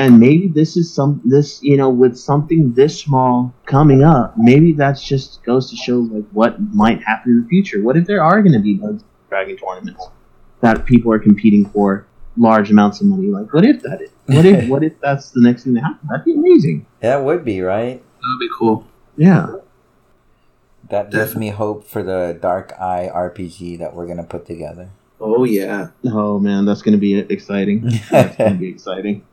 And 0.00 0.20
maybe 0.20 0.46
this 0.46 0.76
is 0.76 0.92
some 0.92 1.20
this 1.24 1.62
you 1.62 1.76
know 1.76 1.90
with 1.90 2.16
something 2.16 2.72
this 2.72 2.98
small 3.00 3.52
coming 3.66 4.02
up 4.02 4.34
maybe 4.38 4.72
that's 4.72 5.02
just 5.02 5.42
goes 5.42 5.70
to 5.70 5.76
show 5.76 5.98
like 5.98 6.24
what 6.32 6.60
might 6.74 7.02
happen 7.02 7.32
in 7.32 7.42
the 7.42 7.48
future. 7.48 7.82
What 7.82 7.96
if 7.96 8.06
there 8.06 8.22
are 8.22 8.40
going 8.42 8.52
to 8.52 8.60
be 8.60 8.80
dragon 9.28 9.56
tournaments 9.56 10.08
that 10.60 10.86
people 10.86 11.12
are 11.12 11.18
competing 11.18 11.66
for 11.66 12.07
large 12.38 12.70
amounts 12.70 13.00
of 13.00 13.06
money 13.08 13.26
like 13.26 13.52
what 13.52 13.64
if 13.64 13.82
that 13.82 14.00
is 14.00 14.10
what 14.26 14.44
if 14.46 14.68
what 14.68 14.82
if 14.84 14.92
that's 15.00 15.30
the 15.32 15.40
next 15.40 15.64
thing 15.64 15.74
that 15.74 15.82
happens? 15.82 16.08
that'd 16.10 16.24
be 16.24 16.34
amazing 16.34 16.86
that 17.00 17.22
would 17.22 17.44
be 17.44 17.60
right 17.60 18.00
That'd 18.20 18.40
be 18.40 18.48
cool. 18.58 18.86
yeah 19.16 19.46
that 20.90 21.10
gives 21.10 21.34
me 21.36 21.48
hope 21.50 21.84
for 21.86 22.02
the 22.02 22.38
dark 22.40 22.72
eye 22.80 23.10
rpg 23.14 23.78
that 23.80 23.94
we're 23.94 24.06
gonna 24.06 24.24
put 24.24 24.46
together 24.46 24.88
Oh 25.20 25.42
yeah. 25.44 25.88
oh 26.06 26.38
man 26.38 26.64
that's 26.64 26.80
going 26.82 26.92
to 26.92 26.98
be 27.00 27.18
exciting 27.18 27.80
that's 28.10 28.36
going 28.36 28.52
to 28.52 28.58
be 28.58 28.68
exciting 28.68 29.24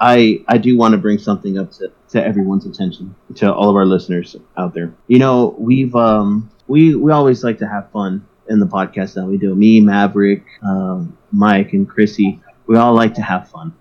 I 0.00 0.44
I 0.46 0.58
do 0.58 0.76
want 0.76 0.92
to 0.92 0.98
bring 0.98 1.18
something 1.18 1.58
up 1.58 1.72
to, 1.72 1.90
to 2.10 2.24
everyone's 2.24 2.64
attention 2.66 3.16
to 3.36 3.52
all 3.52 3.68
of 3.68 3.74
our 3.74 3.84
listeners 3.84 4.36
out 4.56 4.72
there. 4.72 4.92
You 5.08 5.18
know, 5.18 5.56
we've 5.58 5.92
um 5.96 6.50
we 6.68 6.94
we 6.94 7.10
always 7.10 7.42
like 7.42 7.58
to 7.58 7.66
have 7.66 7.90
fun 7.90 8.24
in 8.48 8.60
the 8.60 8.66
podcast 8.66 9.14
that 9.14 9.24
we 9.26 9.38
do. 9.38 9.56
Me, 9.56 9.80
Maverick, 9.80 10.44
um, 10.62 11.17
Mike, 11.32 11.72
and 11.72 11.88
Chrissy, 11.88 12.40
we 12.66 12.76
all 12.76 12.94
like 12.94 13.14
to 13.14 13.22
have 13.22 13.48
fun. 13.48 13.74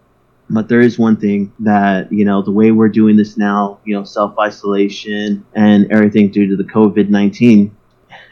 But 0.49 0.69
there 0.69 0.79
is 0.79 0.97
one 0.97 1.17
thing 1.17 1.51
that 1.59 2.11
you 2.11 2.23
know 2.23 2.41
the 2.41 2.51
way 2.51 2.71
we're 2.71 2.87
doing 2.89 3.17
this 3.17 3.37
now, 3.37 3.79
you 3.83 3.93
know, 3.93 4.03
self 4.05 4.37
isolation 4.39 5.45
and 5.53 5.91
everything 5.91 6.31
due 6.31 6.47
to 6.47 6.55
the 6.55 6.63
COVID 6.63 7.09
nineteen. 7.09 7.75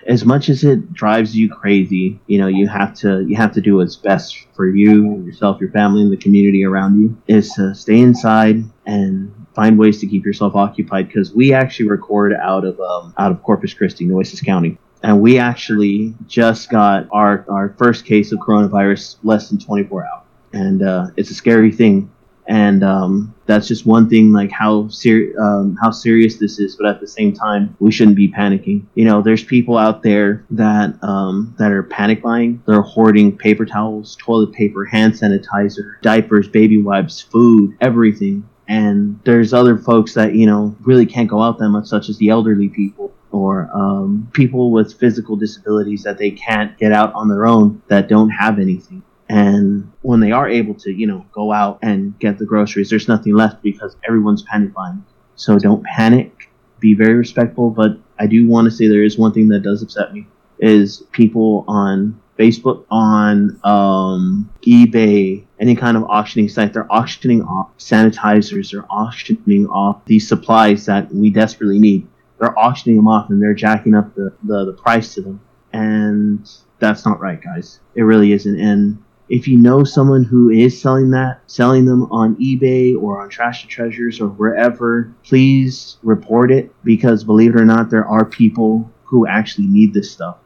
As 0.08 0.24
much 0.24 0.50
as 0.50 0.64
it 0.64 0.94
drives 0.94 1.36
you 1.36 1.50
crazy, 1.50 2.20
you 2.28 2.38
know, 2.38 2.48
you 2.48 2.68
have 2.68 2.94
to 3.00 3.26
you 3.28 3.36
have 3.36 3.54
to 3.54 3.62
do 3.62 3.78
what's 3.78 3.96
best 3.98 4.38
for 4.56 4.68
you, 4.68 5.24
yourself, 5.26 5.60
your 5.60 5.72
family, 5.72 6.04
and 6.04 6.12
the 6.12 6.18
community 6.18 6.64
around 6.64 7.02
you. 7.02 7.18
Is 7.28 7.52
to 7.54 7.76
stay 7.76 8.00
inside 8.00 8.64
and 8.86 9.34
find 9.54 9.78
ways 9.78 10.00
to 10.00 10.08
keep 10.08 10.24
yourself 10.26 10.56
occupied. 10.56 11.08
Because 11.08 11.34
we 11.34 11.54
actually 11.54 11.90
record 11.90 12.34
out 12.34 12.64
of 12.64 12.80
um, 12.80 13.14
out 13.18 13.32
of 13.32 13.44
Corpus 13.44 13.74
Christi, 13.74 14.06
Nueces 14.06 14.40
County, 14.42 14.78
and 15.06 15.22
we 15.22 15.38
actually 15.38 16.16
just 16.26 16.70
got 16.72 17.08
our 17.12 17.46
our 17.48 17.76
first 17.78 18.06
case 18.06 18.32
of 18.32 18.40
coronavirus 18.40 19.18
less 19.24 19.50
than 19.50 19.60
24 19.60 20.04
hours, 20.04 20.24
and 20.52 20.82
uh, 20.82 21.08
it's 21.16 21.30
a 21.30 21.36
scary 21.36 21.72
thing. 21.72 22.12
And 22.48 22.84
um, 22.84 23.34
that's 23.48 23.68
just 23.68 23.88
one 23.88 24.08
thing 24.08 24.32
like 24.32 24.52
how 24.52 24.88
ser- 24.90 25.34
um, 25.40 25.78
how 25.82 25.92
serious 25.92 26.38
this 26.38 26.60
is. 26.60 26.76
But 26.76 26.88
at 26.88 27.02
the 27.02 27.08
same 27.08 27.34
time 27.34 27.76
we 27.80 27.92
shouldn't 27.92 28.18
be 28.18 28.32
panicking. 28.32 28.86
You 28.96 29.06
know 29.06 29.22
there's 29.22 29.44
people 29.44 29.78
out 29.78 30.02
there 30.02 30.44
that 30.50 31.04
um, 31.04 31.56
that 31.60 31.72
are 31.72 31.84
panic 31.84 32.24
buying. 32.24 32.64
They're 32.66 32.82
hoarding 32.82 33.38
paper 33.38 33.66
towels 33.66 34.16
toilet 34.20 34.54
paper 34.54 34.86
hand 34.86 35.14
sanitizer 35.14 36.02
diapers 36.02 36.48
baby 36.48 36.82
wipes 36.82 37.22
food 37.22 37.78
everything. 37.80 38.50
And 38.68 39.20
there's 39.24 39.54
other 39.54 39.78
folks 39.78 40.16
that 40.16 40.34
you 40.34 40.48
know 40.48 40.76
really 40.82 41.06
can't 41.06 41.30
go 41.30 41.42
out 41.44 41.60
that 41.60 41.70
much 41.70 41.86
such 41.86 42.10
as 42.10 42.18
the 42.18 42.30
elderly 42.30 42.70
people 42.70 43.15
or 43.36 43.70
um, 43.74 44.30
people 44.34 44.72
with 44.72 44.98
physical 45.00 45.36
disabilities 45.36 46.04
that 46.04 46.18
they 46.18 46.32
can't 46.32 46.78
get 46.78 46.92
out 46.92 47.14
on 47.14 47.28
their 47.28 47.46
own 47.46 47.82
that 47.88 48.08
don't 48.08 48.30
have 48.30 48.60
anything 48.60 49.04
and 49.30 49.92
when 50.02 50.20
they 50.20 50.32
are 50.32 50.48
able 50.48 50.76
to, 50.76 50.92
you 50.92 51.08
know, 51.08 51.26
go 51.32 51.52
out 51.52 51.80
and 51.82 52.18
get 52.20 52.38
the 52.38 52.46
groceries, 52.46 52.90
there's 52.90 53.08
nothing 53.08 53.34
left 53.34 53.64
because 53.64 53.96
everyone's 54.08 54.44
panic 54.44 54.74
buying. 54.74 55.04
So 55.36 55.58
don't 55.58 55.84
panic. 55.84 56.50
Be 56.80 56.94
very 56.94 57.16
respectful. 57.16 57.72
But 57.72 57.98
I 58.20 58.28
do 58.28 58.48
want 58.48 58.66
to 58.66 58.72
say 58.72 58.88
there 58.88 59.04
is 59.04 59.18
one 59.18 59.34
thing 59.34 59.50
that 59.50 59.62
does 59.62 59.82
upset 59.82 60.14
me 60.14 60.28
is 60.60 61.04
people 61.12 61.66
on 61.68 62.22
Facebook, 62.38 62.86
on 62.92 63.60
um, 63.64 64.50
eBay, 64.68 65.44
any 65.60 65.76
kind 65.76 65.98
of 65.98 66.04
auctioning 66.04 66.50
site, 66.50 66.74
they're 66.74 66.92
auctioning 66.92 67.42
off 67.42 67.76
sanitizers, 67.78 68.72
they're 68.72 68.86
auctioning 68.90 69.68
off 69.68 70.04
these 70.06 70.28
supplies 70.28 70.86
that 70.86 71.14
we 71.14 71.30
desperately 71.30 71.80
need. 71.80 72.08
They're 72.40 72.58
auctioning 72.58 72.98
them 72.98 73.08
off 73.08 73.30
and 73.30 73.42
they're 73.42 73.54
jacking 73.54 73.96
up 73.96 74.14
the, 74.16 74.34
the, 74.44 74.66
the 74.66 74.74
price 74.74 75.14
to 75.16 75.22
them. 75.22 75.42
And 75.74 76.50
that's 76.80 77.06
not 77.06 77.20
right, 77.20 77.42
guys. 77.42 77.80
It 77.96 78.04
really 78.04 78.32
isn't. 78.34 78.60
And 78.60 79.04
if 79.30 79.48
you 79.48 79.58
know 79.58 79.84
someone 79.84 80.24
who 80.24 80.50
is 80.50 80.80
selling 80.80 81.12
that, 81.12 81.42
selling 81.48 81.86
them 81.86 82.04
on 82.12 82.36
eBay 82.36 82.96
or 82.96 83.22
on 83.22 83.30
Trash 83.30 83.64
to 83.64 83.68
Treasures 83.68 84.22
or 84.22 84.28
wherever, 84.28 85.14
please 85.24 85.98
report 86.04 86.52
it 86.52 86.72
because 86.84 87.24
believe 87.24 87.56
it 87.56 87.60
or 87.60 87.66
not, 87.66 87.90
there 87.90 88.06
are 88.06 88.26
people 88.26 88.90
who 89.04 89.26
actually 89.28 89.68
need 89.68 89.94
this 89.94 90.12
stuff. 90.12 90.38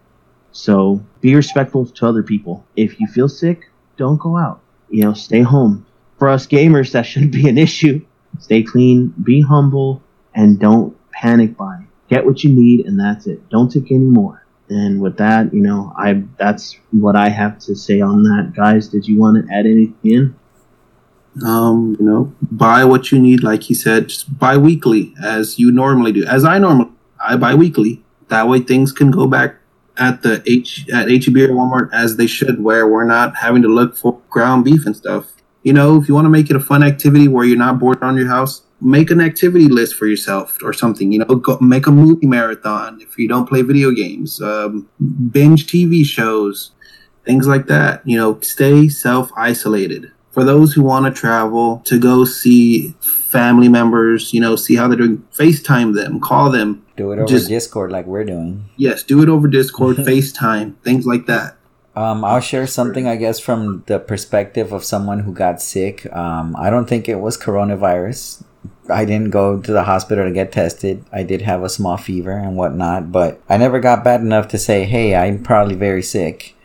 So 0.51 1.03
be 1.21 1.35
respectful 1.35 1.85
to 1.85 2.07
other 2.07 2.23
people. 2.23 2.65
If 2.75 2.99
you 2.99 3.07
feel 3.07 3.29
sick, 3.29 3.69
don't 3.97 4.19
go 4.19 4.37
out. 4.37 4.61
You 4.89 5.03
know, 5.03 5.13
stay 5.13 5.41
home. 5.41 5.85
For 6.17 6.29
us 6.29 6.47
gamers, 6.47 6.91
that 6.93 7.05
shouldn't 7.05 7.31
be 7.31 7.47
an 7.47 7.57
issue. 7.57 8.05
Stay 8.39 8.63
clean, 8.63 9.13
be 9.21 9.41
humble, 9.41 10.01
and 10.33 10.59
don't 10.59 10.95
panic 11.11 11.57
buy. 11.57 11.68
Get 12.10 12.26
what 12.26 12.43
you 12.43 12.51
need, 12.51 12.86
and 12.86 12.99
that's 12.99 13.28
it. 13.28 13.47
Don't 13.49 13.72
take 13.72 13.91
any 13.91 13.99
more. 13.99 14.45
And 14.70 15.01
with 15.01 15.18
that, 15.18 15.53
you 15.53 15.62
know, 15.62 15.93
I 15.97 16.24
that's 16.38 16.78
what 16.91 17.16
I 17.16 17.30
have 17.30 17.60
to 17.60 17.76
say 17.76 18.01
on 18.01 18.24
that. 18.24 18.53
Guys, 18.55 18.88
did 18.88 19.07
you 19.07 19.20
want 19.20 19.43
to 19.43 19.53
add 19.53 19.66
anything 19.66 19.95
in? 20.03 20.36
Um, 21.45 21.95
you 21.99 22.05
know, 22.05 22.34
buy 22.51 22.84
what 22.86 23.12
you 23.12 23.20
need, 23.20 23.43
like 23.43 23.64
he 23.64 23.74
said, 23.74 24.10
just 24.10 24.38
buy 24.38 24.57
weekly 24.57 25.14
as 25.24 25.57
you 25.57 25.72
normally 25.72 26.12
do. 26.12 26.26
As 26.26 26.43
I 26.43 26.57
normally, 26.60 26.91
I 27.24 27.36
buy 27.38 27.55
weekly. 27.55 28.03
That 28.28 28.47
way, 28.47 28.60
things 28.60 28.91
can 28.91 29.10
go 29.10 29.26
back 29.26 29.55
at 29.97 30.22
the 30.22 30.43
H 30.45 30.88
at 30.91 31.10
HEB 31.10 31.38
or 31.38 31.49
Walmart 31.49 31.89
as 31.93 32.18
they 32.18 32.28
should, 32.28 32.64
where 32.64 32.88
we're 32.88 33.05
not 33.05 33.38
having 33.38 33.62
to 33.64 33.68
look 33.68 33.97
for 33.97 34.22
ground 34.30 34.66
beef 34.66 34.86
and 34.86 34.95
stuff. 34.95 35.34
You 35.64 35.74
know, 35.74 35.99
if 36.01 36.07
you 36.07 36.16
want 36.16 36.26
to 36.26 36.30
make 36.30 36.49
it 36.49 36.55
a 36.55 36.60
fun 36.60 36.84
activity 36.84 37.28
where 37.28 37.45
you're 37.45 37.57
not 37.57 37.80
bored 37.80 38.01
on 38.01 38.18
your 38.18 38.28
house, 38.28 38.62
make 38.82 39.11
an 39.11 39.21
activity 39.21 39.67
list 39.67 39.95
for 39.95 40.07
yourself 40.07 40.57
or 40.63 40.73
something. 40.73 41.11
You 41.11 41.19
know, 41.19 41.36
go, 41.36 41.57
make 41.59 41.88
a 41.88 41.91
movie 41.91 42.27
marathon 42.27 42.99
if 43.01 43.17
you 43.17 43.27
don't 43.27 43.47
play 43.47 43.61
video 43.61 43.91
games. 43.91 44.41
Um, 44.41 44.89
binge 45.32 45.67
TV 45.67 46.05
shows, 46.05 46.71
things 47.25 47.47
like 47.47 47.67
that. 47.67 48.01
You 48.07 48.17
know, 48.17 48.39
stay 48.41 48.89
self 48.89 49.32
isolated. 49.36 50.11
For 50.32 50.43
those 50.43 50.73
who 50.73 50.84
want 50.84 51.05
to 51.05 51.19
travel 51.19 51.82
to 51.86 51.99
go 51.99 52.23
see 52.23 52.93
family 53.01 53.67
members, 53.67 54.34
you 54.34 54.39
know, 54.39 54.55
see 54.55 54.75
how 54.75 54.88
they're 54.88 54.97
doing, 54.97 55.25
FaceTime 55.34 55.95
them, 55.95 56.19
call 56.19 56.51
them. 56.51 56.86
Do 56.95 57.11
it 57.11 57.19
over 57.19 57.27
Just- 57.27 57.49
Discord 57.49 57.91
like 57.91 58.05
we're 58.05 58.25
doing. 58.25 58.65
Yes, 58.77 59.03
do 59.03 59.21
it 59.23 59.30
over 59.30 59.47
Discord, 59.47 59.97
FaceTime, 59.97 60.75
things 60.84 61.05
like 61.05 61.25
that. 61.25 61.55
Um, 61.95 62.23
I'll 62.23 62.39
share 62.39 62.67
something, 62.67 63.07
I 63.07 63.17
guess, 63.17 63.39
from 63.39 63.84
the 63.88 63.99
perspective 63.99 64.71
of 64.71 64.86
someone 64.86 65.19
who 65.19 65.34
got 65.34 65.61
sick. 65.61 66.05
Um, 66.15 66.55
I 66.57 66.69
don't 66.69 66.88
think 66.88 67.09
it 67.09 67.15
was 67.15 67.38
coronavirus. 67.38 68.43
I 68.89 69.05
didn't 69.05 69.29
go 69.29 69.59
to 69.59 69.71
the 69.71 69.83
hospital 69.83 70.25
to 70.25 70.31
get 70.31 70.51
tested. 70.51 71.03
I 71.11 71.23
did 71.23 71.41
have 71.41 71.63
a 71.63 71.69
small 71.69 71.97
fever 71.97 72.31
and 72.31 72.55
whatnot, 72.55 73.11
but 73.11 73.41
I 73.49 73.57
never 73.57 73.79
got 73.79 74.03
bad 74.03 74.21
enough 74.21 74.47
to 74.49 74.57
say, 74.57 74.85
hey, 74.85 75.15
I'm 75.15 75.43
probably 75.43 75.75
very 75.75 76.03
sick. 76.03 76.55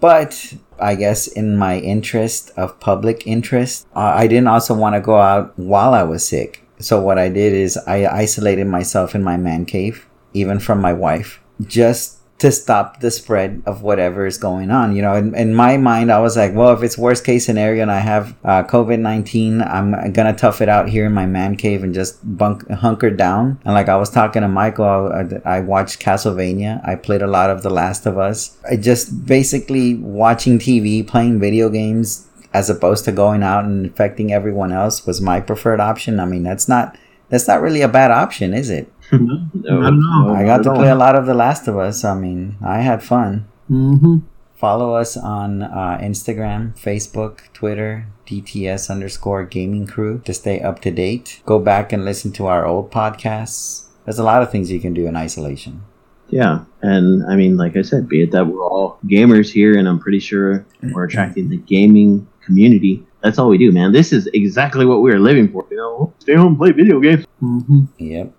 But 0.00 0.54
I 0.78 0.94
guess 0.94 1.26
in 1.26 1.56
my 1.56 1.78
interest 1.78 2.50
of 2.56 2.78
public 2.80 3.26
interest, 3.26 3.86
uh, 3.96 4.12
I 4.14 4.26
didn't 4.26 4.48
also 4.48 4.74
want 4.74 4.94
to 4.94 5.00
go 5.00 5.16
out 5.16 5.58
while 5.58 5.94
I 5.94 6.04
was 6.04 6.26
sick. 6.26 6.64
So 6.78 7.00
what 7.00 7.18
I 7.18 7.28
did 7.28 7.52
is 7.52 7.76
I 7.76 8.06
isolated 8.06 8.66
myself 8.66 9.14
in 9.14 9.22
my 9.22 9.36
man 9.36 9.64
cave, 9.64 10.06
even 10.32 10.60
from 10.60 10.80
my 10.80 10.92
wife, 10.92 11.40
just 11.66 12.17
to 12.38 12.52
stop 12.52 13.00
the 13.00 13.10
spread 13.10 13.60
of 13.66 13.82
whatever 13.82 14.24
is 14.24 14.38
going 14.38 14.70
on. 14.70 14.94
You 14.94 15.02
know, 15.02 15.14
in, 15.14 15.34
in 15.34 15.54
my 15.54 15.76
mind, 15.76 16.12
I 16.12 16.20
was 16.20 16.36
like, 16.36 16.54
well, 16.54 16.72
if 16.72 16.84
it's 16.84 16.96
worst 16.96 17.24
case 17.24 17.44
scenario 17.44 17.82
and 17.82 17.90
I 17.90 17.98
have 17.98 18.36
uh, 18.44 18.62
COVID 18.62 19.00
19, 19.00 19.60
I'm 19.60 19.90
going 20.12 20.32
to 20.32 20.32
tough 20.32 20.60
it 20.60 20.68
out 20.68 20.88
here 20.88 21.06
in 21.06 21.12
my 21.12 21.26
man 21.26 21.56
cave 21.56 21.82
and 21.82 21.92
just 21.92 22.18
bunk, 22.38 22.68
hunker 22.70 23.10
down. 23.10 23.60
And 23.64 23.74
like 23.74 23.88
I 23.88 23.96
was 23.96 24.08
talking 24.08 24.42
to 24.42 24.48
Michael, 24.48 25.12
I, 25.44 25.56
I 25.56 25.60
watched 25.60 26.00
Castlevania. 26.00 26.86
I 26.86 26.94
played 26.94 27.22
a 27.22 27.26
lot 27.26 27.50
of 27.50 27.62
The 27.62 27.70
Last 27.70 28.06
of 28.06 28.18
Us. 28.18 28.56
I 28.70 28.76
just 28.76 29.26
basically 29.26 29.96
watching 29.96 30.60
TV, 30.60 31.06
playing 31.06 31.40
video 31.40 31.68
games, 31.68 32.28
as 32.54 32.70
opposed 32.70 33.04
to 33.04 33.12
going 33.12 33.42
out 33.42 33.64
and 33.64 33.86
infecting 33.86 34.32
everyone 34.32 34.72
else 34.72 35.04
was 35.04 35.20
my 35.20 35.40
preferred 35.40 35.80
option. 35.80 36.20
I 36.20 36.24
mean, 36.24 36.44
that's 36.44 36.68
not. 36.68 36.96
That's 37.30 37.46
not 37.46 37.60
really 37.60 37.82
a 37.82 37.88
bad 37.88 38.10
option, 38.10 38.54
is 38.54 38.70
it? 38.70 38.90
No, 39.12 39.48
I 39.80 39.90
don't 39.90 40.00
know. 40.00 40.34
I 40.34 40.44
got 40.44 40.62
to 40.64 40.74
play 40.74 40.90
a 40.90 40.94
lot 40.94 41.16
of 41.16 41.26
The 41.26 41.34
Last 41.34 41.68
of 41.68 41.76
Us. 41.78 42.04
I 42.04 42.14
mean, 42.14 42.56
I 42.62 42.80
had 42.80 43.02
fun. 43.02 43.48
Mm-hmm. 43.70 44.18
Follow 44.56 44.94
us 44.94 45.16
on 45.16 45.62
uh, 45.62 45.98
Instagram, 46.02 46.76
Facebook, 46.76 47.52
Twitter, 47.52 48.06
DTS 48.26 48.90
underscore 48.90 49.44
gaming 49.44 49.86
crew 49.86 50.20
to 50.24 50.34
stay 50.34 50.60
up 50.60 50.80
to 50.80 50.90
date. 50.90 51.40
Go 51.46 51.58
back 51.58 51.92
and 51.92 52.04
listen 52.04 52.32
to 52.32 52.46
our 52.46 52.66
old 52.66 52.90
podcasts. 52.90 53.86
There's 54.04 54.18
a 54.18 54.24
lot 54.24 54.42
of 54.42 54.50
things 54.50 54.72
you 54.72 54.80
can 54.80 54.94
do 54.94 55.06
in 55.06 55.16
isolation. 55.16 55.82
Yeah, 56.28 56.64
and 56.82 57.24
I 57.30 57.36
mean, 57.36 57.56
like 57.56 57.76
I 57.76 57.82
said, 57.82 58.08
be 58.08 58.22
it 58.22 58.32
that 58.32 58.46
we're 58.46 58.62
all 58.62 58.98
gamers 59.06 59.50
here, 59.50 59.78
and 59.78 59.88
I'm 59.88 59.98
pretty 59.98 60.20
sure 60.20 60.66
we're 60.82 61.04
attracting 61.04 61.48
the 61.48 61.56
gaming 61.56 62.28
community. 62.44 63.06
That's 63.22 63.38
all 63.38 63.48
we 63.48 63.58
do, 63.58 63.72
man. 63.72 63.92
This 63.92 64.12
is 64.12 64.28
exactly 64.34 64.84
what 64.84 65.00
we 65.00 65.12
are 65.12 65.18
living 65.18 65.50
for. 65.50 65.66
You 65.70 65.76
know, 65.76 66.14
stay 66.18 66.34
home, 66.34 66.56
play 66.56 66.72
video 66.72 67.00
games. 67.00 67.24
Mm-hmm. 67.42 67.84
Yep. 67.98 68.32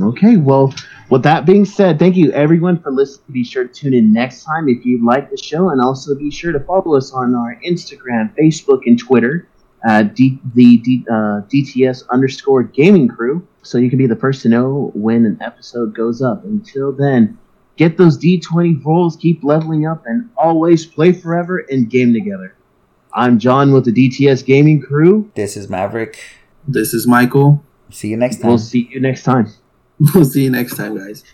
Okay, 0.00 0.36
well, 0.36 0.74
with 1.10 1.22
that 1.22 1.46
being 1.46 1.64
said, 1.64 1.98
thank 1.98 2.16
you 2.16 2.32
everyone 2.32 2.80
for 2.80 2.90
listening. 2.90 3.24
Be 3.32 3.44
sure 3.44 3.66
to 3.66 3.72
tune 3.72 3.94
in 3.94 4.12
next 4.12 4.44
time 4.44 4.68
if 4.68 4.84
you 4.84 5.04
like 5.04 5.30
the 5.30 5.36
show, 5.36 5.70
and 5.70 5.80
also 5.80 6.14
be 6.14 6.30
sure 6.30 6.52
to 6.52 6.60
follow 6.60 6.96
us 6.96 7.12
on 7.12 7.34
our 7.34 7.58
Instagram, 7.66 8.34
Facebook, 8.36 8.80
and 8.86 8.98
Twitter 8.98 9.48
at 9.86 10.14
D- 10.14 10.38
the 10.54 10.78
D- 10.78 11.06
uh, 11.10 11.42
DTS 11.52 12.08
underscore 12.08 12.62
gaming 12.62 13.08
crew, 13.08 13.46
so 13.62 13.78
you 13.78 13.90
can 13.90 13.98
be 13.98 14.06
the 14.06 14.16
first 14.16 14.42
to 14.42 14.48
know 14.48 14.90
when 14.94 15.26
an 15.26 15.38
episode 15.40 15.94
goes 15.94 16.22
up. 16.22 16.44
Until 16.44 16.92
then, 16.92 17.38
get 17.76 17.96
those 17.96 18.18
D20 18.18 18.84
rolls, 18.84 19.16
keep 19.16 19.44
leveling 19.44 19.86
up, 19.86 20.04
and 20.06 20.30
always 20.36 20.86
play 20.86 21.12
forever 21.12 21.58
and 21.70 21.90
game 21.90 22.12
together. 22.12 22.54
I'm 23.12 23.38
John 23.38 23.72
with 23.72 23.84
the 23.84 23.92
DTS 23.92 24.44
gaming 24.44 24.80
crew. 24.82 25.30
This 25.36 25.56
is 25.56 25.68
Maverick. 25.68 26.18
This 26.66 26.94
is 26.94 27.06
Michael. 27.06 27.62
See 27.90 28.08
you 28.08 28.16
next 28.16 28.38
time. 28.38 28.48
We'll 28.48 28.58
see 28.58 28.88
you 28.90 29.00
next 29.00 29.22
time. 29.22 29.52
We'll 29.98 30.24
see 30.24 30.44
you 30.44 30.50
next 30.50 30.76
time, 30.76 30.96
guys. 30.98 31.24